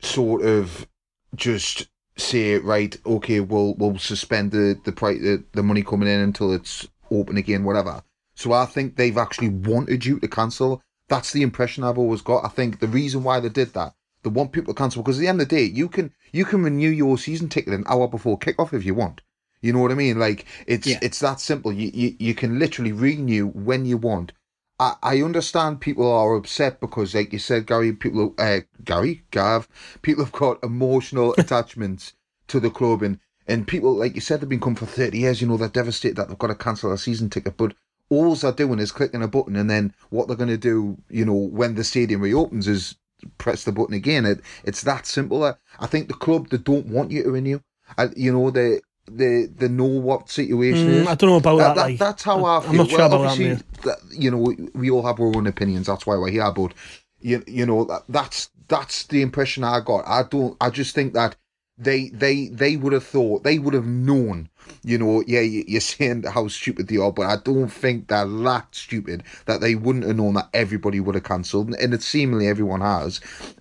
sort 0.00 0.42
of 0.44 0.86
just 1.34 1.88
say 2.16 2.58
right, 2.58 2.96
okay, 3.06 3.40
we'll 3.40 3.74
we'll 3.74 3.98
suspend 3.98 4.50
the 4.52 4.78
the 4.84 4.92
price 4.92 5.20
the, 5.20 5.44
the 5.52 5.62
money 5.62 5.82
coming 5.82 6.08
in 6.08 6.20
until 6.20 6.52
it's 6.52 6.86
open 7.10 7.38
again, 7.38 7.64
whatever. 7.64 8.02
So 8.34 8.52
I 8.52 8.66
think 8.66 8.96
they've 8.96 9.16
actually 9.16 9.48
wanted 9.48 10.04
you 10.04 10.20
to 10.20 10.28
cancel. 10.28 10.82
That's 11.08 11.32
the 11.32 11.42
impression 11.42 11.84
I've 11.84 11.98
always 11.98 12.20
got. 12.20 12.44
I 12.44 12.48
think 12.48 12.80
the 12.80 12.86
reason 12.86 13.24
why 13.24 13.40
they 13.40 13.48
did 13.48 13.72
that, 13.72 13.94
they 14.28 14.34
want 14.34 14.52
people 14.52 14.74
to 14.74 14.78
cancel 14.78 15.02
because 15.02 15.18
at 15.18 15.22
the 15.22 15.28
end 15.28 15.40
of 15.40 15.48
the 15.48 15.56
day, 15.56 15.64
you 15.64 15.88
can 15.88 16.12
you 16.32 16.44
can 16.44 16.62
renew 16.62 16.90
your 16.90 17.18
season 17.18 17.48
ticket 17.48 17.72
an 17.72 17.84
hour 17.86 18.08
before 18.08 18.38
kickoff 18.38 18.72
if 18.72 18.84
you 18.84 18.94
want. 18.94 19.20
You 19.60 19.72
know 19.72 19.80
what 19.80 19.90
I 19.90 19.94
mean? 19.94 20.18
Like 20.18 20.46
it's 20.66 20.86
Yeah. 20.86 20.98
it's 21.02 21.20
that 21.20 21.40
simple. 21.40 21.72
You, 21.72 21.90
you 21.92 22.16
you 22.18 22.34
can 22.34 22.58
literally 22.58 22.92
renew 22.92 23.46
when 23.48 23.84
you 23.86 23.96
want. 23.96 24.32
I, 24.80 24.94
I 25.02 25.22
understand 25.22 25.80
people 25.80 26.10
are 26.10 26.36
upset 26.36 26.80
because, 26.80 27.14
like 27.14 27.32
you 27.32 27.40
said, 27.40 27.66
Gary, 27.66 27.92
people, 27.92 28.34
uh, 28.38 28.60
Gary, 28.84 29.24
Gav, 29.32 29.66
people 30.02 30.24
have 30.24 30.32
got 30.32 30.62
emotional 30.62 31.34
attachments 31.38 32.12
to 32.46 32.60
the 32.60 32.70
club, 32.70 33.02
and 33.02 33.18
and 33.48 33.66
people, 33.66 33.94
like 33.94 34.14
you 34.14 34.20
said, 34.20 34.40
they've 34.40 34.48
been 34.48 34.60
coming 34.60 34.76
for 34.76 34.86
thirty 34.86 35.18
years. 35.18 35.40
You 35.40 35.48
know, 35.48 35.56
they're 35.56 35.68
devastated 35.68 36.16
that 36.16 36.28
they've 36.28 36.38
got 36.38 36.48
to 36.48 36.54
cancel 36.54 36.92
a 36.92 36.98
season 36.98 37.30
ticket, 37.30 37.56
but 37.56 37.74
all 38.10 38.34
they're 38.36 38.52
doing 38.52 38.78
is 38.78 38.92
clicking 38.92 39.22
a 39.22 39.28
button, 39.28 39.56
and 39.56 39.68
then 39.68 39.92
what 40.10 40.28
they're 40.28 40.36
going 40.36 40.48
to 40.48 40.56
do, 40.56 40.98
you 41.10 41.24
know, 41.24 41.34
when 41.34 41.74
the 41.74 41.84
stadium 41.84 42.20
reopens, 42.20 42.68
is 42.68 42.94
press 43.38 43.64
the 43.64 43.72
button 43.72 43.94
again. 43.94 44.24
It 44.26 44.40
it's 44.64 44.82
that 44.82 45.06
simple. 45.06 45.44
I, 45.44 45.54
I 45.80 45.86
think 45.86 46.08
the 46.08 46.14
club 46.14 46.48
they 46.48 46.58
don't 46.58 46.86
want 46.86 47.10
you 47.10 47.22
to 47.24 47.30
renew. 47.30 47.60
I, 47.96 48.08
you 48.16 48.32
know, 48.32 48.50
they 48.50 48.80
they 49.10 49.46
they 49.46 49.68
know 49.68 49.84
what 49.86 50.30
situation 50.30 50.88
Mm, 50.88 51.02
is. 51.02 51.06
I 51.08 51.14
don't 51.14 51.30
know 51.30 51.36
about 51.36 51.56
That- 51.58 51.68
that. 51.68 51.74
that- 51.76 51.82
like, 51.82 51.98
that's 51.98 52.22
how 52.22 52.44
I 52.44 52.60
feel. 52.60 52.70
I'm 52.70 52.76
not 52.76 52.88
sure 52.90 52.98
well, 52.98 53.06
about 53.24 53.38
that, 53.38 53.62
that, 53.82 53.98
you 54.10 54.30
know, 54.30 54.38
we, 54.38 54.56
we 54.74 54.90
all 54.90 55.06
have 55.06 55.18
our 55.20 55.34
own 55.36 55.46
opinions. 55.46 55.86
That's 55.86 56.06
why 56.06 56.16
we're 56.16 56.30
here. 56.30 56.50
But 56.52 56.74
you, 57.20 57.42
you 57.46 57.66
know, 57.66 57.84
that, 57.84 58.02
that's 58.08 58.50
that's 58.68 59.04
the 59.04 59.22
impression 59.22 59.64
I 59.64 59.80
got. 59.80 60.06
I 60.06 60.22
don't. 60.24 60.56
I 60.60 60.70
just 60.70 60.94
think 60.94 61.14
that 61.14 61.36
they 61.78 62.08
they 62.08 62.48
they 62.48 62.76
would 62.76 62.92
have 62.92 63.04
thought 63.04 63.44
they 63.44 63.58
would 63.58 63.74
have 63.74 63.86
known. 63.86 64.48
You 64.82 64.98
know, 64.98 65.22
yeah, 65.26 65.40
you- 65.40 65.64
you're 65.66 65.80
saying 65.80 66.24
how 66.24 66.48
stupid 66.48 66.88
they 66.88 66.96
are, 66.96 67.12
but 67.12 67.26
I 67.26 67.36
don't 67.36 67.68
think 67.68 68.08
they're 68.08 68.26
that 68.26 68.66
stupid 68.74 69.22
that 69.46 69.60
they 69.60 69.74
wouldn't 69.74 70.06
have 70.06 70.16
known 70.16 70.34
that 70.34 70.50
everybody 70.52 71.00
would 71.00 71.14
have 71.14 71.24
cancelled, 71.24 71.74
and 71.74 71.94
it 71.94 72.02
seemingly 72.02 72.48
everyone 72.48 72.80
has. 72.80 73.20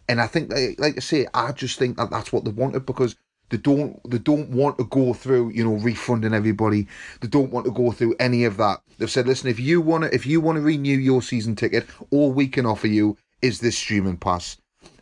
And 0.10 0.22
I 0.22 0.28
think, 0.28 0.50
they, 0.50 0.76
like 0.78 0.96
I 0.98 1.02
say, 1.02 1.28
I 1.34 1.52
just 1.52 1.78
think 1.80 1.98
that 1.98 2.10
that's 2.10 2.32
what 2.34 2.46
they 2.46 2.52
wanted 2.52 2.86
because 2.86 3.16
they 3.50 3.58
don't 3.58 4.00
they 4.10 4.18
don't 4.18 4.50
want 4.50 4.78
to 4.78 4.84
go 4.86 5.14
through 5.14 5.50
you 5.52 5.64
know 5.64 5.76
refunding 5.76 6.34
everybody 6.34 6.88
they 7.22 7.28
don't 7.28 7.52
want 7.52 7.66
to 7.66 7.72
go 7.72 7.92
through 7.92 8.16
any 8.20 8.44
of 8.44 8.58
that 8.58 8.82
they've 8.98 9.10
said 9.12 9.28
listen 9.28 9.50
if 9.50 9.60
you 9.60 9.80
want 9.80 10.04
to 10.04 10.14
if 10.14 10.26
you 10.26 10.42
want 10.42 10.58
to 10.58 10.62
renew 10.62 10.98
your 10.98 11.22
season 11.22 11.56
ticket 11.56 11.86
all 12.12 12.32
we 12.32 12.48
can 12.48 12.66
offer 12.66 12.88
you 12.88 13.16
is 13.42 13.60
this 13.60 13.78
streaming 13.78 14.18
pass 14.18 14.58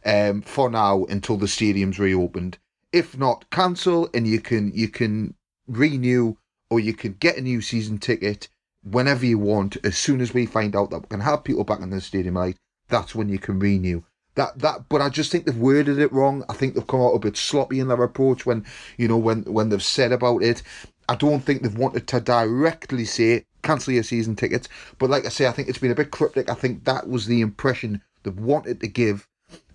um 0.05 0.41
for 0.41 0.69
now 0.69 1.05
until 1.05 1.37
the 1.37 1.47
stadium's 1.47 1.99
reopened 1.99 2.57
if 2.95 3.17
not 3.17 3.49
cancel 3.49 4.09
and 4.13 4.25
you 4.25 4.39
can 4.39 4.71
you 4.73 4.87
can 4.87 5.35
renew 5.67 6.35
or 6.69 6.79
you 6.79 6.93
can 6.93 7.13
get 7.13 7.37
a 7.37 7.41
new 7.41 7.61
season 7.61 7.97
ticket 7.97 8.47
whenever 8.83 9.25
you 9.25 9.37
want 9.37 9.77
as 9.83 9.97
soon 9.97 10.21
as 10.21 10.33
we 10.33 10.45
find 10.45 10.75
out 10.75 10.89
that 10.89 11.01
we 11.01 11.07
can 11.07 11.19
have 11.19 11.43
people 11.43 11.63
back 11.63 11.81
in 11.81 11.89
the 11.89 11.99
stadium 11.99 12.37
right 12.37 12.57
that's 12.87 13.13
when 13.13 13.27
you 13.27 13.37
can 13.37 13.59
renew 13.59 14.01
that 14.35 14.59
that 14.59 14.87
but 14.89 15.01
I 15.01 15.09
just 15.09 15.31
think 15.31 15.45
they've 15.45 15.57
worded 15.57 15.97
it 15.97 16.11
wrong. 16.11 16.43
I 16.49 16.53
think 16.53 16.75
they've 16.75 16.85
come 16.85 17.01
out 17.01 17.13
a 17.13 17.19
bit 17.19 17.37
sloppy 17.37 17.79
in 17.79 17.87
their 17.87 18.03
approach 18.03 18.45
when 18.45 18.65
you 18.97 19.07
know 19.07 19.17
when 19.17 19.43
when 19.43 19.69
they've 19.69 19.81
said 19.81 20.11
about 20.11 20.43
it. 20.43 20.61
I 21.07 21.15
don't 21.15 21.41
think 21.41 21.61
they've 21.61 21.77
wanted 21.77 22.07
to 22.07 22.19
directly 22.19 23.05
say 23.05 23.45
cancel 23.63 23.93
your 23.93 24.03
season 24.03 24.35
tickets, 24.35 24.67
but 24.99 25.09
like 25.09 25.25
I 25.25 25.29
say, 25.29 25.47
I 25.47 25.51
think 25.51 25.69
it's 25.69 25.77
been 25.77 25.91
a 25.91 25.95
bit 25.95 26.11
cryptic. 26.11 26.49
I 26.49 26.53
think 26.53 26.83
that 26.83 27.07
was 27.07 27.25
the 27.25 27.41
impression 27.41 28.01
they've 28.23 28.37
wanted 28.37 28.81
to 28.81 28.87
give. 28.87 29.27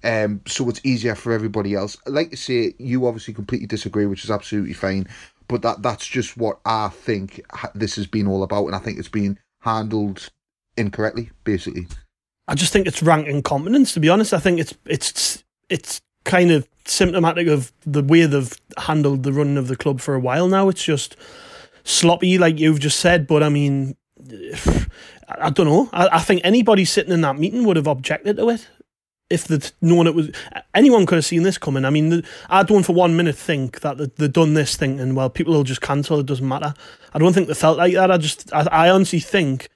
Um, 0.03 0.41
so 0.47 0.69
it's 0.69 0.81
easier 0.85 1.15
for 1.15 1.33
everybody 1.33 1.75
else. 1.75 1.97
Like 2.07 2.31
I 2.33 2.37
say, 2.37 2.75
you 2.79 3.07
obviously 3.07 3.35
completely 3.35 3.67
disagree, 3.67 4.07
which 4.07 4.25
is 4.25 4.31
absolutely 4.31 4.73
fine. 4.73 5.07
But 5.49 5.63
that 5.63 5.83
that's 5.83 6.07
just 6.07 6.37
what 6.37 6.61
I 6.65 6.89
think 6.89 7.41
this 7.75 7.97
has 7.97 8.07
been 8.07 8.27
all 8.27 8.43
about, 8.43 8.67
and 8.67 8.75
I 8.75 8.79
think 8.79 8.99
it's 8.99 9.09
been 9.09 9.39
handled 9.61 10.31
incorrectly, 10.77 11.31
basically. 11.45 11.89
I 12.47 12.55
just 12.55 12.73
think 12.73 12.87
it's 12.87 13.03
rank 13.03 13.27
incompetence. 13.27 13.93
To 13.95 14.01
be 14.01 14.09
honest, 14.09 14.33
I 14.33 14.39
think 14.39 14.61
it's 14.61 14.75
it's 14.87 15.43
it's 15.69 16.01
kind 16.25 16.51
of 16.53 16.69
symptomatic 16.85 17.49
of 17.49 17.73
the 17.85 18.03
way 18.03 18.27
they've 18.27 18.53
handled 18.79 19.25
the 19.25 19.33
running 19.33 19.57
of 19.57 19.69
the 19.69 19.77
club 19.77 20.01
for 20.01 20.15
a 20.15 20.21
while 20.21 20.47
now. 20.47 20.69
It's 20.69 20.85
just 20.85 21.17
sloppy, 21.83 22.39
like 22.39 22.59
you've 22.59 22.81
just 22.81 23.01
said. 23.01 23.27
But 23.27 23.43
I 23.43 23.49
mean, 23.49 23.97
I, 24.31 24.87
I 25.29 25.51
don't 25.51 25.67
know. 25.67 25.91
I, 25.93 26.09
I 26.13 26.21
think 26.21 26.43
anybody 26.45 26.85
sitting 26.85 27.13
in 27.13 27.23
that 27.23 27.39
meeting 27.39 27.65
would 27.65 27.77
have 27.77 27.89
objected 27.89 28.37
to 28.37 28.51
it 28.51 28.69
if 29.31 29.45
they'd 29.45 29.71
known 29.81 30.07
it 30.07 30.15
was. 30.15 30.31
Anyone 30.75 31.07
could 31.07 31.15
have 31.17 31.25
seen 31.25 31.45
this 31.45 31.57
coming. 31.57 31.85
I 31.85 31.91
mean, 31.91 32.09
the, 32.11 32.25
I 32.49 32.63
don't 32.65 32.83
for 32.83 32.93
one 32.95 33.17
minute 33.17 33.37
think 33.37 33.81
that 33.81 33.97
they- 33.97 34.11
they've 34.17 34.33
done 34.33 34.55
this 34.55 34.77
thinking, 34.77 35.15
well, 35.15 35.31
people 35.31 35.55
will 35.55 35.65
just 35.65 35.81
cancel. 35.81 36.19
It 36.21 36.27
doesn't 36.27 36.47
matter. 36.47 36.75
I 37.15 37.19
don't 37.19 37.33
think 37.33 37.49
they 37.49 37.55
felt 37.55 37.79
like 37.79 37.95
that. 37.95 38.11
I 38.11 38.19
just, 38.19 38.53
I, 38.53 38.67
I 38.71 38.91
honestly 38.91 39.21
think 39.21 39.69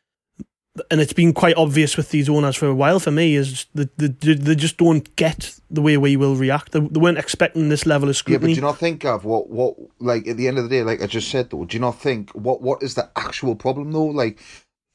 and 0.90 1.01
it's 1.01 1.12
been 1.12 1.33
quite 1.33 1.57
obvious 1.57 1.97
with 1.97 2.11
these 2.11 2.29
owners 2.29 2.57
for 2.57 2.67
a 2.67 2.75
while 2.75 2.99
for 2.99 3.12
me 3.12 3.37
is 3.37 3.67
that 3.75 3.97
they, 3.97 4.09
they, 4.09 4.35
they 4.35 4.55
just 4.57 4.77
don't 4.77 5.14
get 5.14 5.55
the 5.71 5.81
way 5.81 5.97
we 5.97 6.17
will 6.17 6.35
react. 6.35 6.73
They, 6.73 6.81
they 6.81 6.99
weren't 6.99 7.17
expecting 7.19 7.69
this 7.69 7.87
level 7.87 8.09
of 8.09 8.17
scrutiny. 8.17 8.55
Yeah, 8.55 8.55
but 8.55 8.55
do 8.55 8.61
you 8.61 8.67
not 8.73 8.79
think 8.79 9.05
of 9.05 9.25
what 9.25 9.49
what 9.51 9.77
like 10.01 10.27
at 10.27 10.37
the 10.37 10.49
end 10.49 10.59
of 10.59 10.64
the 10.64 10.71
day, 10.71 10.83
like 10.83 11.01
I 11.01 11.07
just 11.07 11.31
said 11.31 11.51
though, 11.51 11.64
do 11.64 11.77
you 11.77 11.81
not 11.81 12.01
think 12.01 12.31
what 12.33 12.61
what 12.61 12.83
is 12.83 12.95
the 12.97 13.09
actual 13.14 13.55
problem 13.55 13.93
though? 13.93 14.07
Like 14.07 14.40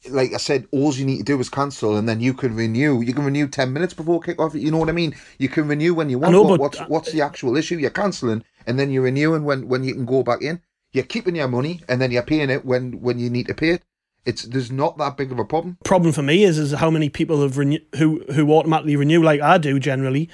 like 0.10 0.34
I 0.34 0.38
said, 0.38 0.66
all 0.72 0.94
you 0.94 1.06
need 1.06 1.18
to 1.18 1.24
do 1.24 1.40
is 1.40 1.50
cancel 1.50 1.98
and 1.98 2.08
then 2.08 2.22
you 2.22 2.34
can 2.34 2.56
renew. 2.56 3.02
You 3.02 3.14
can 3.14 3.26
renew 3.26 3.48
ten 3.48 3.74
minutes 3.74 3.94
before 3.94 4.22
kick 4.22 4.40
off. 4.40 4.56
You 4.56 4.72
know 4.72 4.78
what 4.78 4.90
I 4.90 4.94
mean? 4.94 5.16
You 5.38 5.50
can 5.50 5.68
renew 5.68 5.94
when 5.94 6.10
you 6.10 6.20
want. 6.20 6.32
know, 6.32 6.44
What- 6.44 6.60
what's 6.60 6.80
what's 6.88 7.12
the 7.12 7.22
actual 7.22 7.58
issue? 7.58 7.78
You're 7.78 7.90
cancelling 7.90 8.44
and 8.66 8.80
then 8.80 8.92
you're 8.92 9.04
renewing 9.04 9.44
when, 9.44 9.68
when 9.68 9.84
you 9.84 9.94
can 9.94 10.06
go 10.06 10.24
back 10.24 10.42
in. 10.42 10.62
You're 10.94 11.04
keeping 11.04 11.36
your 11.36 11.48
money 11.48 11.82
and 11.90 12.02
then 12.02 12.12
you're 12.12 12.24
paying 12.24 12.50
it 12.50 12.66
when, 12.66 13.02
when 13.02 13.20
you 13.20 13.30
need 13.30 13.48
to 13.48 13.54
pay 13.54 13.72
it. 13.72 13.84
It's 14.26 14.44
there's 14.44 14.72
not 14.72 14.98
that 14.98 15.18
big 15.18 15.32
of 15.32 15.40
a 15.40 15.46
problem. 15.46 15.78
problem 15.84 16.12
for 16.14 16.22
me 16.22 16.44
is 16.44 16.58
is 16.58 16.72
how 16.74 16.90
many 16.90 17.10
people 17.10 17.42
have 17.42 17.58
renew, 17.58 17.80
who 17.98 18.24
who 18.34 18.52
automatically 18.54 18.96
renew 18.96 19.22
like 19.22 19.42
I 19.42 19.58
do 19.58 19.80
generally 19.80 20.30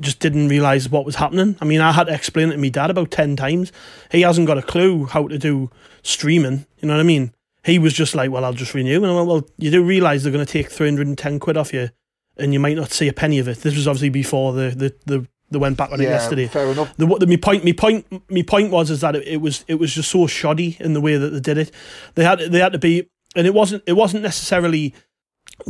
just 0.00 0.18
didn't 0.18 0.48
realise 0.48 0.90
what 0.90 1.04
was 1.04 1.16
happening. 1.16 1.56
I 1.60 1.64
mean, 1.66 1.80
I 1.80 1.92
had 1.92 2.04
to 2.06 2.14
explain 2.14 2.48
it 2.48 2.52
to 2.52 2.58
my 2.58 2.68
dad 2.70 2.90
about 2.90 3.10
ten 3.10 3.36
times. 3.36 3.70
He 4.10 4.22
hasn't 4.22 4.46
got 4.46 4.58
a 4.58 4.62
clue 4.62 5.04
how 5.06 5.28
to 5.28 5.38
do 5.38 5.70
streaming. 6.02 6.66
You 6.78 6.88
know 6.88 6.94
what 6.94 7.00
I 7.00 7.04
mean? 7.04 7.32
He 7.64 7.78
was 7.78 7.92
just 7.92 8.14
like, 8.14 8.30
"Well, 8.30 8.44
I'll 8.44 8.52
just 8.52 8.74
renew." 8.74 8.96
And 8.96 9.06
I 9.06 9.14
went, 9.14 9.28
"Well, 9.28 9.48
you 9.58 9.70
do 9.70 9.82
realise 9.82 10.22
they're 10.22 10.32
going 10.32 10.44
to 10.44 10.52
take 10.52 10.70
three 10.70 10.86
hundred 10.86 11.06
and 11.06 11.16
ten 11.18 11.38
quid 11.38 11.56
off 11.56 11.72
you, 11.72 11.90
and 12.36 12.52
you 12.52 12.60
might 12.60 12.76
not 12.76 12.92
see 12.92 13.08
a 13.08 13.12
penny 13.12 13.38
of 13.38 13.48
it." 13.48 13.58
This 13.58 13.74
was 13.74 13.88
obviously 13.88 14.10
before 14.10 14.52
the 14.52 14.70
the 14.70 14.94
the 15.06 15.28
they 15.50 15.58
went 15.58 15.76
back 15.76 15.92
on 15.92 16.00
it 16.00 16.04
yesterday. 16.04 16.46
fair 16.48 16.66
enough. 16.66 16.96
The, 16.96 17.06
the 17.06 17.26
my 17.26 17.36
point, 17.36 17.64
my 17.64 17.72
point, 17.72 18.30
my 18.30 18.42
point 18.42 18.70
was 18.70 18.90
is 18.90 19.00
that 19.00 19.16
it, 19.16 19.26
it 19.26 19.40
was 19.40 19.64
it 19.68 19.76
was 19.76 19.94
just 19.94 20.10
so 20.10 20.26
shoddy 20.26 20.76
in 20.80 20.94
the 20.94 21.00
way 21.00 21.16
that 21.16 21.30
they 21.30 21.40
did 21.40 21.58
it. 21.58 21.70
They 22.14 22.24
had 22.24 22.40
they 22.40 22.58
had 22.58 22.72
to 22.72 22.78
be, 22.78 23.08
and 23.36 23.46
it 23.46 23.54
wasn't 23.54 23.82
it 23.86 23.92
wasn't 23.94 24.22
necessarily 24.22 24.94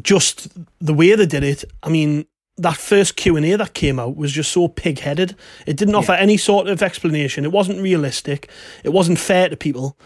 just 0.02 0.48
the 0.80 0.94
way 0.94 1.14
they 1.14 1.26
did 1.26 1.44
it. 1.44 1.64
I 1.82 1.90
mean, 1.90 2.26
that 2.56 2.76
first 2.76 3.16
Q 3.16 3.36
and 3.36 3.44
A 3.44 3.56
that 3.56 3.74
came 3.74 3.98
out 4.00 4.16
was 4.16 4.32
just 4.32 4.52
so 4.52 4.68
pig 4.68 5.00
headed. 5.00 5.36
It 5.66 5.76
didn't 5.76 5.94
offer 5.94 6.12
any 6.12 6.36
sort 6.36 6.68
of 6.68 6.82
explanation. 6.82 7.44
It 7.44 7.52
wasn't 7.52 7.82
realistic. 7.82 8.48
It 8.84 8.90
wasn't 8.90 9.18
fair 9.18 9.48
to 9.48 9.56
people, 9.56 9.98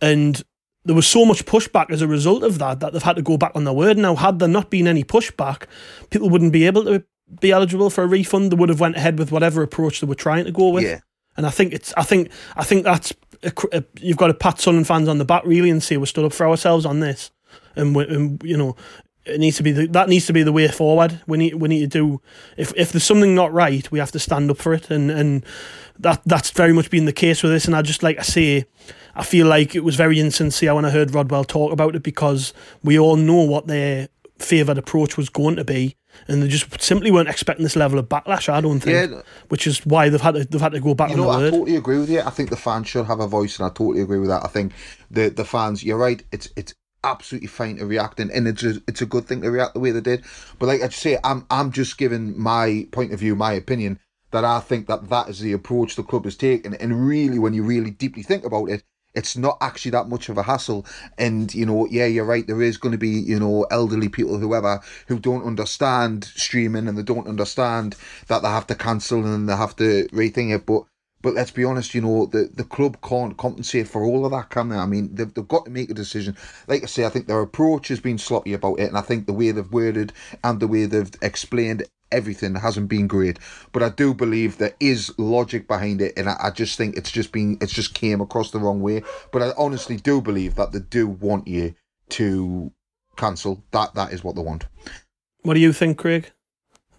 and 0.00 0.42
there 0.84 0.94
was 0.94 1.06
so 1.06 1.24
much 1.24 1.44
pushback 1.46 1.90
as 1.90 2.02
a 2.02 2.08
result 2.08 2.42
of 2.42 2.58
that 2.58 2.80
that 2.80 2.92
they've 2.92 3.02
had 3.02 3.16
to 3.16 3.22
go 3.22 3.36
back 3.36 3.52
on 3.54 3.64
their 3.64 3.72
word. 3.72 3.96
Now, 3.96 4.14
had 4.14 4.38
there 4.38 4.48
not 4.48 4.70
been 4.70 4.86
any 4.86 5.04
pushback, 5.04 5.64
people 6.10 6.28
wouldn't 6.28 6.52
be 6.52 6.66
able 6.66 6.84
to 6.84 7.04
be 7.40 7.52
eligible 7.52 7.90
for 7.90 8.04
a 8.04 8.06
refund. 8.06 8.52
They 8.52 8.56
would 8.56 8.68
have 8.68 8.80
went 8.80 8.96
ahead 8.96 9.18
with 9.18 9.32
whatever 9.32 9.62
approach 9.62 10.00
they 10.00 10.06
were 10.06 10.14
trying 10.14 10.44
to 10.44 10.52
go 10.52 10.68
with. 10.68 10.84
Yeah. 10.84 11.00
And 11.36 11.46
I 11.46 11.50
think 11.50 11.72
it's, 11.72 11.92
I 11.96 12.02
think, 12.02 12.30
I 12.54 12.64
think 12.64 12.84
that's, 12.84 13.12
a, 13.42 13.50
cr- 13.50 13.66
a, 13.72 13.84
you've 14.00 14.16
got 14.16 14.28
to 14.28 14.34
pat 14.34 14.60
Sunderland 14.60 14.86
fans 14.86 15.08
on 15.08 15.18
the 15.18 15.24
back 15.24 15.44
really 15.44 15.70
and 15.70 15.82
say 15.82 15.96
we 15.96 16.06
stood 16.06 16.24
up 16.24 16.32
for 16.32 16.46
ourselves 16.46 16.86
on 16.86 17.00
this, 17.00 17.30
and, 17.76 17.94
we, 17.94 18.06
and 18.06 18.42
you 18.44 18.56
know, 18.56 18.76
it 19.26 19.40
needs 19.40 19.56
to 19.56 19.62
be 19.62 19.72
the, 19.72 19.86
that 19.88 20.08
needs 20.08 20.26
to 20.26 20.32
be 20.32 20.42
the 20.42 20.52
way 20.52 20.68
forward. 20.68 21.20
We 21.26 21.38
need 21.38 21.54
we 21.54 21.68
need 21.68 21.80
to 21.80 21.86
do 21.98 22.20
if 22.56 22.74
if 22.76 22.92
there's 22.92 23.04
something 23.04 23.34
not 23.34 23.52
right, 23.52 23.90
we 23.90 23.98
have 23.98 24.12
to 24.12 24.18
stand 24.18 24.50
up 24.50 24.58
for 24.58 24.74
it, 24.74 24.90
and 24.90 25.10
and 25.10 25.44
that 25.98 26.20
that's 26.26 26.50
very 26.50 26.72
much 26.72 26.90
been 26.90 27.06
the 27.06 27.12
case 27.12 27.42
with 27.42 27.52
this. 27.52 27.64
And 27.64 27.74
I 27.74 27.82
just 27.82 28.02
like 28.02 28.18
I 28.18 28.22
say, 28.22 28.66
I 29.16 29.22
feel 29.24 29.46
like 29.46 29.74
it 29.74 29.84
was 29.84 29.96
very 29.96 30.18
insincere 30.18 30.74
when 30.74 30.84
I 30.84 30.90
heard 30.90 31.14
Rodwell 31.14 31.44
talk 31.44 31.72
about 31.72 31.94
it 31.96 32.02
because 32.02 32.52
we 32.82 32.98
all 32.98 33.16
know 33.16 33.42
what 33.42 33.66
their 33.66 34.08
favoured 34.38 34.78
approach 34.78 35.16
was 35.16 35.28
going 35.28 35.56
to 35.56 35.64
be, 35.64 35.96
and 36.26 36.42
they 36.42 36.48
just 36.48 36.80
simply 36.82 37.10
weren't 37.10 37.28
expecting 37.28 37.62
this 37.62 37.76
level 37.76 37.98
of 37.98 38.08
backlash. 38.08 38.48
I 38.48 38.60
don't 38.60 38.80
think, 38.80 39.10
Yeah. 39.12 39.22
which 39.48 39.66
is 39.66 39.84
why 39.86 40.08
they've 40.08 40.20
had 40.20 40.34
to 40.34 40.44
they've 40.44 40.60
had 40.60 40.72
to 40.72 40.80
go 40.80 40.94
back 40.94 41.10
You 41.10 41.16
know, 41.16 41.28
I 41.28 41.38
word. 41.38 41.50
totally 41.52 41.76
agree 41.76 41.98
with 41.98 42.10
you. 42.10 42.20
I 42.20 42.30
think 42.30 42.50
the 42.50 42.56
fans 42.56 42.88
should 42.88 43.06
have 43.06 43.20
a 43.20 43.26
voice, 43.28 43.58
and 43.58 43.66
I 43.66 43.68
totally 43.70 44.00
agree 44.02 44.18
with 44.18 44.28
that. 44.30 44.44
I 44.44 44.48
think 44.48 44.72
the 45.10 45.28
the 45.28 45.44
fans, 45.44 45.84
you're 45.84 45.98
right. 45.98 46.22
It's 46.32 46.48
it's 46.56 46.74
absolutely 47.04 47.48
fine 47.48 47.76
to 47.76 47.86
react, 47.86 48.18
and, 48.18 48.30
and 48.32 48.48
it's 48.48 48.62
a, 48.64 48.74
it's 48.88 49.02
a 49.02 49.06
good 49.06 49.26
thing 49.26 49.42
to 49.42 49.50
react 49.50 49.74
the 49.74 49.80
way 49.80 49.90
they 49.92 50.00
did. 50.00 50.24
But 50.58 50.66
like 50.66 50.82
I 50.82 50.88
say, 50.88 51.18
I'm 51.22 51.46
I'm 51.50 51.70
just 51.70 51.96
giving 51.98 52.38
my 52.40 52.88
point 52.90 53.12
of 53.12 53.20
view, 53.20 53.36
my 53.36 53.52
opinion 53.52 54.00
that 54.32 54.44
I 54.44 54.58
think 54.58 54.88
that 54.88 55.08
that 55.10 55.28
is 55.28 55.38
the 55.38 55.52
approach 55.52 55.94
the 55.94 56.02
club 56.02 56.24
has 56.24 56.36
taken, 56.36 56.74
and 56.74 57.06
really, 57.06 57.38
when 57.38 57.54
you 57.54 57.62
really 57.62 57.92
deeply 57.92 58.24
think 58.24 58.44
about 58.44 58.68
it. 58.68 58.82
It's 59.14 59.36
not 59.36 59.58
actually 59.60 59.92
that 59.92 60.08
much 60.08 60.28
of 60.28 60.38
a 60.38 60.42
hassle, 60.42 60.84
and 61.18 61.54
you 61.54 61.66
know, 61.66 61.86
yeah, 61.86 62.06
you're 62.06 62.24
right. 62.24 62.46
There 62.46 62.62
is 62.62 62.76
going 62.76 62.92
to 62.92 62.98
be, 62.98 63.10
you 63.10 63.38
know, 63.38 63.66
elderly 63.70 64.08
people, 64.08 64.38
whoever, 64.38 64.80
who 65.08 65.18
don't 65.18 65.44
understand 65.46 66.24
streaming 66.24 66.88
and 66.88 66.98
they 66.98 67.02
don't 67.02 67.28
understand 67.28 67.96
that 68.28 68.42
they 68.42 68.48
have 68.48 68.66
to 68.68 68.74
cancel 68.74 69.24
and 69.24 69.48
they 69.48 69.56
have 69.56 69.76
to 69.76 70.08
rethink 70.12 70.54
it. 70.54 70.66
But 70.66 70.84
But 71.22 71.34
let's 71.34 71.50
be 71.52 71.64
honest, 71.64 71.94
you 71.94 72.02
know, 72.02 72.26
the, 72.26 72.50
the 72.52 72.64
club 72.64 72.98
can't 73.00 73.36
compensate 73.38 73.88
for 73.88 74.04
all 74.04 74.26
of 74.26 74.32
that, 74.32 74.50
can 74.50 74.68
they? 74.68 74.76
I 74.76 74.84
mean, 74.84 75.14
they've, 75.14 75.32
they've 75.32 75.48
got 75.48 75.64
to 75.64 75.70
make 75.70 75.90
a 75.90 75.94
decision. 75.94 76.36
Like 76.68 76.82
I 76.82 76.86
say, 76.86 77.06
I 77.06 77.08
think 77.08 77.26
their 77.26 77.40
approach 77.40 77.88
has 77.88 78.00
been 78.00 78.18
sloppy 78.18 78.52
about 78.52 78.78
it, 78.78 78.88
and 78.88 78.98
I 78.98 79.00
think 79.00 79.24
the 79.26 79.32
way 79.32 79.50
they've 79.50 79.72
worded 79.72 80.12
and 80.42 80.60
the 80.60 80.68
way 80.68 80.84
they've 80.84 81.10
explained 81.22 81.84
everything 82.14 82.54
hasn't 82.54 82.88
been 82.88 83.06
great. 83.06 83.38
But 83.72 83.82
I 83.82 83.90
do 83.90 84.14
believe 84.14 84.56
there 84.56 84.74
is 84.80 85.12
logic 85.18 85.68
behind 85.68 86.00
it, 86.00 86.14
and 86.16 86.28
I, 86.28 86.36
I 86.44 86.50
just 86.50 86.78
think 86.78 86.96
it's 86.96 87.10
just 87.10 87.32
been 87.32 87.58
it's 87.60 87.72
just 87.72 87.94
came 87.94 88.20
across 88.20 88.50
the 88.50 88.58
wrong 88.58 88.80
way. 88.80 89.02
But 89.32 89.42
I 89.42 89.50
honestly 89.58 89.96
do 89.96 90.20
believe 90.20 90.54
that 90.54 90.72
they 90.72 90.80
do 90.80 91.06
want 91.06 91.46
you 91.46 91.74
to 92.10 92.72
cancel. 93.16 93.62
That 93.72 93.94
that 93.94 94.12
is 94.12 94.24
what 94.24 94.36
they 94.36 94.42
want. 94.42 94.66
What 95.42 95.54
do 95.54 95.60
you 95.60 95.72
think, 95.72 95.98
Craig? 95.98 96.30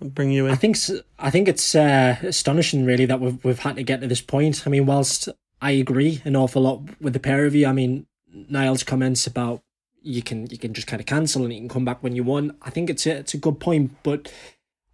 I'll 0.01 0.09
bring 0.09 0.31
you 0.31 0.45
in. 0.45 0.51
I 0.51 0.55
think 0.55 0.77
I 1.17 1.31
think 1.31 1.47
it's 1.47 1.73
uh, 1.73 2.17
astonishing, 2.21 2.85
really, 2.85 3.05
that 3.05 3.19
we've 3.19 3.43
we've 3.43 3.59
had 3.59 3.77
to 3.77 3.83
get 3.83 4.01
to 4.01 4.07
this 4.07 4.21
point. 4.21 4.63
I 4.67 4.69
mean, 4.69 4.85
whilst 4.85 5.29
I 5.61 5.71
agree 5.71 6.21
an 6.25 6.35
awful 6.35 6.63
lot 6.63 6.81
with 7.01 7.13
the 7.13 7.19
pair 7.19 7.45
of 7.45 7.55
you, 7.55 7.67
I 7.67 7.71
mean, 7.71 8.05
Niall's 8.31 8.83
comments 8.83 9.25
about 9.25 9.61
you 10.01 10.21
can 10.21 10.47
you 10.47 10.57
can 10.57 10.73
just 10.73 10.87
kind 10.87 10.99
of 10.99 11.05
cancel 11.05 11.43
and 11.43 11.53
you 11.53 11.59
can 11.59 11.69
come 11.69 11.85
back 11.85 12.03
when 12.03 12.15
you 12.15 12.23
want. 12.23 12.55
I 12.61 12.69
think 12.69 12.89
it's 12.89 13.05
a, 13.05 13.17
it's 13.17 13.33
a 13.33 13.37
good 13.37 13.59
point, 13.59 13.91
but 14.03 14.31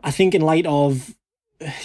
I 0.03 0.11
think 0.11 0.33
in 0.33 0.41
light 0.41 0.65
of 0.65 1.15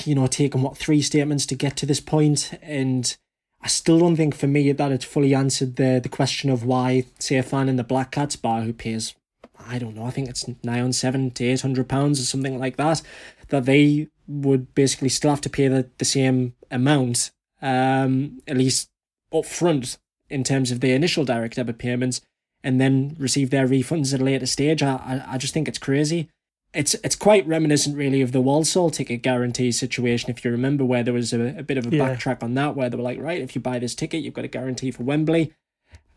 you 0.04 0.14
know 0.14 0.26
taking 0.26 0.62
what 0.62 0.76
three 0.76 1.02
statements 1.02 1.46
to 1.46 1.54
get 1.54 1.76
to 1.76 1.86
this 1.86 2.00
point, 2.00 2.58
and 2.62 3.16
I 3.60 3.68
still 3.68 3.98
don't 3.98 4.16
think 4.16 4.34
for 4.34 4.46
me 4.46 4.72
that 4.72 4.92
it's 4.92 5.04
fully 5.04 5.34
answered 5.34 5.76
the 5.76 6.00
the 6.02 6.08
question 6.08 6.50
of 6.50 6.64
why 6.64 7.04
say 7.18 7.36
a 7.36 7.42
fan 7.42 7.68
in 7.68 7.76
the 7.76 7.84
Black 7.84 8.12
Cats 8.12 8.36
bar 8.36 8.62
who 8.62 8.72
pays 8.72 9.14
I 9.68 9.78
don't 9.78 9.96
know 9.96 10.04
I 10.04 10.10
think 10.10 10.28
it's 10.28 10.46
nigh 10.62 10.80
on 10.80 10.92
seven 10.92 11.30
to 11.32 11.44
eight 11.44 11.62
hundred 11.62 11.88
pounds 11.88 12.20
or 12.20 12.24
something 12.24 12.58
like 12.58 12.76
that 12.76 13.02
that 13.48 13.64
they 13.64 14.08
would 14.26 14.74
basically 14.74 15.08
still 15.08 15.30
have 15.30 15.40
to 15.40 15.50
pay 15.50 15.68
the, 15.68 15.88
the 15.98 16.04
same 16.04 16.54
amount 16.70 17.30
um 17.62 18.42
at 18.46 18.56
least 18.56 18.88
up 19.32 19.46
front 19.46 19.98
in 20.28 20.42
terms 20.44 20.70
of 20.70 20.80
the 20.80 20.92
initial 20.92 21.24
direct 21.24 21.56
debit 21.56 21.78
payments 21.78 22.20
and 22.62 22.80
then 22.80 23.14
receive 23.18 23.50
their 23.50 23.68
refunds 23.68 24.12
at 24.12 24.20
a 24.20 24.24
later 24.24 24.46
stage. 24.46 24.82
I, 24.82 24.96
I, 24.96 25.34
I 25.34 25.38
just 25.38 25.54
think 25.54 25.68
it's 25.68 25.78
crazy 25.78 26.28
it's 26.76 26.94
it's 27.02 27.16
quite 27.16 27.46
reminiscent 27.46 27.96
really 27.96 28.20
of 28.20 28.32
the 28.32 28.40
Walsall 28.40 28.90
ticket 28.90 29.22
guarantee 29.22 29.72
situation 29.72 30.30
if 30.30 30.44
you 30.44 30.50
remember 30.50 30.84
where 30.84 31.02
there 31.02 31.14
was 31.14 31.32
a, 31.32 31.58
a 31.58 31.62
bit 31.62 31.78
of 31.78 31.86
a 31.86 31.96
yeah. 31.96 32.14
backtrack 32.14 32.42
on 32.42 32.54
that 32.54 32.76
where 32.76 32.90
they 32.90 32.96
were 32.96 33.02
like 33.02 33.18
right 33.18 33.40
if 33.40 33.54
you 33.54 33.60
buy 33.60 33.78
this 33.78 33.94
ticket 33.94 34.22
you've 34.22 34.34
got 34.34 34.44
a 34.44 34.48
guarantee 34.48 34.90
for 34.90 35.02
Wembley 35.02 35.52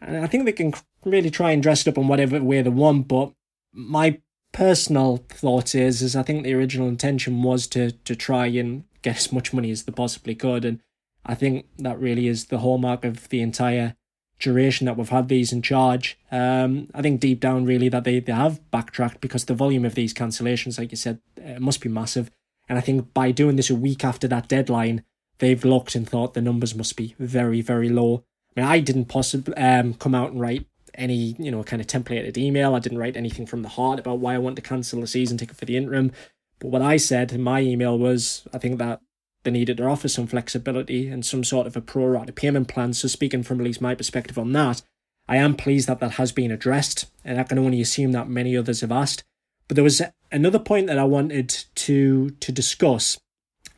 and 0.02 0.18
I 0.18 0.28
think 0.28 0.46
they 0.46 0.52
can 0.52 0.74
really 1.06 1.30
try 1.30 1.52
and 1.52 1.64
dress 1.64 1.82
it 1.82 1.90
up 1.90 1.98
in 1.98 2.08
whatever 2.08 2.42
way 2.42 2.62
they 2.62 2.70
want 2.70 3.08
but 3.08 3.32
my 3.74 4.20
personal 4.52 5.24
thought 5.30 5.74
is 5.74 6.02
is 6.02 6.16
I 6.16 6.24
think 6.24 6.44
the 6.44 6.54
original 6.54 6.90
intention 6.90 7.42
was 7.42 7.66
to 7.68 7.92
to 7.92 8.16
try 8.16 8.48
and 8.48 8.84
get 9.02 9.18
as 9.18 9.32
much 9.32 9.54
money 9.54 9.72
as 9.72 9.84
they 9.84 9.94
possibly 9.94 10.36
could 10.36 10.66
and 10.66 10.82
I 11.26 11.36
think 11.36 11.68
that 11.78 12.00
really 12.00 12.28
is 12.28 12.46
the 12.46 12.60
hallmark 12.60 13.06
of 13.06 13.30
the 13.30 13.42
entire 13.42 13.96
duration 14.40 14.86
that 14.86 14.98
we've 14.98 15.10
had 15.10 15.28
these 15.28 15.52
in 15.52 15.62
charge. 15.62 16.18
Um, 16.32 16.90
I 16.94 17.02
think 17.02 17.20
deep 17.20 17.40
down, 17.40 17.66
really, 17.66 17.90
that 17.90 18.06
they, 18.06 18.20
they 18.20 18.32
have 18.32 18.60
backtracked 18.72 19.22
because 19.22 19.46
the 19.46 19.54
volume 19.54 19.86
of 19.86 19.96
these 19.96 20.14
cancellations, 20.14 20.80
like 20.80 20.92
you 20.92 20.98
said, 20.98 21.20
uh, 21.46 21.60
must 21.60 21.82
be 21.82 21.90
massive. 21.90 22.32
And 22.68 22.78
I 22.78 22.82
think 22.82 23.14
by 23.14 23.32
doing 23.32 23.56
this 23.56 23.70
a 23.70 23.76
week 23.76 24.06
after 24.06 24.28
that 24.30 24.48
deadline, 24.48 25.04
they've 25.40 25.66
looked 25.66 25.96
and 25.96 26.08
thought 26.08 26.34
the 26.34 26.42
numbers 26.42 26.76
must 26.76 26.96
be 26.96 27.16
very, 27.20 27.62
very 27.62 27.90
low. 27.90 28.24
I 28.56 28.62
mean, 28.62 28.70
I 28.70 28.80
didn't 28.80 29.06
possibly 29.06 29.56
um, 29.56 29.94
come 29.96 30.16
out 30.16 30.32
and 30.32 30.40
write 30.40 30.66
any, 30.94 31.36
you 31.38 31.52
know, 31.52 31.64
kind 31.64 31.82
of 31.82 31.88
templated 31.88 32.38
email. 32.38 32.76
I 32.76 32.80
didn't 32.80 32.98
write 32.98 33.18
anything 33.18 33.46
from 33.46 33.62
the 33.62 33.70
heart 33.70 34.00
about 34.00 34.20
why 34.20 34.36
I 34.36 34.40
want 34.40 34.56
to 34.58 34.62
cancel 34.62 35.02
the 35.02 35.08
season 35.08 35.38
ticket 35.38 35.58
for 35.58 35.66
the 35.66 35.78
interim. 35.78 36.12
But 36.60 36.70
what 36.70 36.82
I 36.82 36.98
said 36.98 37.32
in 37.32 37.42
my 37.42 37.62
email 37.62 37.98
was, 37.98 38.48
I 38.54 38.58
think 38.58 38.80
that 38.80 39.02
they 39.44 39.52
needed 39.52 39.78
to 39.78 39.86
offer 39.86 40.08
some 40.08 40.28
flexibility 40.28 41.08
and 41.08 41.26
some 41.26 41.44
sort 41.44 41.68
of 41.68 41.78
a 41.78 41.82
pro 41.82 42.06
rata 42.06 42.34
payment 42.34 42.68
plan. 42.68 42.94
So, 42.94 43.08
speaking 43.08 43.44
from 43.44 43.60
at 43.60 43.66
least 43.66 43.82
my 43.82 43.96
perspective 43.96 44.38
on 44.38 44.52
that, 44.54 44.82
I 45.28 45.38
am 45.38 45.56
pleased 45.56 45.88
that 45.88 46.00
that 46.00 46.14
has 46.14 46.32
been 46.32 46.52
addressed, 46.52 47.06
and 47.24 47.40
I 47.40 47.44
can 47.44 47.60
only 47.60 47.82
assume 47.82 48.12
that 48.14 48.28
many 48.28 48.58
others 48.58 48.82
have 48.82 48.92
asked. 48.92 49.24
But 49.68 49.76
there 49.76 49.84
was 49.84 50.02
another 50.32 50.60
point 50.60 50.88
that 50.88 51.00
I 51.00 51.04
wanted 51.04 51.66
to 51.76 52.32
to 52.32 52.52
discuss, 52.52 53.20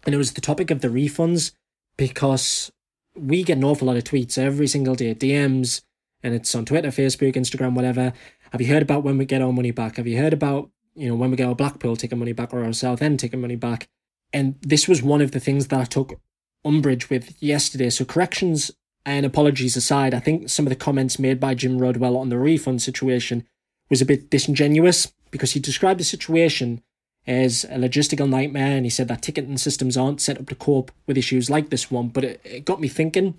and 0.06 0.16
it 0.16 0.18
was 0.18 0.34
the 0.34 0.42
topic 0.42 0.72
of 0.72 0.82
the 0.82 0.88
refunds, 0.88 1.52
because 1.98 2.72
we 3.16 3.44
get 3.44 3.58
an 3.58 3.64
awful 3.64 3.88
lot 3.88 3.98
of 3.98 4.04
tweets 4.04 4.38
every 4.38 4.68
single 4.68 4.96
day, 4.96 5.14
DMs, 5.14 5.82
and 6.24 6.34
it's 6.34 6.56
on 6.56 6.66
Twitter, 6.66 6.90
Facebook, 6.90 7.36
Instagram, 7.36 7.74
whatever. 7.74 8.14
Have 8.52 8.62
you 8.62 8.68
heard 8.68 8.82
about 8.82 9.04
when 9.04 9.18
we 9.18 9.26
get 9.26 9.42
our 9.42 9.54
money 9.54 9.72
back? 9.72 9.98
Have 9.98 10.08
you 10.08 10.18
heard 10.18 10.34
about 10.34 10.70
you 10.96 11.08
know 11.08 11.16
when 11.16 11.32
we 11.32 11.38
get 11.38 11.48
our 11.48 11.56
Blackpool 11.56 11.96
taking 11.96 12.20
money 12.20 12.34
back 12.34 12.54
or 12.54 12.64
our 12.64 12.74
Southend 12.74 13.20
taking 13.20 13.42
money 13.42 13.56
back? 13.56 13.88
And 14.34 14.56
this 14.62 14.88
was 14.88 15.02
one 15.02 15.22
of 15.22 15.32
the 15.32 15.40
things 15.40 15.68
that 15.68 15.80
I 15.80 15.86
took 15.86 16.20
umbrage 16.64 17.10
with 17.10 17.42
yesterday. 17.42 17.90
So, 17.90 18.06
corrections 18.06 18.72
and 19.06 19.26
apologies 19.26 19.76
aside, 19.76 20.14
I 20.14 20.20
think 20.20 20.50
some 20.50 20.66
of 20.66 20.70
the 20.70 20.76
comments 20.76 21.20
made 21.20 21.40
by 21.40 21.56
Jim 21.56 21.80
Rodwell 21.80 22.18
on 22.18 22.30
the 22.30 22.38
refund 22.38 22.82
situation 22.82 23.46
was 23.90 24.02
a 24.02 24.06
bit 24.06 24.30
disingenuous 24.30 25.12
because 25.32 25.52
he 25.52 25.60
described 25.60 26.00
the 26.00 26.06
situation 26.06 26.82
as 27.28 27.66
a 27.66 27.76
logistical 27.76 28.30
nightmare 28.30 28.76
and 28.76 28.86
he 28.86 28.90
said 28.90 29.08
that 29.08 29.22
ticketing 29.22 29.58
systems 29.58 29.96
aren't 29.96 30.22
set 30.22 30.40
up 30.40 30.48
to 30.48 30.56
cope 30.56 30.92
with 31.06 31.18
issues 31.18 31.50
like 31.50 31.70
this 31.70 31.92
one. 31.92 32.08
But 32.08 32.24
it, 32.24 32.42
it 32.44 32.66
got 32.66 32.82
me 32.82 32.88
thinking. 32.88 33.36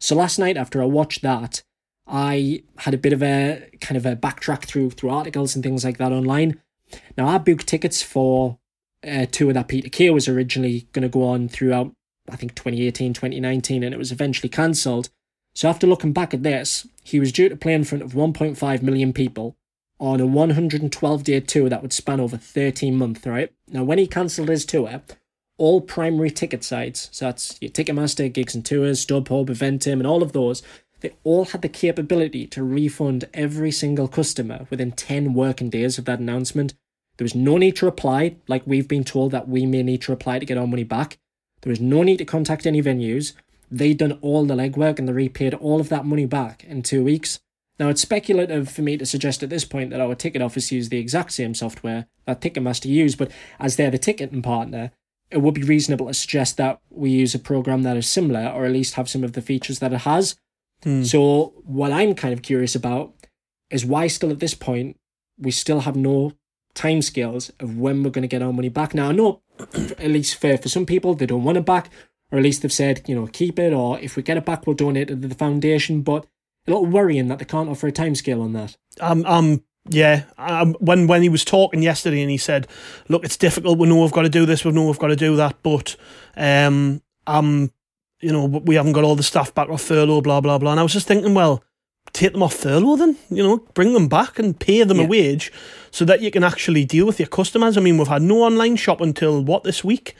So, 0.00 0.14
last 0.14 0.38
night 0.38 0.56
after 0.56 0.82
I 0.82 0.86
watched 0.86 1.22
that, 1.22 1.62
I 2.06 2.62
had 2.78 2.94
a 2.94 2.98
bit 2.98 3.12
of 3.12 3.22
a 3.22 3.68
kind 3.80 3.96
of 3.96 4.06
a 4.06 4.14
backtrack 4.14 4.64
through 4.64 4.90
through 4.90 5.10
articles 5.10 5.54
and 5.54 5.64
things 5.64 5.84
like 5.84 5.98
that 5.98 6.12
online. 6.12 6.60
Now 7.16 7.26
I 7.28 7.38
booked 7.38 7.66
tickets 7.66 8.02
for 8.02 8.58
uh, 9.06 9.26
tour 9.26 9.52
that 9.52 9.68
Peter 9.68 9.88
Kay 9.88 10.10
was 10.10 10.28
originally 10.28 10.86
going 10.92 11.02
to 11.02 11.08
go 11.08 11.24
on 11.24 11.48
throughout, 11.48 11.92
I 12.28 12.36
think, 12.36 12.54
2018, 12.54 13.14
2019, 13.14 13.82
and 13.82 13.94
it 13.94 13.98
was 13.98 14.12
eventually 14.12 14.48
cancelled. 14.48 15.08
So 15.54 15.68
after 15.68 15.86
looking 15.86 16.12
back 16.12 16.34
at 16.34 16.42
this, 16.42 16.86
he 17.02 17.20
was 17.20 17.32
due 17.32 17.48
to 17.48 17.56
play 17.56 17.72
in 17.72 17.84
front 17.84 18.02
of 18.02 18.12
1.5 18.12 18.82
million 18.82 19.12
people 19.12 19.56
on 19.98 20.20
a 20.20 20.26
112 20.26 21.24
day 21.24 21.40
tour 21.40 21.68
that 21.68 21.82
would 21.82 21.92
span 21.92 22.20
over 22.20 22.36
13 22.36 22.96
months, 22.96 23.24
right? 23.24 23.52
Now, 23.68 23.84
when 23.84 23.98
he 23.98 24.06
cancelled 24.06 24.48
his 24.48 24.66
tour, 24.66 25.00
all 25.58 25.80
primary 25.80 26.30
ticket 26.30 26.62
sites, 26.62 27.08
so 27.12 27.26
that's 27.26 27.56
your 27.62 27.70
Ticketmaster, 27.70 28.30
Gigs 28.30 28.54
and 28.54 28.64
Tours, 28.64 29.04
StubHub, 29.04 29.46
Eventim, 29.46 29.94
and 29.94 30.06
all 30.06 30.22
of 30.22 30.32
those, 30.32 30.62
they 31.00 31.12
all 31.24 31.46
had 31.46 31.62
the 31.62 31.68
capability 31.68 32.46
to 32.48 32.62
refund 32.62 33.28
every 33.32 33.70
single 33.70 34.08
customer 34.08 34.66
within 34.70 34.92
10 34.92 35.34
working 35.34 35.70
days 35.70 35.98
of 35.98 36.04
that 36.06 36.18
announcement. 36.18 36.74
There 37.16 37.24
was 37.24 37.34
no 37.34 37.56
need 37.56 37.76
to 37.76 37.86
reply, 37.86 38.36
like 38.46 38.62
we've 38.66 38.88
been 38.88 39.04
told 39.04 39.32
that 39.32 39.48
we 39.48 39.64
may 39.66 39.82
need 39.82 40.02
to 40.02 40.12
reply 40.12 40.38
to 40.38 40.46
get 40.46 40.58
our 40.58 40.66
money 40.66 40.84
back. 40.84 41.18
There 41.62 41.70
was 41.70 41.80
no 41.80 42.02
need 42.02 42.18
to 42.18 42.24
contact 42.24 42.66
any 42.66 42.82
venues. 42.82 43.32
They'd 43.70 43.98
done 43.98 44.18
all 44.20 44.44
the 44.44 44.54
legwork 44.54 44.98
and 44.98 45.08
they 45.08 45.12
repaid 45.12 45.54
all 45.54 45.80
of 45.80 45.88
that 45.88 46.04
money 46.04 46.26
back 46.26 46.64
in 46.64 46.82
two 46.82 47.02
weeks. 47.02 47.40
Now, 47.78 47.88
it's 47.88 48.00
speculative 48.00 48.70
for 48.70 48.82
me 48.82 48.96
to 48.96 49.04
suggest 49.04 49.42
at 49.42 49.50
this 49.50 49.64
point 49.64 49.90
that 49.90 50.00
our 50.00 50.14
ticket 50.14 50.40
office 50.40 50.72
use 50.72 50.88
the 50.88 50.98
exact 50.98 51.32
same 51.32 51.54
software 51.54 52.06
that 52.24 52.40
Ticketmaster 52.40 52.86
use, 52.86 53.16
but 53.16 53.30
as 53.60 53.76
they're 53.76 53.90
the 53.90 53.98
ticketing 53.98 54.42
partner, 54.42 54.92
it 55.30 55.38
would 55.38 55.54
be 55.54 55.62
reasonable 55.62 56.06
to 56.06 56.14
suggest 56.14 56.56
that 56.56 56.80
we 56.88 57.10
use 57.10 57.34
a 57.34 57.38
program 57.38 57.82
that 57.82 57.96
is 57.96 58.08
similar 58.08 58.48
or 58.48 58.64
at 58.64 58.72
least 58.72 58.94
have 58.94 59.08
some 59.08 59.24
of 59.24 59.32
the 59.32 59.42
features 59.42 59.80
that 59.80 59.92
it 59.92 60.02
has. 60.02 60.36
Hmm. 60.82 61.02
So, 61.02 61.54
what 61.64 61.92
I'm 61.92 62.14
kind 62.14 62.32
of 62.32 62.42
curious 62.42 62.74
about 62.74 63.12
is 63.70 63.84
why, 63.84 64.06
still 64.06 64.30
at 64.30 64.38
this 64.38 64.54
point, 64.54 64.98
we 65.38 65.50
still 65.50 65.80
have 65.80 65.96
no 65.96 66.32
timescales 66.76 67.50
of 67.60 67.76
when 67.76 68.02
we're 68.02 68.10
going 68.10 68.22
to 68.22 68.28
get 68.28 68.42
our 68.42 68.52
money 68.52 68.68
back. 68.68 68.94
Now, 68.94 69.08
I 69.08 69.12
know, 69.12 69.42
at 69.58 70.10
least 70.10 70.36
for, 70.36 70.56
for 70.56 70.68
some 70.68 70.86
people, 70.86 71.14
they 71.14 71.26
don't 71.26 71.44
want 71.44 71.58
it 71.58 71.64
back, 71.64 71.90
or 72.30 72.38
at 72.38 72.44
least 72.44 72.62
they've 72.62 72.72
said, 72.72 73.02
you 73.06 73.14
know, 73.14 73.26
keep 73.26 73.58
it, 73.58 73.72
or 73.72 73.98
if 73.98 74.16
we 74.16 74.22
get 74.22 74.36
it 74.36 74.44
back, 74.44 74.66
we'll 74.66 74.76
donate 74.76 75.10
it 75.10 75.20
to 75.22 75.28
the 75.28 75.34
foundation. 75.34 76.02
But 76.02 76.26
a 76.66 76.70
little 76.70 76.86
worrying 76.86 77.28
that 77.28 77.38
they 77.38 77.44
can't 77.44 77.68
offer 77.68 77.88
a 77.88 77.92
timescale 77.92 78.42
on 78.42 78.52
that. 78.52 78.76
Um, 79.00 79.24
um, 79.26 79.64
yeah. 79.88 80.24
Um, 80.38 80.74
when 80.80 81.06
when 81.06 81.22
he 81.22 81.28
was 81.28 81.44
talking 81.44 81.82
yesterday, 81.82 82.22
and 82.22 82.30
he 82.30 82.36
said, 82.36 82.66
"Look, 83.08 83.24
it's 83.24 83.36
difficult. 83.36 83.78
We 83.78 83.88
know 83.88 84.02
we've 84.02 84.12
got 84.12 84.22
to 84.22 84.28
do 84.28 84.46
this. 84.46 84.64
We 84.64 84.72
know 84.72 84.86
we've 84.86 84.98
got 84.98 85.08
to 85.08 85.16
do 85.16 85.36
that, 85.36 85.62
but 85.62 85.96
um, 86.36 87.02
um, 87.26 87.70
you 88.20 88.32
know, 88.32 88.44
we 88.46 88.74
haven't 88.74 88.92
got 88.92 89.04
all 89.04 89.16
the 89.16 89.22
staff 89.22 89.54
back 89.54 89.68
off 89.68 89.82
furlough, 89.82 90.20
blah 90.20 90.40
blah 90.40 90.58
blah." 90.58 90.72
And 90.72 90.80
I 90.80 90.82
was 90.82 90.92
just 90.92 91.06
thinking, 91.06 91.34
well, 91.34 91.62
take 92.16 92.32
them 92.32 92.42
off 92.42 92.54
furlough 92.54 92.96
then, 92.96 93.16
you 93.30 93.42
know, 93.42 93.58
bring 93.74 93.92
them 93.92 94.08
back 94.08 94.38
and 94.38 94.58
pay 94.58 94.82
them 94.82 94.98
yeah. 94.98 95.04
a 95.04 95.06
wage 95.06 95.52
so 95.90 96.04
that 96.06 96.22
you 96.22 96.30
can 96.30 96.42
actually 96.42 96.84
deal 96.84 97.06
with 97.06 97.20
your 97.20 97.28
customers. 97.28 97.76
I 97.76 97.80
mean, 97.80 97.98
we've 97.98 98.08
had 98.08 98.22
no 98.22 98.42
online 98.42 98.76
shop 98.76 99.00
until 99.00 99.42
what 99.42 99.64
this 99.64 99.84
week? 99.84 100.16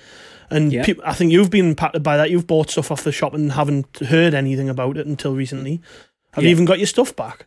And 0.50 0.72
yeah. 0.72 0.84
pe- 0.84 1.00
I 1.04 1.14
think 1.14 1.32
you've 1.32 1.50
been 1.50 1.70
impacted 1.70 2.02
by 2.02 2.16
that. 2.18 2.30
You've 2.30 2.46
bought 2.46 2.70
stuff 2.70 2.92
off 2.92 3.02
the 3.02 3.12
shop 3.12 3.34
and 3.34 3.52
haven't 3.52 3.98
heard 3.98 4.34
anything 4.34 4.68
about 4.68 4.96
it 4.98 5.06
until 5.06 5.34
recently. 5.34 5.80
Have 6.32 6.44
yeah. 6.44 6.48
you 6.48 6.54
even 6.54 6.66
got 6.66 6.78
your 6.78 6.86
stuff 6.86 7.16
back? 7.16 7.46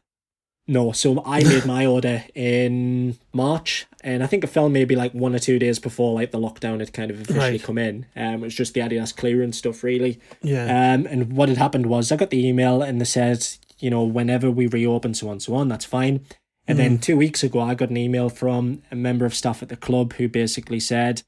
No, 0.67 0.91
so 0.91 1.23
I 1.25 1.43
made 1.43 1.65
my 1.65 1.85
order 1.85 2.23
in 2.35 3.17
March, 3.33 3.87
and 4.01 4.23
I 4.23 4.27
think 4.27 4.43
it 4.43 4.47
fell 4.47 4.69
maybe 4.69 4.95
like 4.95 5.13
one 5.13 5.33
or 5.33 5.39
two 5.39 5.57
days 5.57 5.79
before 5.79 6.13
like 6.13 6.31
the 6.31 6.39
lockdown 6.39 6.79
had 6.79 6.93
kind 6.93 7.09
of 7.11 7.21
officially 7.21 7.51
right. 7.51 7.63
come 7.63 7.77
in. 7.77 8.05
Um, 8.15 8.35
it 8.35 8.41
was 8.41 8.55
just 8.55 8.73
the 8.73 8.81
Adidas 8.81 9.15
clearance 9.15 9.57
stuff, 9.57 9.83
really. 9.83 10.19
Yeah. 10.41 10.65
Um, 10.65 11.05
and 11.05 11.33
what 11.33 11.49
had 11.49 11.57
happened 11.57 11.85
was 11.85 12.11
I 12.11 12.17
got 12.17 12.29
the 12.29 12.45
email 12.45 12.81
and 12.81 12.99
they 12.99 13.05
said 13.05 13.47
you 13.79 13.89
know, 13.89 14.03
whenever 14.03 14.49
we 14.51 14.67
reopen, 14.67 15.13
so 15.13 15.29
on, 15.29 15.39
so 15.39 15.55
on, 15.55 15.67
that's 15.67 15.85
fine. 15.85 16.25
And 16.67 16.77
mm. 16.77 16.81
then 16.81 16.97
two 16.99 17.17
weeks 17.17 17.43
ago, 17.43 17.59
I 17.59 17.75
got 17.75 17.89
an 17.89 17.97
email 17.97 18.29
from 18.29 18.81
a 18.91 18.95
member 18.95 19.25
of 19.25 19.33
staff 19.33 19.61
at 19.63 19.69
the 19.69 19.75
club 19.75 20.13
who 20.13 20.27
basically 20.27 20.79
said, 20.79 21.23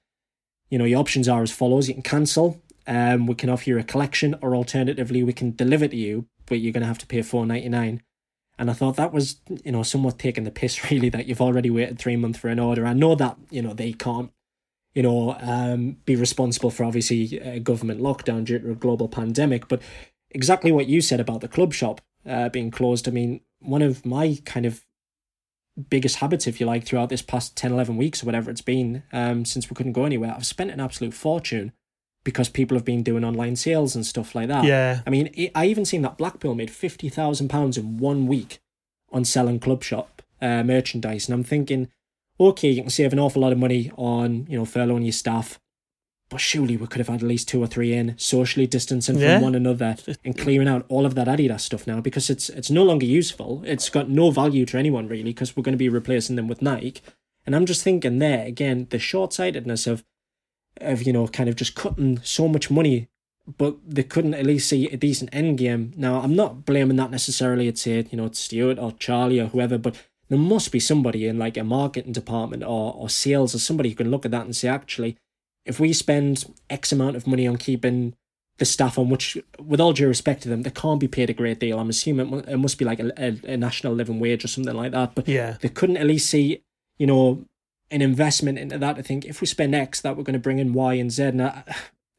you 0.70 0.78
know, 0.78 0.86
your 0.86 1.00
options 1.00 1.28
are 1.28 1.44
as 1.44 1.52
follows 1.52 1.88
you 1.88 1.96
can 1.96 2.04
cancel, 2.04 2.62
Um, 2.88 3.28
we 3.28 3.36
can 3.36 3.50
offer 3.50 3.70
you 3.70 3.78
a 3.78 3.84
collection, 3.84 4.36
or 4.42 4.56
alternatively, 4.56 5.24
we 5.24 5.34
can 5.34 5.56
deliver 5.56 5.88
to 5.88 5.96
you, 5.96 6.26
but 6.46 6.60
you're 6.60 6.74
going 6.74 6.82
to 6.82 6.88
have 6.88 6.98
to 7.00 7.08
pay 7.08 7.22
four 7.22 7.46
ninety 7.46 7.70
nine. 7.70 8.02
And 8.58 8.70
I 8.70 8.74
thought 8.74 8.96
that 8.98 9.14
was, 9.14 9.38
you 9.64 9.72
know, 9.72 9.84
somewhat 9.84 10.20
taking 10.20 10.44
the 10.44 10.52
piss, 10.52 10.84
really, 10.92 11.10
that 11.10 11.26
you've 11.28 11.42
already 11.42 11.70
waited 11.70 12.00
three 12.00 12.16
months 12.16 12.40
for 12.40 12.50
an 12.50 12.60
order. 12.60 12.86
I 12.86 12.94
know 12.94 13.16
that, 13.16 13.38
you 13.50 13.62
know, 13.62 13.74
they 13.74 13.94
can't, 13.94 14.32
you 14.94 15.04
know, 15.04 15.36
um, 15.42 15.98
be 16.06 16.16
responsible 16.16 16.70
for 16.70 16.84
obviously 16.84 17.40
a 17.40 17.60
government 17.60 18.02
lockdown 18.02 18.46
due 18.46 18.60
to 18.60 18.72
a 18.72 18.76
global 18.76 19.08
pandemic, 19.08 19.68
but 19.68 19.82
exactly 20.30 20.72
what 20.72 20.88
you 20.88 21.02
said 21.02 21.20
about 21.20 21.42
the 21.42 21.48
club 21.48 21.74
shop 21.74 22.02
uh, 22.28 22.50
being 22.50 22.72
closed. 22.72 23.08
I 23.08 23.12
mean, 23.12 23.42
one 23.60 23.82
of 23.82 24.06
my 24.06 24.38
kind 24.46 24.66
of 24.66 24.86
biggest 25.90 26.18
habits, 26.18 26.48
if 26.48 26.60
you 26.60 26.66
like, 26.66 26.86
throughout 26.86 27.10
this 27.10 27.22
past 27.22 27.56
10, 27.56 27.72
11 27.72 27.98
weeks 27.98 28.22
or 28.22 28.26
whatever 28.26 28.52
it's 28.52 28.62
been, 28.62 29.04
um, 29.14 29.46
since 29.46 29.70
we 29.70 29.76
couldn't 29.76 29.94
go 29.94 30.06
anywhere, 30.06 30.34
I've 30.36 30.46
spent 30.46 30.72
an 30.72 30.80
absolute 30.80 31.14
fortune 31.14 31.72
because 32.24 32.50
people 32.50 32.76
have 32.78 32.86
been 32.86 33.04
doing 33.04 33.24
online 33.24 33.56
sales 33.56 33.96
and 33.96 34.06
stuff 34.06 34.36
like 34.36 34.48
that. 34.48 34.64
Yeah. 34.64 35.02
I 35.06 35.10
mean, 35.10 35.52
I 35.56 35.66
even 35.66 35.86
seen 35.86 36.02
that 36.04 36.18
Blackpool 36.18 36.56
made 36.56 36.72
fifty 36.72 37.10
thousand 37.10 37.50
pounds 37.50 37.78
in 37.78 37.98
one 37.98 38.28
week 38.28 38.60
on 39.12 39.26
selling 39.26 39.60
club 39.60 39.84
shop 39.84 40.22
uh, 40.42 40.64
merchandise, 40.64 41.28
and 41.28 41.34
I'm 41.34 41.44
thinking, 41.44 41.90
okay, 42.40 42.70
you 42.70 42.82
can 42.82 42.90
save 42.90 43.14
an 43.14 43.20
awful 43.20 43.42
lot 43.42 43.52
of 43.52 43.58
money 43.58 43.92
on 43.96 44.46
you 44.48 44.58
know 44.58 44.66
furloughing 44.66 45.04
your 45.04 45.12
staff, 45.14 45.60
but 46.32 46.40
surely 46.42 46.78
we 46.78 46.88
could 46.88 47.00
have 47.00 47.10
had 47.10 47.22
at 47.22 47.28
least 47.28 47.48
two 47.50 47.62
or 47.62 47.68
three 47.68 47.94
in 47.94 48.16
socially 48.18 48.66
distancing 48.66 49.20
Yeah. 49.20 49.36
from 49.36 49.44
one 49.44 49.56
another 49.56 49.98
and 50.26 50.36
clearing 50.38 50.68
out 50.68 50.86
all 50.90 51.06
of 51.06 51.14
that 51.16 51.28
Adidas 51.28 51.60
stuff 51.62 51.86
now 51.86 52.02
because 52.02 52.30
it's 52.30 52.50
it's 52.50 52.72
no 52.72 52.84
longer 52.84 53.06
useful. 53.06 53.62
It's 53.66 53.90
got 53.90 54.10
no 54.10 54.32
value 54.32 54.66
to 54.68 54.78
anyone 54.78 55.08
really 55.08 55.32
because 55.34 55.56
we're 55.56 55.64
going 55.64 55.74
to 55.74 55.78
be 55.86 55.90
replacing 55.90 56.38
them 56.38 56.48
with 56.48 56.62
Nike. 56.62 57.02
And 57.46 57.56
I'm 57.56 57.66
just 57.66 57.84
thinking 57.84 58.18
there 58.20 58.46
again 58.46 58.88
the 58.90 58.98
short 59.00 59.34
sightedness 59.34 59.86
of 59.86 60.04
of 60.80 61.04
you 61.04 61.14
know 61.14 61.28
kind 61.28 61.50
of 61.50 61.56
just 61.56 61.76
cutting 61.76 62.20
so 62.24 62.48
much 62.48 62.72
money 62.72 63.10
but 63.58 63.76
they 63.86 64.04
couldn't 64.04 64.36
at 64.36 64.46
least 64.46 64.70
see 64.70 64.88
a 64.88 64.96
decent 64.96 65.30
end 65.34 65.58
game 65.58 65.92
now 65.98 66.22
i'm 66.22 66.36
not 66.36 66.66
blaming 66.66 66.96
that 66.96 67.12
necessarily 67.12 67.68
at 67.68 67.78
say 67.78 68.00
uh, 68.00 68.04
you 68.10 68.18
know 68.18 68.26
it's 68.26 68.40
Stewart 68.40 68.80
or 68.80 68.94
charlie 68.94 69.40
or 69.40 69.48
whoever 69.48 69.78
but 69.78 69.96
there 70.30 70.38
must 70.40 70.72
be 70.72 70.80
somebody 70.80 71.28
in 71.28 71.38
like 71.38 71.58
a 71.58 71.64
marketing 71.64 72.14
department 72.14 72.64
or, 72.64 72.94
or 72.94 73.10
sales 73.10 73.54
or 73.54 73.60
somebody 73.60 73.90
who 73.90 73.96
can 73.96 74.10
look 74.12 74.24
at 74.24 74.32
that 74.32 74.46
and 74.46 74.56
say 74.56 74.70
actually 74.70 75.18
if 75.66 75.80
we 75.80 75.94
spend 75.94 76.46
x 76.70 76.92
amount 76.92 77.16
of 77.16 77.28
money 77.28 77.48
on 77.48 77.58
keeping 77.58 78.14
the 78.58 78.66
staff 78.66 78.98
on 79.00 79.10
which 79.10 79.38
with 79.60 79.80
all 79.82 79.94
due 79.94 80.08
respect 80.08 80.44
to 80.44 80.50
them 80.50 80.62
they 80.64 80.70
can't 80.70 81.00
be 81.00 81.08
paid 81.08 81.30
a 81.30 81.34
great 81.34 81.60
deal 81.60 81.80
i'm 81.80 81.90
assuming 81.90 82.34
it 82.48 82.58
must 82.58 82.78
be 82.78 82.86
like 82.86 83.00
a, 83.00 83.12
a, 83.18 83.54
a 83.54 83.58
national 83.58 83.94
living 83.94 84.20
wage 84.20 84.44
or 84.44 84.48
something 84.48 84.76
like 84.76 84.92
that 84.92 85.16
but 85.16 85.28
Yeah. 85.28 85.58
they 85.62 85.70
couldn't 85.70 85.98
at 85.98 86.06
least 86.06 86.30
see, 86.30 86.62
you 87.00 87.08
know, 87.08 87.44
an 87.90 88.02
investment 88.02 88.58
into 88.58 88.78
that. 88.78 88.98
I 88.98 89.02
think 89.02 89.26
if 89.26 89.42
we 89.42 89.48
spend 89.48 89.76
X, 89.76 90.00
that 90.02 90.16
we're 90.16 90.24
going 90.24 90.34
to 90.34 90.40
bring 90.40 90.60
in 90.60 90.72
Y 90.72 90.94
and 90.94 91.12
Z. 91.12 91.24
And 91.24 91.42
I, 91.42 91.64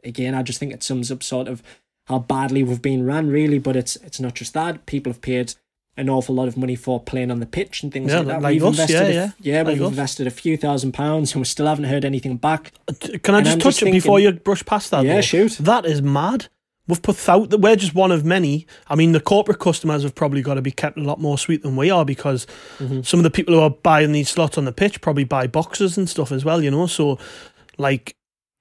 again, 0.04 0.34
I 0.34 0.42
just 0.42 0.58
think 0.58 0.70
it 0.72 0.82
sums 0.82 1.10
up 1.10 1.22
sort 1.22 1.48
of 1.48 1.62
how 2.08 2.18
badly 2.18 2.62
we've 2.62 2.82
been 2.82 3.06
ran, 3.06 3.28
really. 3.30 3.58
But 3.58 3.76
it's 3.76 3.96
it's 3.96 4.20
not 4.20 4.34
just 4.34 4.52
that. 4.52 4.84
People 4.84 5.10
have 5.12 5.22
paid 5.22 5.54
an 5.96 6.08
awful 6.08 6.34
lot 6.34 6.48
of 6.48 6.56
money 6.56 6.74
for 6.74 6.98
playing 7.00 7.30
on 7.30 7.40
the 7.40 7.46
pitch 7.46 7.82
and 7.82 7.92
things 7.92 8.10
Yeah, 8.10 8.18
like 8.18 8.26
that. 8.28 8.42
like 8.42 8.52
we've 8.54 8.64
us, 8.64 8.70
invested, 8.80 9.14
yeah, 9.14 9.24
a, 9.26 9.32
yeah. 9.40 9.58
Like 9.62 9.74
we've 9.74 9.82
us. 9.82 9.88
invested 9.90 10.26
a 10.26 10.30
few 10.30 10.56
thousand 10.56 10.92
pounds, 10.92 11.32
and 11.32 11.40
we 11.40 11.44
still 11.44 11.66
haven't 11.66 11.84
heard 11.84 12.04
anything 12.04 12.36
back. 12.38 12.72
Can 13.22 13.34
I 13.34 13.38
And 13.38 13.44
just 13.46 13.54
I'm 13.56 13.60
touch 13.60 13.74
just 13.74 13.82
it 13.82 13.92
before 13.92 14.18
you 14.20 14.32
brush 14.32 14.64
past 14.64 14.90
that? 14.90 15.04
Yeah, 15.04 15.16
though? 15.16 15.20
shoot. 15.20 15.52
That 15.58 15.84
is 15.84 16.00
mad. 16.00 16.46
We've 16.88 17.00
put 17.00 17.16
thou- 17.18 17.44
that 17.46 17.58
we're 17.58 17.76
just 17.76 17.94
one 17.94 18.10
of 18.10 18.24
many. 18.24 18.66
I 18.88 18.96
mean, 18.96 19.12
the 19.12 19.20
corporate 19.20 19.60
customers 19.60 20.02
have 20.02 20.14
probably 20.16 20.42
got 20.42 20.54
to 20.54 20.62
be 20.62 20.72
kept 20.72 20.98
a 20.98 21.02
lot 21.02 21.20
more 21.20 21.38
sweet 21.38 21.62
than 21.62 21.76
we 21.76 21.90
are 21.90 22.04
because 22.04 22.46
Mm-hmm. 22.78 23.02
some 23.02 23.20
of 23.20 23.24
the 23.24 23.30
people 23.30 23.54
who 23.54 23.60
are 23.60 23.70
buying 23.70 24.10
these 24.12 24.28
slots 24.30 24.58
on 24.58 24.64
the 24.64 24.72
pitch 24.72 25.00
probably 25.00 25.22
buy 25.24 25.46
boxes 25.46 25.96
and 25.96 26.08
stuff 26.08 26.32
as 26.32 26.44
well. 26.44 26.60
You 26.62 26.70
know, 26.72 26.86
so 26.86 27.18
like 27.78 28.16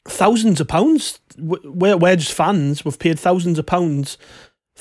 thousands 0.07 0.59
of 0.61 0.67
pounds. 0.67 1.19
We're 1.37 1.97
we're 1.97 2.15
just 2.15 2.33
fans. 2.33 2.83
We've 2.85 2.99
paid 2.99 3.19
thousands 3.19 3.57
of 3.57 3.65
pounds 3.65 4.17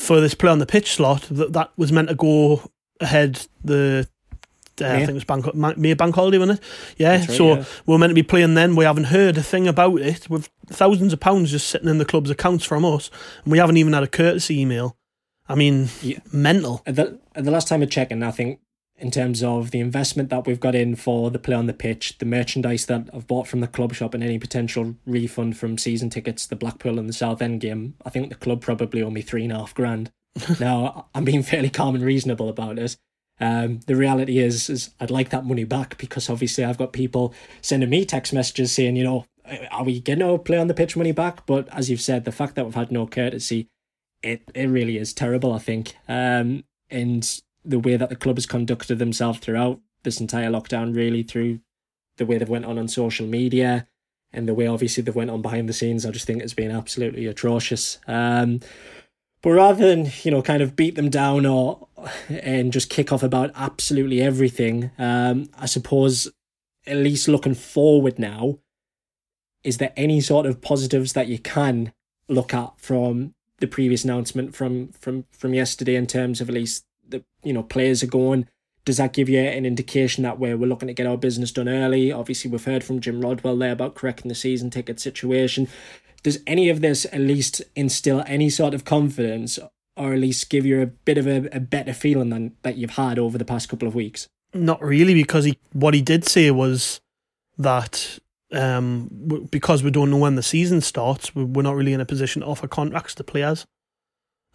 for 0.00 0.20
this 0.20 0.34
play 0.34 0.50
on 0.50 0.58
the 0.58 0.66
pitch 0.66 0.92
slot 0.92 1.22
that 1.30 1.52
that 1.52 1.70
was 1.76 1.92
meant 1.92 2.08
to 2.08 2.14
go 2.14 2.62
ahead 3.00 3.46
the. 3.62 4.08
Uh, 4.80 4.86
I 4.86 4.96
think 5.00 5.10
it 5.10 5.14
was 5.14 5.24
bank, 5.24 5.54
Ma- 5.54 5.74
May 5.76 5.92
bank 5.92 6.14
holiday, 6.14 6.38
wasn't 6.38 6.58
it? 6.58 6.64
Yeah. 6.96 7.18
Right, 7.18 7.30
so 7.30 7.56
yeah. 7.56 7.64
we 7.84 7.94
are 7.94 7.98
meant 7.98 8.10
to 8.12 8.14
be 8.14 8.22
playing 8.22 8.54
then. 8.54 8.76
We 8.76 8.86
haven't 8.86 9.04
heard 9.04 9.36
a 9.36 9.42
thing 9.42 9.68
about 9.68 10.00
it. 10.00 10.30
With 10.30 10.48
thousands 10.68 11.12
of 11.12 11.20
pounds 11.20 11.50
just 11.50 11.68
sitting 11.68 11.88
in 11.88 11.98
the 11.98 12.06
club's 12.06 12.30
accounts 12.30 12.64
from 12.64 12.86
us, 12.86 13.10
and 13.44 13.52
we 13.52 13.58
haven't 13.58 13.76
even 13.76 13.92
had 13.92 14.02
a 14.02 14.06
courtesy 14.08 14.58
email. 14.58 14.96
I 15.46 15.54
mean, 15.54 15.90
Yeah. 16.00 16.20
mental. 16.32 16.80
At 16.86 16.96
the, 16.96 17.18
at 17.34 17.44
the 17.44 17.50
last 17.50 17.68
time 17.68 17.82
I 17.82 17.86
checked, 17.86 18.10
and 18.10 18.24
I 18.24 18.30
think 18.30 18.58
in 19.00 19.10
terms 19.10 19.42
of 19.42 19.70
the 19.70 19.80
investment 19.80 20.30
that 20.30 20.46
we've 20.46 20.60
got 20.60 20.74
in 20.74 20.94
for 20.94 21.30
the 21.30 21.38
play 21.38 21.54
on 21.54 21.66
the 21.66 21.72
pitch, 21.72 22.18
the 22.18 22.26
merchandise 22.26 22.86
that 22.86 23.08
I've 23.12 23.26
bought 23.26 23.48
from 23.48 23.60
the 23.60 23.66
club 23.66 23.94
shop, 23.94 24.14
and 24.14 24.22
any 24.22 24.38
potential 24.38 24.96
refund 25.06 25.56
from 25.56 25.78
season 25.78 26.10
tickets, 26.10 26.46
the 26.46 26.56
Blackpool 26.56 26.98
and 26.98 27.08
the 27.08 27.14
Southend 27.14 27.60
game, 27.60 27.94
I 28.04 28.10
think 28.10 28.28
the 28.28 28.34
club 28.34 28.60
probably 28.60 29.02
owe 29.02 29.10
me 29.10 29.22
three 29.22 29.44
and 29.44 29.52
a 29.52 29.58
half 29.58 29.74
grand. 29.74 30.10
now 30.60 31.06
I'm 31.14 31.24
being 31.24 31.42
fairly 31.42 31.70
calm 31.70 31.94
and 31.94 32.04
reasonable 32.04 32.48
about 32.48 32.78
it. 32.78 32.96
Um, 33.40 33.80
the 33.86 33.96
reality 33.96 34.38
is, 34.38 34.68
is 34.68 34.90
I'd 35.00 35.10
like 35.10 35.30
that 35.30 35.46
money 35.46 35.64
back 35.64 35.96
because 35.96 36.28
obviously 36.28 36.62
I've 36.62 36.78
got 36.78 36.92
people 36.92 37.34
sending 37.62 37.88
me 37.88 38.04
text 38.04 38.34
messages 38.34 38.72
saying, 38.72 38.96
you 38.96 39.04
know, 39.04 39.26
are 39.70 39.82
we 39.82 39.98
getting 39.98 40.22
our 40.22 40.38
play 40.38 40.58
on 40.58 40.68
the 40.68 40.74
pitch 40.74 40.96
money 40.96 41.12
back? 41.12 41.46
But 41.46 41.66
as 41.74 41.88
you've 41.88 42.02
said, 42.02 42.24
the 42.24 42.32
fact 42.32 42.54
that 42.54 42.66
we've 42.66 42.74
had 42.74 42.92
no 42.92 43.06
courtesy 43.06 43.68
it 44.22 44.42
it 44.54 44.66
really 44.66 44.98
is 44.98 45.12
terrible. 45.12 45.52
I 45.52 45.58
think, 45.58 45.94
um, 46.08 46.64
and 46.88 47.40
the 47.64 47.78
way 47.78 47.96
that 47.96 48.08
the 48.08 48.16
club 48.16 48.36
has 48.36 48.46
conducted 48.46 48.98
themselves 48.98 49.38
throughout 49.38 49.80
this 50.02 50.20
entire 50.20 50.50
lockdown, 50.50 50.94
really 50.94 51.22
through 51.22 51.60
the 52.16 52.26
way 52.26 52.38
they've 52.38 52.48
went 52.48 52.64
on 52.64 52.78
on 52.78 52.88
social 52.88 53.26
media 53.26 53.86
and 54.32 54.46
the 54.46 54.54
way 54.54 54.66
obviously 54.66 55.02
they've 55.02 55.14
went 55.14 55.30
on 55.30 55.42
behind 55.42 55.68
the 55.68 55.72
scenes, 55.72 56.06
I 56.06 56.10
just 56.10 56.26
think 56.26 56.42
it's 56.42 56.54
been 56.54 56.70
absolutely 56.70 57.26
atrocious. 57.26 57.98
Um, 58.06 58.60
but 59.42 59.50
rather 59.50 59.86
than 59.86 60.12
you 60.22 60.30
know 60.30 60.42
kind 60.42 60.62
of 60.62 60.76
beat 60.76 60.94
them 60.94 61.10
down 61.10 61.46
or 61.46 61.88
and 62.28 62.72
just 62.72 62.90
kick 62.90 63.12
off 63.12 63.22
about 63.22 63.50
absolutely 63.54 64.20
everything, 64.20 64.90
um, 64.98 65.48
I 65.58 65.66
suppose 65.66 66.28
at 66.86 66.96
least 66.96 67.28
looking 67.28 67.54
forward 67.54 68.18
now, 68.18 68.58
is 69.64 69.78
there 69.78 69.92
any 69.96 70.20
sort 70.20 70.46
of 70.46 70.60
positives 70.60 71.12
that 71.14 71.28
you 71.28 71.38
can 71.38 71.92
look 72.28 72.54
at 72.54 72.72
from 72.76 73.34
the 73.58 73.66
previous 73.66 74.04
announcement 74.04 74.54
from 74.54 74.88
from 74.92 75.24
from 75.30 75.54
yesterday 75.54 75.96
in 75.96 76.06
terms 76.06 76.40
of 76.40 76.48
at 76.48 76.54
least 76.54 76.84
you 77.42 77.52
know 77.52 77.62
players 77.62 78.02
are 78.02 78.06
going 78.08 78.46
does 78.86 78.96
that 78.96 79.12
give 79.12 79.28
you 79.28 79.38
an 79.38 79.66
indication 79.66 80.22
that 80.24 80.38
we're, 80.38 80.56
looking 80.56 80.88
to 80.88 80.94
get 80.94 81.06
our 81.06 81.18
business 81.18 81.52
done 81.52 81.68
early? 81.68 82.10
Obviously 82.10 82.50
we've 82.50 82.64
heard 82.64 82.82
from 82.82 82.98
jim 82.98 83.20
rodwell 83.20 83.56
there 83.56 83.72
about 83.72 83.94
correcting 83.94 84.30
the 84.30 84.34
season 84.34 84.70
ticket 84.70 84.98
situation. 84.98 85.68
Does 86.22 86.38
any 86.46 86.70
of 86.70 86.80
this 86.80 87.04
at 87.12 87.20
least 87.20 87.60
instill 87.76 88.24
any 88.26 88.48
sort 88.48 88.72
of 88.72 88.86
confidence 88.86 89.58
or 89.96 90.14
at 90.14 90.18
least 90.18 90.48
give 90.48 90.64
you 90.64 90.80
a 90.80 90.86
bit 90.86 91.18
of 91.18 91.26
a, 91.26 91.46
a 91.52 91.60
better 91.60 91.92
feeling 91.92 92.30
than 92.30 92.56
that 92.62 92.76
you've 92.78 92.92
had 92.96 93.18
over 93.18 93.36
the 93.36 93.44
past 93.44 93.68
couple 93.68 93.86
of 93.86 93.94
weeks? 93.94 94.28
Not 94.54 94.82
really, 94.82 95.14
because 95.14 95.44
he 95.44 95.58
what 95.72 95.92
he 95.94 96.00
did 96.00 96.24
say 96.26 96.50
was 96.50 97.00
that 97.58 98.18
um, 98.52 99.08
because 99.50 99.82
we 99.82 99.90
don't 99.90 100.10
know 100.10 100.16
when 100.16 100.34
the 100.36 100.42
season 100.42 100.80
starts, 100.80 101.34
we- 101.34 101.44
we're 101.44 101.62
not 101.62 101.76
really 101.76 101.92
in 101.92 102.00
a 102.00 102.06
position 102.06 102.40
to 102.42 102.48
offer 102.48 102.66
contracts 102.66 103.14
to 103.16 103.24
players. 103.24 103.66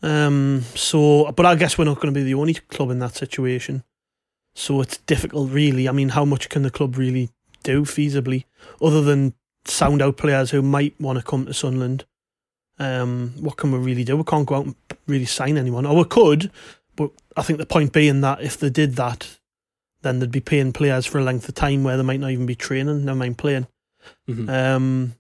Um, 0.06 0.62
so, 0.76 1.32
but 1.32 1.46
I 1.48 1.56
guess 1.56 1.78
we're 1.78 1.86
not 1.86 2.00
going 2.00 2.14
to 2.14 2.18
be 2.18 2.24
the 2.24 2.36
only 2.36 2.54
club 2.54 2.92
in 2.92 3.00
that 3.00 3.16
situation. 3.16 3.84
So 4.54 4.80
it's 4.82 4.98
difficult, 5.00 5.52
really. 5.52 5.90
I 5.90 5.92
mean, 5.92 6.10
how 6.10 6.24
much 6.26 6.48
can 6.48 6.62
the 6.62 6.70
club 6.70 6.98
really 6.98 7.32
do 7.64 7.82
feasibly, 7.82 8.46
other 8.80 9.02
than 9.02 9.34
sound 9.66 10.04
out 10.04 10.18
players 10.18 10.52
who 10.52 10.62
might 10.62 10.94
want 11.02 11.18
to 11.18 11.26
come 11.26 11.48
to 11.48 11.54
Sunderland? 11.54 12.06
Um, 12.78 13.34
what 13.40 13.58
can 13.58 13.72
we 13.72 13.80
really 13.80 14.04
do? 14.04 14.16
We 14.16 14.24
can't 14.24 14.46
go 14.46 14.56
out 14.56 14.66
and 14.66 14.76
really 15.08 15.26
sign 15.26 15.58
anyone, 15.58 15.86
or 15.88 15.96
we 15.96 16.04
could, 16.04 16.52
but 16.96 17.10
I 17.36 17.42
think 17.42 17.58
the 17.58 17.66
point 17.66 17.92
being 17.92 18.22
that 18.22 18.42
if 18.42 18.58
they 18.58 18.70
did 18.70 18.96
that, 18.98 19.40
then 20.04 20.20
they'd 20.20 20.30
be 20.32 20.40
paying 20.40 20.72
players 20.72 21.08
for 21.08 21.18
a 21.18 21.24
length 21.24 21.50
of 21.50 21.56
time 21.56 21.84
where 21.84 21.98
they 21.98 22.04
might 22.04 22.20
not 22.20 22.30
even 22.32 22.46
be 22.46 22.56
training, 22.56 23.06
never 23.06 23.18
mind 23.18 23.40
playing. 23.40 23.66
Mhm. 24.30 24.50
Um, 24.50 25.16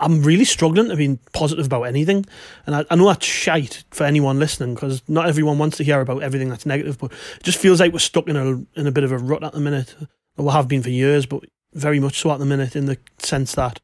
I'm 0.00 0.22
really 0.22 0.44
struggling 0.44 0.88
to 0.88 0.96
be 0.96 1.18
positive 1.32 1.66
about 1.66 1.82
anything, 1.82 2.24
and 2.66 2.74
I, 2.74 2.84
I 2.90 2.96
know 2.96 3.06
that's 3.06 3.26
shite 3.26 3.84
for 3.90 4.04
anyone 4.04 4.38
listening 4.38 4.74
because 4.74 5.02
not 5.08 5.28
everyone 5.28 5.58
wants 5.58 5.76
to 5.76 5.84
hear 5.84 6.00
about 6.00 6.22
everything 6.22 6.48
that's 6.48 6.66
negative. 6.66 6.98
But 6.98 7.12
it 7.12 7.42
just 7.42 7.58
feels 7.58 7.80
like 7.80 7.92
we're 7.92 7.98
stuck 7.98 8.28
in 8.28 8.36
a 8.36 8.78
in 8.78 8.86
a 8.86 8.92
bit 8.92 9.04
of 9.04 9.12
a 9.12 9.18
rut 9.18 9.44
at 9.44 9.52
the 9.52 9.60
minute. 9.60 9.94
Or 10.36 10.46
we 10.46 10.52
have 10.52 10.68
been 10.68 10.82
for 10.82 10.90
years, 10.90 11.26
but 11.26 11.44
very 11.72 12.00
much 12.00 12.18
so 12.18 12.32
at 12.32 12.38
the 12.38 12.46
minute 12.46 12.74
in 12.74 12.86
the 12.86 12.98
sense 13.18 13.54
that 13.54 13.80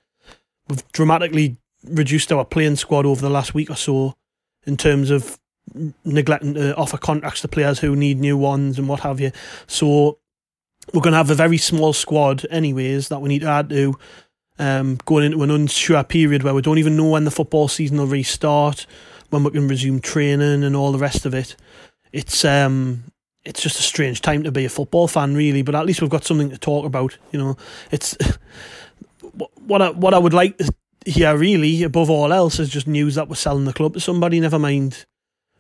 we've 0.69 0.87
dramatically 0.93 1.57
reduced 1.85 2.33
our 2.33 2.45
playing 2.45 2.77
squad 2.77 3.07
over 3.07 3.21
the 3.21 3.31
last 3.31 3.55
week 3.55 3.71
or 3.71 3.77
so 3.77 4.15
in 4.67 4.77
terms 4.77 5.11
of 5.11 5.39
neglecting 6.05 6.55
to 6.55 6.75
offer 6.77 6.97
contracts 6.97 7.41
to 7.43 7.49
players 7.49 7.79
who 7.81 7.95
need 7.95 8.19
new 8.19 8.37
ones 8.37 8.79
and 8.79 8.89
what 8.89 9.01
have 9.01 9.21
you. 9.21 9.31
So 9.67 10.19
we're 10.93 11.01
going 11.01 11.13
to 11.13 11.19
have 11.19 11.31
a 11.31 11.35
very 11.35 11.59
small 11.59 11.93
squad, 11.93 12.47
anyways, 12.51 13.09
that 13.09 13.21
we 13.21 13.29
need 13.29 13.41
to 13.41 13.49
add 13.49 13.71
to. 13.71 13.99
Um, 14.59 14.99
going 15.05 15.25
into 15.25 15.43
an 15.43 15.51
unsure 15.51 16.03
period 16.03 16.43
where 16.43 16.55
we 16.55 16.63
don't 16.63 16.79
even 16.79 16.97
know 16.97 17.11
when 17.11 17.25
the 17.25 17.31
football 17.31 17.69
season 17.69 17.99
will 17.99 18.07
restart, 18.07 18.87
when 19.29 19.45
we 19.45 19.51
can 19.51 19.69
resume 19.69 20.01
training 20.01 20.65
and 20.65 20.75
all 20.75 20.93
the 20.93 20.99
rest 20.99 21.27
of 21.27 21.35
it. 21.35 21.57
It's 22.11 22.45
um, 22.45 23.05
it's 23.45 23.63
just 23.63 23.79
a 23.79 23.83
strange 23.83 24.23
time 24.23 24.43
to 24.45 24.51
be 24.51 24.65
a 24.65 24.71
football 24.71 25.09
fan, 25.09 25.35
really. 25.35 25.63
But 25.63 25.75
at 25.75 25.85
least 25.85 26.01
we've 26.01 26.11
got 26.11 26.25
something 26.25 26.51
to 26.51 26.59
talk 26.59 26.87
about. 26.87 27.19
You 27.33 27.39
know, 27.39 27.57
it's 27.91 28.17
what 29.67 29.83
I, 29.83 29.91
what 29.91 30.15
I 30.15 30.19
would 30.19 30.35
like 30.35 30.59
yeah, 31.07 31.31
really, 31.33 31.85
above 31.85 32.11
all 32.11 32.33
else, 32.33 32.59
is 32.59 32.69
just 32.69 32.89
news 32.89 33.15
that 33.15 33.29
we're 33.29 33.37
selling 33.37 33.65
the 33.65 33.73
club 33.73 33.95
to 33.95 34.01
somebody. 34.01 34.41
Never 34.41 34.59
mind 34.59 35.07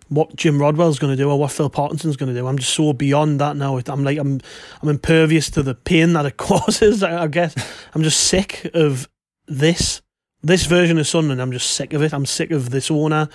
what 0.08 0.36
Jim 0.36 0.60
Rodwell's 0.60 0.98
going 0.98 1.12
to 1.12 1.22
do 1.22 1.30
or 1.30 1.38
what 1.38 1.50
Phil 1.52 1.70
Parkinson's 1.70 2.16
going 2.16 2.32
to 2.32 2.38
do. 2.38 2.46
I'm 2.46 2.58
just 2.58 2.74
so 2.74 2.92
beyond 2.92 3.40
that 3.40 3.56
now. 3.56 3.78
I'm 3.86 4.04
like 4.04 4.18
I'm 4.18 4.40
I'm 4.82 4.88
impervious 4.88 5.50
to 5.50 5.62
the 5.62 5.74
pain 5.74 6.12
that 6.12 6.26
it 6.26 6.36
causes. 6.36 7.02
I 7.02 7.26
guess 7.26 7.54
I'm 7.94 8.02
just 8.02 8.20
sick 8.20 8.70
of 8.74 9.08
this 9.46 10.02
this 10.46 10.66
version 10.66 10.98
of 10.98 11.08
Sunderland, 11.08 11.42
I'm 11.42 11.50
just 11.50 11.72
sick 11.72 11.92
of 11.92 12.02
it. 12.02 12.14
I'm 12.14 12.26
sick 12.26 12.52
of 12.52 12.70
this 12.70 12.88
owner, 12.88 13.28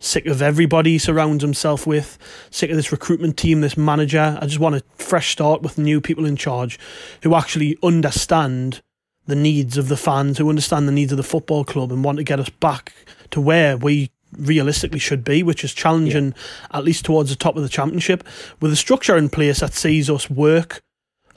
sick 0.00 0.26
of 0.26 0.42
everybody 0.42 0.92
he 0.92 0.98
surrounds 0.98 1.42
himself 1.42 1.86
with, 1.86 2.18
sick 2.50 2.70
of 2.70 2.76
this 2.76 2.90
recruitment 2.90 3.36
team, 3.36 3.60
this 3.60 3.76
manager. 3.76 4.36
I 4.40 4.46
just 4.46 4.58
want 4.58 4.74
a 4.74 4.82
fresh 4.96 5.30
start 5.30 5.62
with 5.62 5.78
new 5.78 6.00
people 6.00 6.26
in 6.26 6.34
charge 6.34 6.78
who 7.22 7.36
actually 7.36 7.78
understand 7.84 8.82
the 9.26 9.36
needs 9.36 9.76
of 9.76 9.88
the 9.88 9.96
fans, 9.96 10.38
who 10.38 10.48
understand 10.48 10.88
the 10.88 10.92
needs 10.92 11.12
of 11.12 11.18
the 11.18 11.22
football 11.22 11.64
club 11.64 11.92
and 11.92 12.02
want 12.02 12.18
to 12.18 12.24
get 12.24 12.40
us 12.40 12.48
back 12.48 12.92
to 13.30 13.40
where 13.40 13.76
we 13.76 14.10
realistically 14.38 14.98
should 14.98 15.24
be, 15.24 15.42
which 15.42 15.64
is 15.64 15.72
challenging 15.72 16.26
yeah. 16.26 16.78
at 16.78 16.84
least 16.84 17.04
towards 17.04 17.30
the 17.30 17.36
top 17.36 17.56
of 17.56 17.62
the 17.62 17.68
championship, 17.68 18.24
with 18.60 18.72
a 18.72 18.76
structure 18.76 19.16
in 19.16 19.28
place 19.28 19.60
that 19.60 19.74
sees 19.74 20.08
us 20.10 20.30
work 20.30 20.82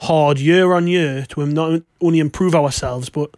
hard 0.02 0.38
year 0.38 0.72
on 0.72 0.86
year 0.86 1.26
to 1.28 1.46
not 1.46 1.82
only 2.00 2.18
improve 2.18 2.54
ourselves, 2.54 3.08
but 3.08 3.34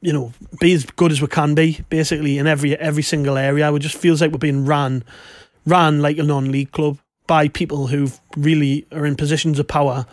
you 0.00 0.12
know, 0.12 0.32
be 0.60 0.72
as 0.72 0.84
good 0.84 1.10
as 1.10 1.20
we 1.20 1.28
can 1.28 1.54
be, 1.54 1.80
basically 1.88 2.38
in 2.38 2.46
every 2.46 2.76
every 2.76 3.02
single 3.02 3.36
area. 3.36 3.72
It 3.72 3.78
just 3.80 3.96
feels 3.96 4.20
like 4.20 4.30
we're 4.30 4.38
being 4.38 4.66
ran, 4.66 5.04
ran 5.64 6.00
like 6.00 6.18
a 6.18 6.22
non-league 6.22 6.72
club 6.72 6.98
by 7.26 7.48
people 7.48 7.88
who 7.88 8.08
really 8.36 8.86
are 8.92 9.06
in 9.06 9.16
positions 9.16 9.58
of 9.58 9.66
power, 9.66 10.06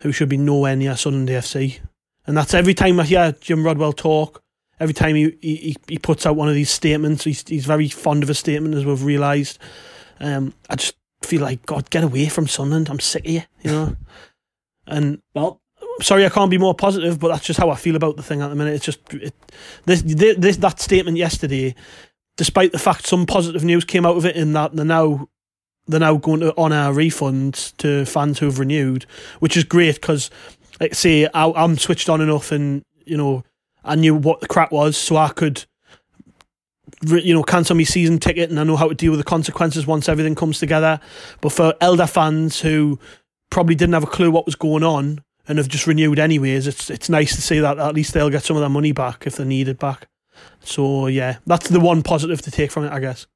who 0.00 0.12
should 0.12 0.28
be 0.28 0.36
nowhere 0.36 0.74
near 0.74 0.96
Sunderland 0.96 1.28
FC. 1.28 1.78
And 2.26 2.36
that's 2.36 2.54
every 2.54 2.74
time 2.74 2.98
I 3.00 3.04
hear 3.04 3.32
Jim 3.40 3.64
Rodwell 3.64 3.92
talk. 3.92 4.42
Every 4.80 4.94
time 4.94 5.14
he 5.14 5.36
he, 5.40 5.76
he 5.86 5.98
puts 5.98 6.26
out 6.26 6.36
one 6.36 6.48
of 6.48 6.54
these 6.54 6.70
statements, 6.70 7.24
he's 7.24 7.46
he's 7.46 7.66
very 7.66 7.88
fond 7.88 8.22
of 8.22 8.30
a 8.30 8.34
statement, 8.34 8.74
as 8.74 8.84
we've 8.84 9.04
realised. 9.04 9.58
Um, 10.18 10.54
I 10.68 10.76
just 10.76 10.96
feel 11.22 11.42
like 11.42 11.64
God, 11.66 11.90
get 11.90 12.04
away 12.04 12.28
from 12.28 12.46
Sunderland. 12.46 12.88
I'm 12.88 13.00
sick 13.00 13.24
of 13.26 13.30
you, 13.30 13.42
you 13.62 13.70
know. 13.70 13.96
And 14.86 15.22
well, 15.34 15.60
sorry, 16.02 16.26
I 16.26 16.30
can't 16.30 16.50
be 16.50 16.58
more 16.58 16.74
positive, 16.74 17.20
but 17.20 17.28
that's 17.28 17.46
just 17.46 17.60
how 17.60 17.70
I 17.70 17.76
feel 17.76 17.94
about 17.94 18.16
the 18.16 18.24
thing 18.24 18.40
at 18.40 18.48
the 18.48 18.56
minute. 18.56 18.74
It's 18.74 18.84
just 18.84 18.98
it, 19.14 19.34
this, 19.84 20.02
this 20.02 20.56
that 20.56 20.80
statement 20.80 21.16
yesterday, 21.16 21.76
despite 22.36 22.72
the 22.72 22.78
fact 22.78 23.06
some 23.06 23.24
positive 23.24 23.62
news 23.62 23.84
came 23.84 24.04
out 24.04 24.16
of 24.16 24.26
it 24.26 24.34
in 24.34 24.52
that 24.54 24.74
they're 24.74 24.84
now 24.84 25.28
they're 25.86 26.00
now 26.00 26.16
going 26.16 26.40
to 26.40 26.56
honour 26.56 26.92
refunds 26.92 27.76
to 27.78 28.04
fans 28.04 28.38
who've 28.38 28.58
renewed, 28.58 29.06
which 29.40 29.56
is 29.56 29.64
great 29.64 29.96
because, 29.96 30.30
like, 30.80 30.94
say, 30.94 31.26
I, 31.26 31.50
I'm 31.50 31.78
switched 31.78 32.08
on 32.08 32.20
enough, 32.20 32.52
and 32.52 32.84
you 33.04 33.16
know, 33.16 33.44
I 33.84 33.94
knew 33.96 34.14
what 34.14 34.40
the 34.40 34.48
crap 34.48 34.72
was, 34.72 34.96
so 34.96 35.16
I 35.16 35.28
could 35.28 35.64
you 37.02 37.32
know, 37.32 37.42
cancel 37.42 37.76
my 37.76 37.84
season 37.84 38.18
ticket 38.18 38.50
and 38.50 38.60
I 38.60 38.64
know 38.64 38.76
how 38.76 38.88
to 38.88 38.94
deal 38.94 39.12
with 39.12 39.20
the 39.20 39.24
consequences 39.24 39.86
once 39.86 40.08
everything 40.08 40.34
comes 40.34 40.58
together. 40.58 41.00
But 41.40 41.52
for 41.52 41.74
elder 41.80 42.06
fans 42.06 42.60
who 42.60 42.98
probably 43.48 43.74
didn't 43.74 43.94
have 43.94 44.04
a 44.04 44.08
clue 44.08 44.30
what 44.30 44.44
was 44.44 44.54
going 44.54 44.84
on, 44.84 45.22
and 45.50 45.58
have 45.58 45.68
just 45.68 45.88
renewed 45.88 46.20
anyways. 46.20 46.68
It's 46.68 46.88
it's 46.90 47.08
nice 47.08 47.34
to 47.34 47.42
see 47.42 47.58
that 47.58 47.76
at 47.76 47.94
least 47.94 48.14
they'll 48.14 48.30
get 48.30 48.44
some 48.44 48.56
of 48.56 48.60
their 48.60 48.70
money 48.70 48.92
back 48.92 49.26
if 49.26 49.34
they 49.34 49.44
need 49.44 49.66
it 49.66 49.80
back. 49.80 50.08
So 50.60 51.08
yeah, 51.08 51.38
that's 51.44 51.68
the 51.68 51.80
one 51.80 52.02
positive 52.02 52.40
to 52.42 52.52
take 52.52 52.70
from 52.70 52.84
it, 52.84 52.92
I 52.92 53.00
guess. 53.00 53.26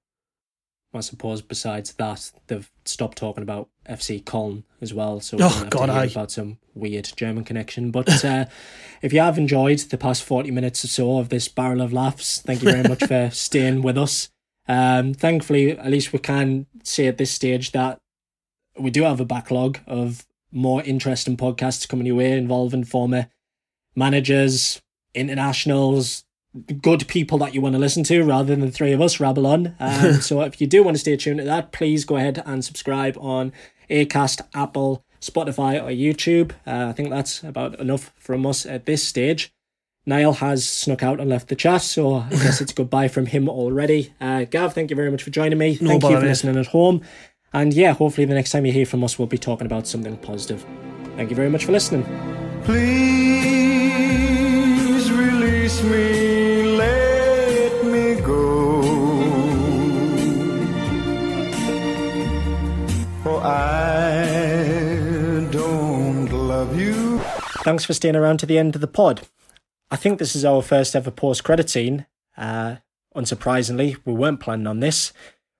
I 0.94 1.00
suppose 1.00 1.42
besides 1.42 1.92
that, 1.94 2.30
they've 2.46 2.70
stopped 2.84 3.18
talking 3.18 3.42
about 3.42 3.68
FC 3.88 4.22
Köln 4.22 4.64
as 4.80 4.92
well. 4.94 5.20
So 5.20 5.38
oh 5.40 5.66
God, 5.70 5.90
I 5.90 6.04
about 6.04 6.30
some 6.30 6.58
weird 6.74 7.10
German 7.16 7.44
connection. 7.44 7.90
But 7.90 8.24
uh, 8.24 8.46
if 9.02 9.12
you 9.12 9.20
have 9.20 9.38
enjoyed 9.38 9.78
the 9.78 9.98
past 9.98 10.22
forty 10.22 10.50
minutes 10.50 10.84
or 10.84 10.88
so 10.88 11.18
of 11.18 11.28
this 11.28 11.48
barrel 11.48 11.80
of 11.80 11.92
laughs, 11.92 12.40
thank 12.40 12.62
you 12.62 12.70
very 12.70 12.88
much 12.88 13.04
for 13.04 13.30
staying 13.32 13.82
with 13.82 13.98
us. 13.98 14.30
Um, 14.66 15.14
thankfully, 15.14 15.72
at 15.72 15.90
least 15.90 16.12
we 16.12 16.18
can 16.18 16.66
say 16.82 17.06
at 17.06 17.18
this 17.18 17.30
stage 17.30 17.72
that 17.72 17.98
we 18.78 18.90
do 18.90 19.02
have 19.02 19.20
a 19.20 19.24
backlog 19.24 19.78
of 19.86 20.26
more 20.50 20.82
interesting 20.82 21.36
podcasts 21.36 21.88
coming 21.88 22.06
your 22.06 22.16
way 22.16 22.32
involving 22.32 22.84
former 22.84 23.28
managers, 23.94 24.80
internationals, 25.14 26.24
good 26.80 27.06
people 27.08 27.38
that 27.38 27.52
you 27.54 27.60
want 27.60 27.74
to 27.74 27.78
listen 27.78 28.04
to 28.04 28.22
rather 28.22 28.44
than 28.44 28.60
the 28.60 28.70
three 28.70 28.92
of 28.92 29.00
us 29.00 29.18
rabble 29.18 29.46
on. 29.46 29.74
Um, 29.80 30.12
so 30.20 30.40
if 30.42 30.60
you 30.60 30.66
do 30.66 30.82
want 30.82 30.94
to 30.94 31.00
stay 31.00 31.16
tuned 31.16 31.38
to 31.38 31.44
that, 31.44 31.72
please 31.72 32.04
go 32.04 32.16
ahead 32.16 32.42
and 32.46 32.64
subscribe 32.64 33.16
on 33.18 33.52
Acast, 33.90 34.40
Apple, 34.54 35.04
Spotify, 35.20 35.82
or 35.82 35.90
YouTube. 35.90 36.52
Uh, 36.66 36.88
I 36.88 36.92
think 36.92 37.10
that's 37.10 37.42
about 37.42 37.78
enough 37.80 38.12
from 38.16 38.46
us 38.46 38.66
at 38.66 38.86
this 38.86 39.02
stage. 39.02 39.52
Niall 40.06 40.34
has 40.34 40.68
snuck 40.68 41.02
out 41.02 41.18
and 41.18 41.30
left 41.30 41.48
the 41.48 41.56
chat, 41.56 41.80
so 41.82 42.14
I 42.16 42.28
guess 42.30 42.60
it's 42.60 42.72
goodbye 42.72 43.08
from 43.08 43.26
him 43.26 43.48
already. 43.48 44.12
Uh, 44.20 44.44
Gav, 44.44 44.74
thank 44.74 44.90
you 44.90 44.96
very 44.96 45.10
much 45.10 45.22
for 45.22 45.30
joining 45.30 45.58
me. 45.58 45.78
No 45.80 45.88
thank 45.90 46.02
you 46.02 46.20
for 46.20 46.26
listening 46.26 46.56
at 46.58 46.66
home. 46.66 47.00
And 47.52 47.72
yeah, 47.72 47.92
hopefully 47.94 48.26
the 48.26 48.34
next 48.34 48.50
time 48.50 48.66
you 48.66 48.72
hear 48.72 48.84
from 48.84 49.02
us, 49.04 49.18
we'll 49.18 49.28
be 49.28 49.38
talking 49.38 49.66
about 49.66 49.86
something 49.86 50.16
positive. 50.18 50.66
Thank 51.16 51.30
you 51.30 51.36
very 51.36 51.48
much 51.48 51.64
for 51.64 51.72
listening. 51.72 52.04
Please 52.64 52.82
release 55.12 55.82
me, 55.84 56.43
I 63.46 65.46
don't 65.50 66.32
love 66.32 66.80
you. 66.80 67.18
Thanks 67.62 67.84
for 67.84 67.92
staying 67.92 68.16
around 68.16 68.38
to 68.38 68.46
the 68.46 68.56
end 68.56 68.74
of 68.74 68.80
the 68.80 68.86
pod. 68.86 69.28
I 69.90 69.96
think 69.96 70.18
this 70.18 70.34
is 70.34 70.46
our 70.46 70.62
first 70.62 70.96
ever 70.96 71.10
post 71.10 71.44
credit 71.44 71.68
scene. 71.68 72.06
Uh, 72.38 72.76
unsurprisingly, 73.14 73.98
we 74.06 74.14
weren't 74.14 74.40
planning 74.40 74.66
on 74.66 74.80
this, 74.80 75.12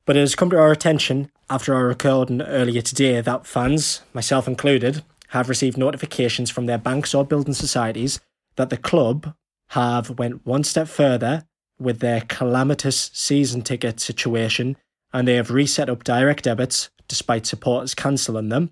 but 0.07 0.17
it 0.17 0.21
has 0.21 0.35
come 0.35 0.49
to 0.49 0.59
our 0.59 0.73
attention 0.73 1.31
after 1.51 1.75
our 1.75 1.87
recording 1.87 2.41
earlier 2.41 2.81
today 2.81 3.21
that 3.21 3.47
fans, 3.47 4.01
myself 4.15 4.49
included, 4.49 5.03
have 5.29 5.51
received 5.51 5.77
notifications 5.77 6.49
from 6.49 6.65
their 6.65 6.79
banks 6.79 7.15
or 7.15 7.23
building 7.23 7.53
societies 7.53 8.19
that 8.57 8.71
the 8.71 8.79
club 8.79 9.35
have 9.69 10.19
went 10.19 10.47
one 10.47 10.65
step 10.65 10.89
further 10.89 11.45
with 11.79 11.99
their 11.99 12.23
calamitous 12.23 13.11
season 13.13 13.61
ticket 13.61 14.01
situation 14.01 14.79
and 15.15 15.27
they 15.27 15.37
have 15.37 15.51
reset 15.51 15.89
up 15.89 16.05
direct 16.05 16.45
debits 16.45 16.91
despite 17.07 17.47
supporters 17.47 17.95
cancelling 17.95 18.49
them 18.49 18.71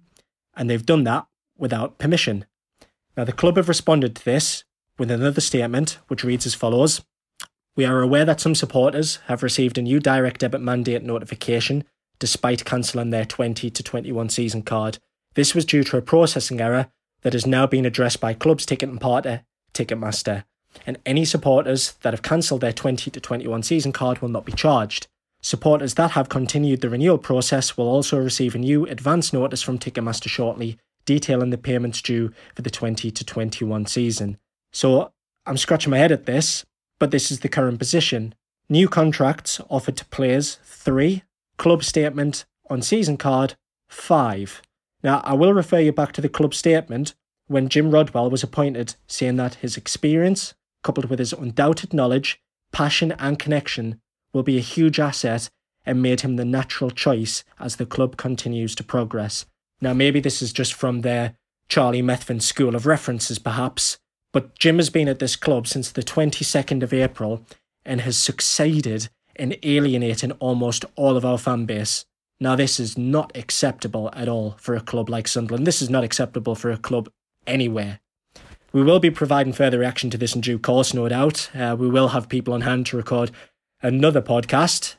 and 0.56 0.68
they've 0.68 0.84
done 0.84 1.04
that 1.04 1.26
without 1.56 1.98
permission. 1.98 2.44
Now 3.16 3.24
the 3.24 3.32
club 3.32 3.56
have 3.56 3.68
responded 3.68 4.16
to 4.16 4.24
this 4.24 4.64
with 4.98 5.10
another 5.10 5.40
statement 5.40 5.98
which 6.08 6.24
reads 6.24 6.44
as 6.44 6.54
follows 6.54 7.02
We 7.76 7.84
are 7.84 8.02
aware 8.02 8.24
that 8.24 8.40
some 8.40 8.56
supporters 8.56 9.20
have 9.26 9.42
received 9.42 9.78
a 9.78 9.82
new 9.82 10.00
direct 10.00 10.40
debit 10.40 10.60
mandate 10.60 11.04
notification 11.04 11.84
despite 12.18 12.64
cancelling 12.64 13.10
their 13.10 13.24
20 13.24 13.70
to 13.70 13.82
21 13.82 14.28
season 14.28 14.62
card. 14.62 14.98
This 15.34 15.54
was 15.54 15.64
due 15.64 15.84
to 15.84 15.96
a 15.96 16.02
processing 16.02 16.60
error 16.60 16.88
that 17.22 17.32
has 17.32 17.46
now 17.46 17.66
been 17.66 17.86
addressed 17.86 18.20
by 18.20 18.34
club's 18.34 18.66
ticketing 18.66 18.98
partner, 18.98 19.44
Ticketmaster, 19.74 20.44
and 20.86 20.98
any 21.06 21.24
supporters 21.24 21.92
that 22.02 22.12
have 22.12 22.22
cancelled 22.22 22.60
their 22.60 22.72
20 22.72 23.10
to 23.10 23.20
21 23.20 23.62
season 23.62 23.92
card 23.92 24.20
will 24.20 24.28
not 24.28 24.44
be 24.44 24.52
charged. 24.52 25.06
Supporters 25.44 25.94
that 25.94 26.12
have 26.12 26.28
continued 26.28 26.80
the 26.80 26.88
renewal 26.88 27.18
process 27.18 27.76
will 27.76 27.88
also 27.88 28.16
receive 28.16 28.54
a 28.54 28.58
new 28.58 28.86
advance 28.86 29.32
notice 29.32 29.60
from 29.60 29.78
Ticketmaster 29.78 30.28
shortly, 30.28 30.78
detailing 31.04 31.50
the 31.50 31.58
payments 31.58 32.00
due 32.00 32.32
for 32.54 32.62
the 32.62 32.70
20 32.70 33.10
to 33.10 33.24
21 33.24 33.86
season. 33.86 34.38
So 34.72 35.12
I'm 35.44 35.56
scratching 35.56 35.90
my 35.90 35.98
head 35.98 36.12
at 36.12 36.26
this, 36.26 36.64
but 37.00 37.10
this 37.10 37.32
is 37.32 37.40
the 37.40 37.48
current 37.48 37.80
position. 37.80 38.36
New 38.68 38.88
contracts 38.88 39.60
offered 39.68 39.96
to 39.96 40.04
players 40.06 40.58
3 40.64 41.24
club 41.58 41.82
statement 41.82 42.44
on 42.70 42.80
season 42.80 43.16
card 43.16 43.56
5. 43.88 44.62
Now, 45.02 45.20
I 45.24 45.34
will 45.34 45.52
refer 45.52 45.80
you 45.80 45.92
back 45.92 46.12
to 46.12 46.20
the 46.20 46.28
club 46.28 46.54
statement 46.54 47.14
when 47.48 47.68
Jim 47.68 47.90
Rodwell 47.90 48.30
was 48.30 48.44
appointed, 48.44 48.94
saying 49.08 49.36
that 49.36 49.56
his 49.56 49.76
experience, 49.76 50.54
coupled 50.84 51.10
with 51.10 51.18
his 51.18 51.32
undoubted 51.32 51.92
knowledge, 51.92 52.40
passion, 52.72 53.12
and 53.18 53.38
connection, 53.38 54.00
will 54.32 54.42
be 54.42 54.58
a 54.58 54.62
huge 54.62 54.98
asset 54.98 55.50
and 55.84 56.02
made 56.02 56.20
him 56.20 56.36
the 56.36 56.44
natural 56.44 56.90
choice 56.90 57.44
as 57.58 57.76
the 57.76 57.86
club 57.86 58.16
continues 58.16 58.74
to 58.74 58.84
progress. 58.84 59.46
Now, 59.80 59.92
maybe 59.92 60.20
this 60.20 60.40
is 60.40 60.52
just 60.52 60.74
from 60.74 61.00
their 61.00 61.34
Charlie 61.68 62.02
Methven 62.02 62.40
school 62.40 62.76
of 62.76 62.86
references, 62.86 63.38
perhaps, 63.38 63.98
but 64.32 64.58
Jim 64.58 64.76
has 64.76 64.90
been 64.90 65.08
at 65.08 65.18
this 65.18 65.36
club 65.36 65.66
since 65.66 65.90
the 65.90 66.02
22nd 66.02 66.82
of 66.82 66.92
April 66.92 67.44
and 67.84 68.02
has 68.02 68.16
succeeded 68.16 69.08
in 69.34 69.56
alienating 69.62 70.32
almost 70.32 70.84
all 70.96 71.16
of 71.16 71.24
our 71.24 71.38
fan 71.38 71.66
base. 71.66 72.04
Now, 72.40 72.56
this 72.56 72.80
is 72.80 72.98
not 72.98 73.36
acceptable 73.36 74.10
at 74.14 74.28
all 74.28 74.56
for 74.58 74.74
a 74.74 74.80
club 74.80 75.08
like 75.08 75.28
Sunderland. 75.28 75.66
This 75.66 75.82
is 75.82 75.90
not 75.90 76.04
acceptable 76.04 76.54
for 76.54 76.70
a 76.70 76.76
club 76.76 77.08
anywhere. 77.46 78.00
We 78.72 78.82
will 78.82 79.00
be 79.00 79.10
providing 79.10 79.52
further 79.52 79.78
reaction 79.78 80.10
to 80.10 80.18
this 80.18 80.34
in 80.34 80.40
due 80.40 80.58
course, 80.58 80.94
no 80.94 81.08
doubt. 81.08 81.50
Uh, 81.54 81.76
we 81.78 81.88
will 81.88 82.08
have 82.08 82.28
people 82.28 82.54
on 82.54 82.62
hand 82.62 82.86
to 82.86 82.96
record 82.96 83.30
another 83.82 84.22
podcast, 84.22 84.94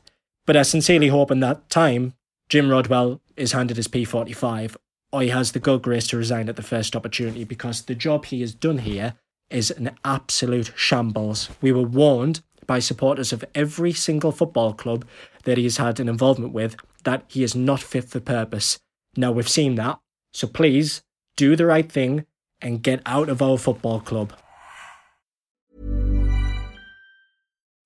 but 0.46 0.58
I 0.58 0.62
sincerely 0.64 1.08
hope 1.08 1.32
in 1.32 1.40
that 1.40 1.70
time 1.70 2.14
Jim 2.50 2.70
Rodwell 2.70 3.22
is 3.38 3.54
handed 3.54 3.78
his 3.78 3.88
P45 3.88 4.76
or 5.12 5.22
he 5.22 5.30
has 5.30 5.52
the 5.52 5.60
good 5.60 5.82
grace 5.82 6.08
to 6.08 6.18
resign 6.18 6.50
at 6.50 6.56
the 6.56 6.62
first 6.62 6.96
opportunity 6.96 7.44
because 7.44 7.84
the 7.84 7.96
job 7.96 8.26
he 8.26 8.42
has 8.42 8.54
done 8.54 8.80
here 8.80 9.14
is 9.50 9.72
an 9.72 9.92
absolute 10.04 10.74
shambles. 10.76 11.50
We 11.62 11.72
were 11.72 11.84
warned 11.84 12.42
by 12.66 12.80
supporters 12.80 13.32
of 13.32 13.46
every 13.54 13.94
single 13.94 14.32
football 14.32 14.74
club 14.74 15.06
that 15.44 15.58
he 15.58 15.64
has 15.64 15.78
had 15.78 16.00
an 16.00 16.10
involvement 16.10 16.54
with 16.54 16.76
that 17.04 17.24
he 17.28 17.44
is 17.44 17.56
not 17.56 17.82
fit 17.82 18.06
for 18.06 18.20
purpose. 18.20 18.80
Now 19.16 19.32
we've 19.32 19.50
seen 19.50 19.76
that, 19.76 20.00
so 20.34 20.48
please 20.48 21.04
do 21.38 21.56
the 21.56 21.66
right 21.66 21.92
thing 21.92 22.26
and 22.62 22.82
get 22.82 23.02
out 23.06 23.30
of 23.30 23.42
our 23.42 23.58
football 23.58 24.00
club. 24.00 24.34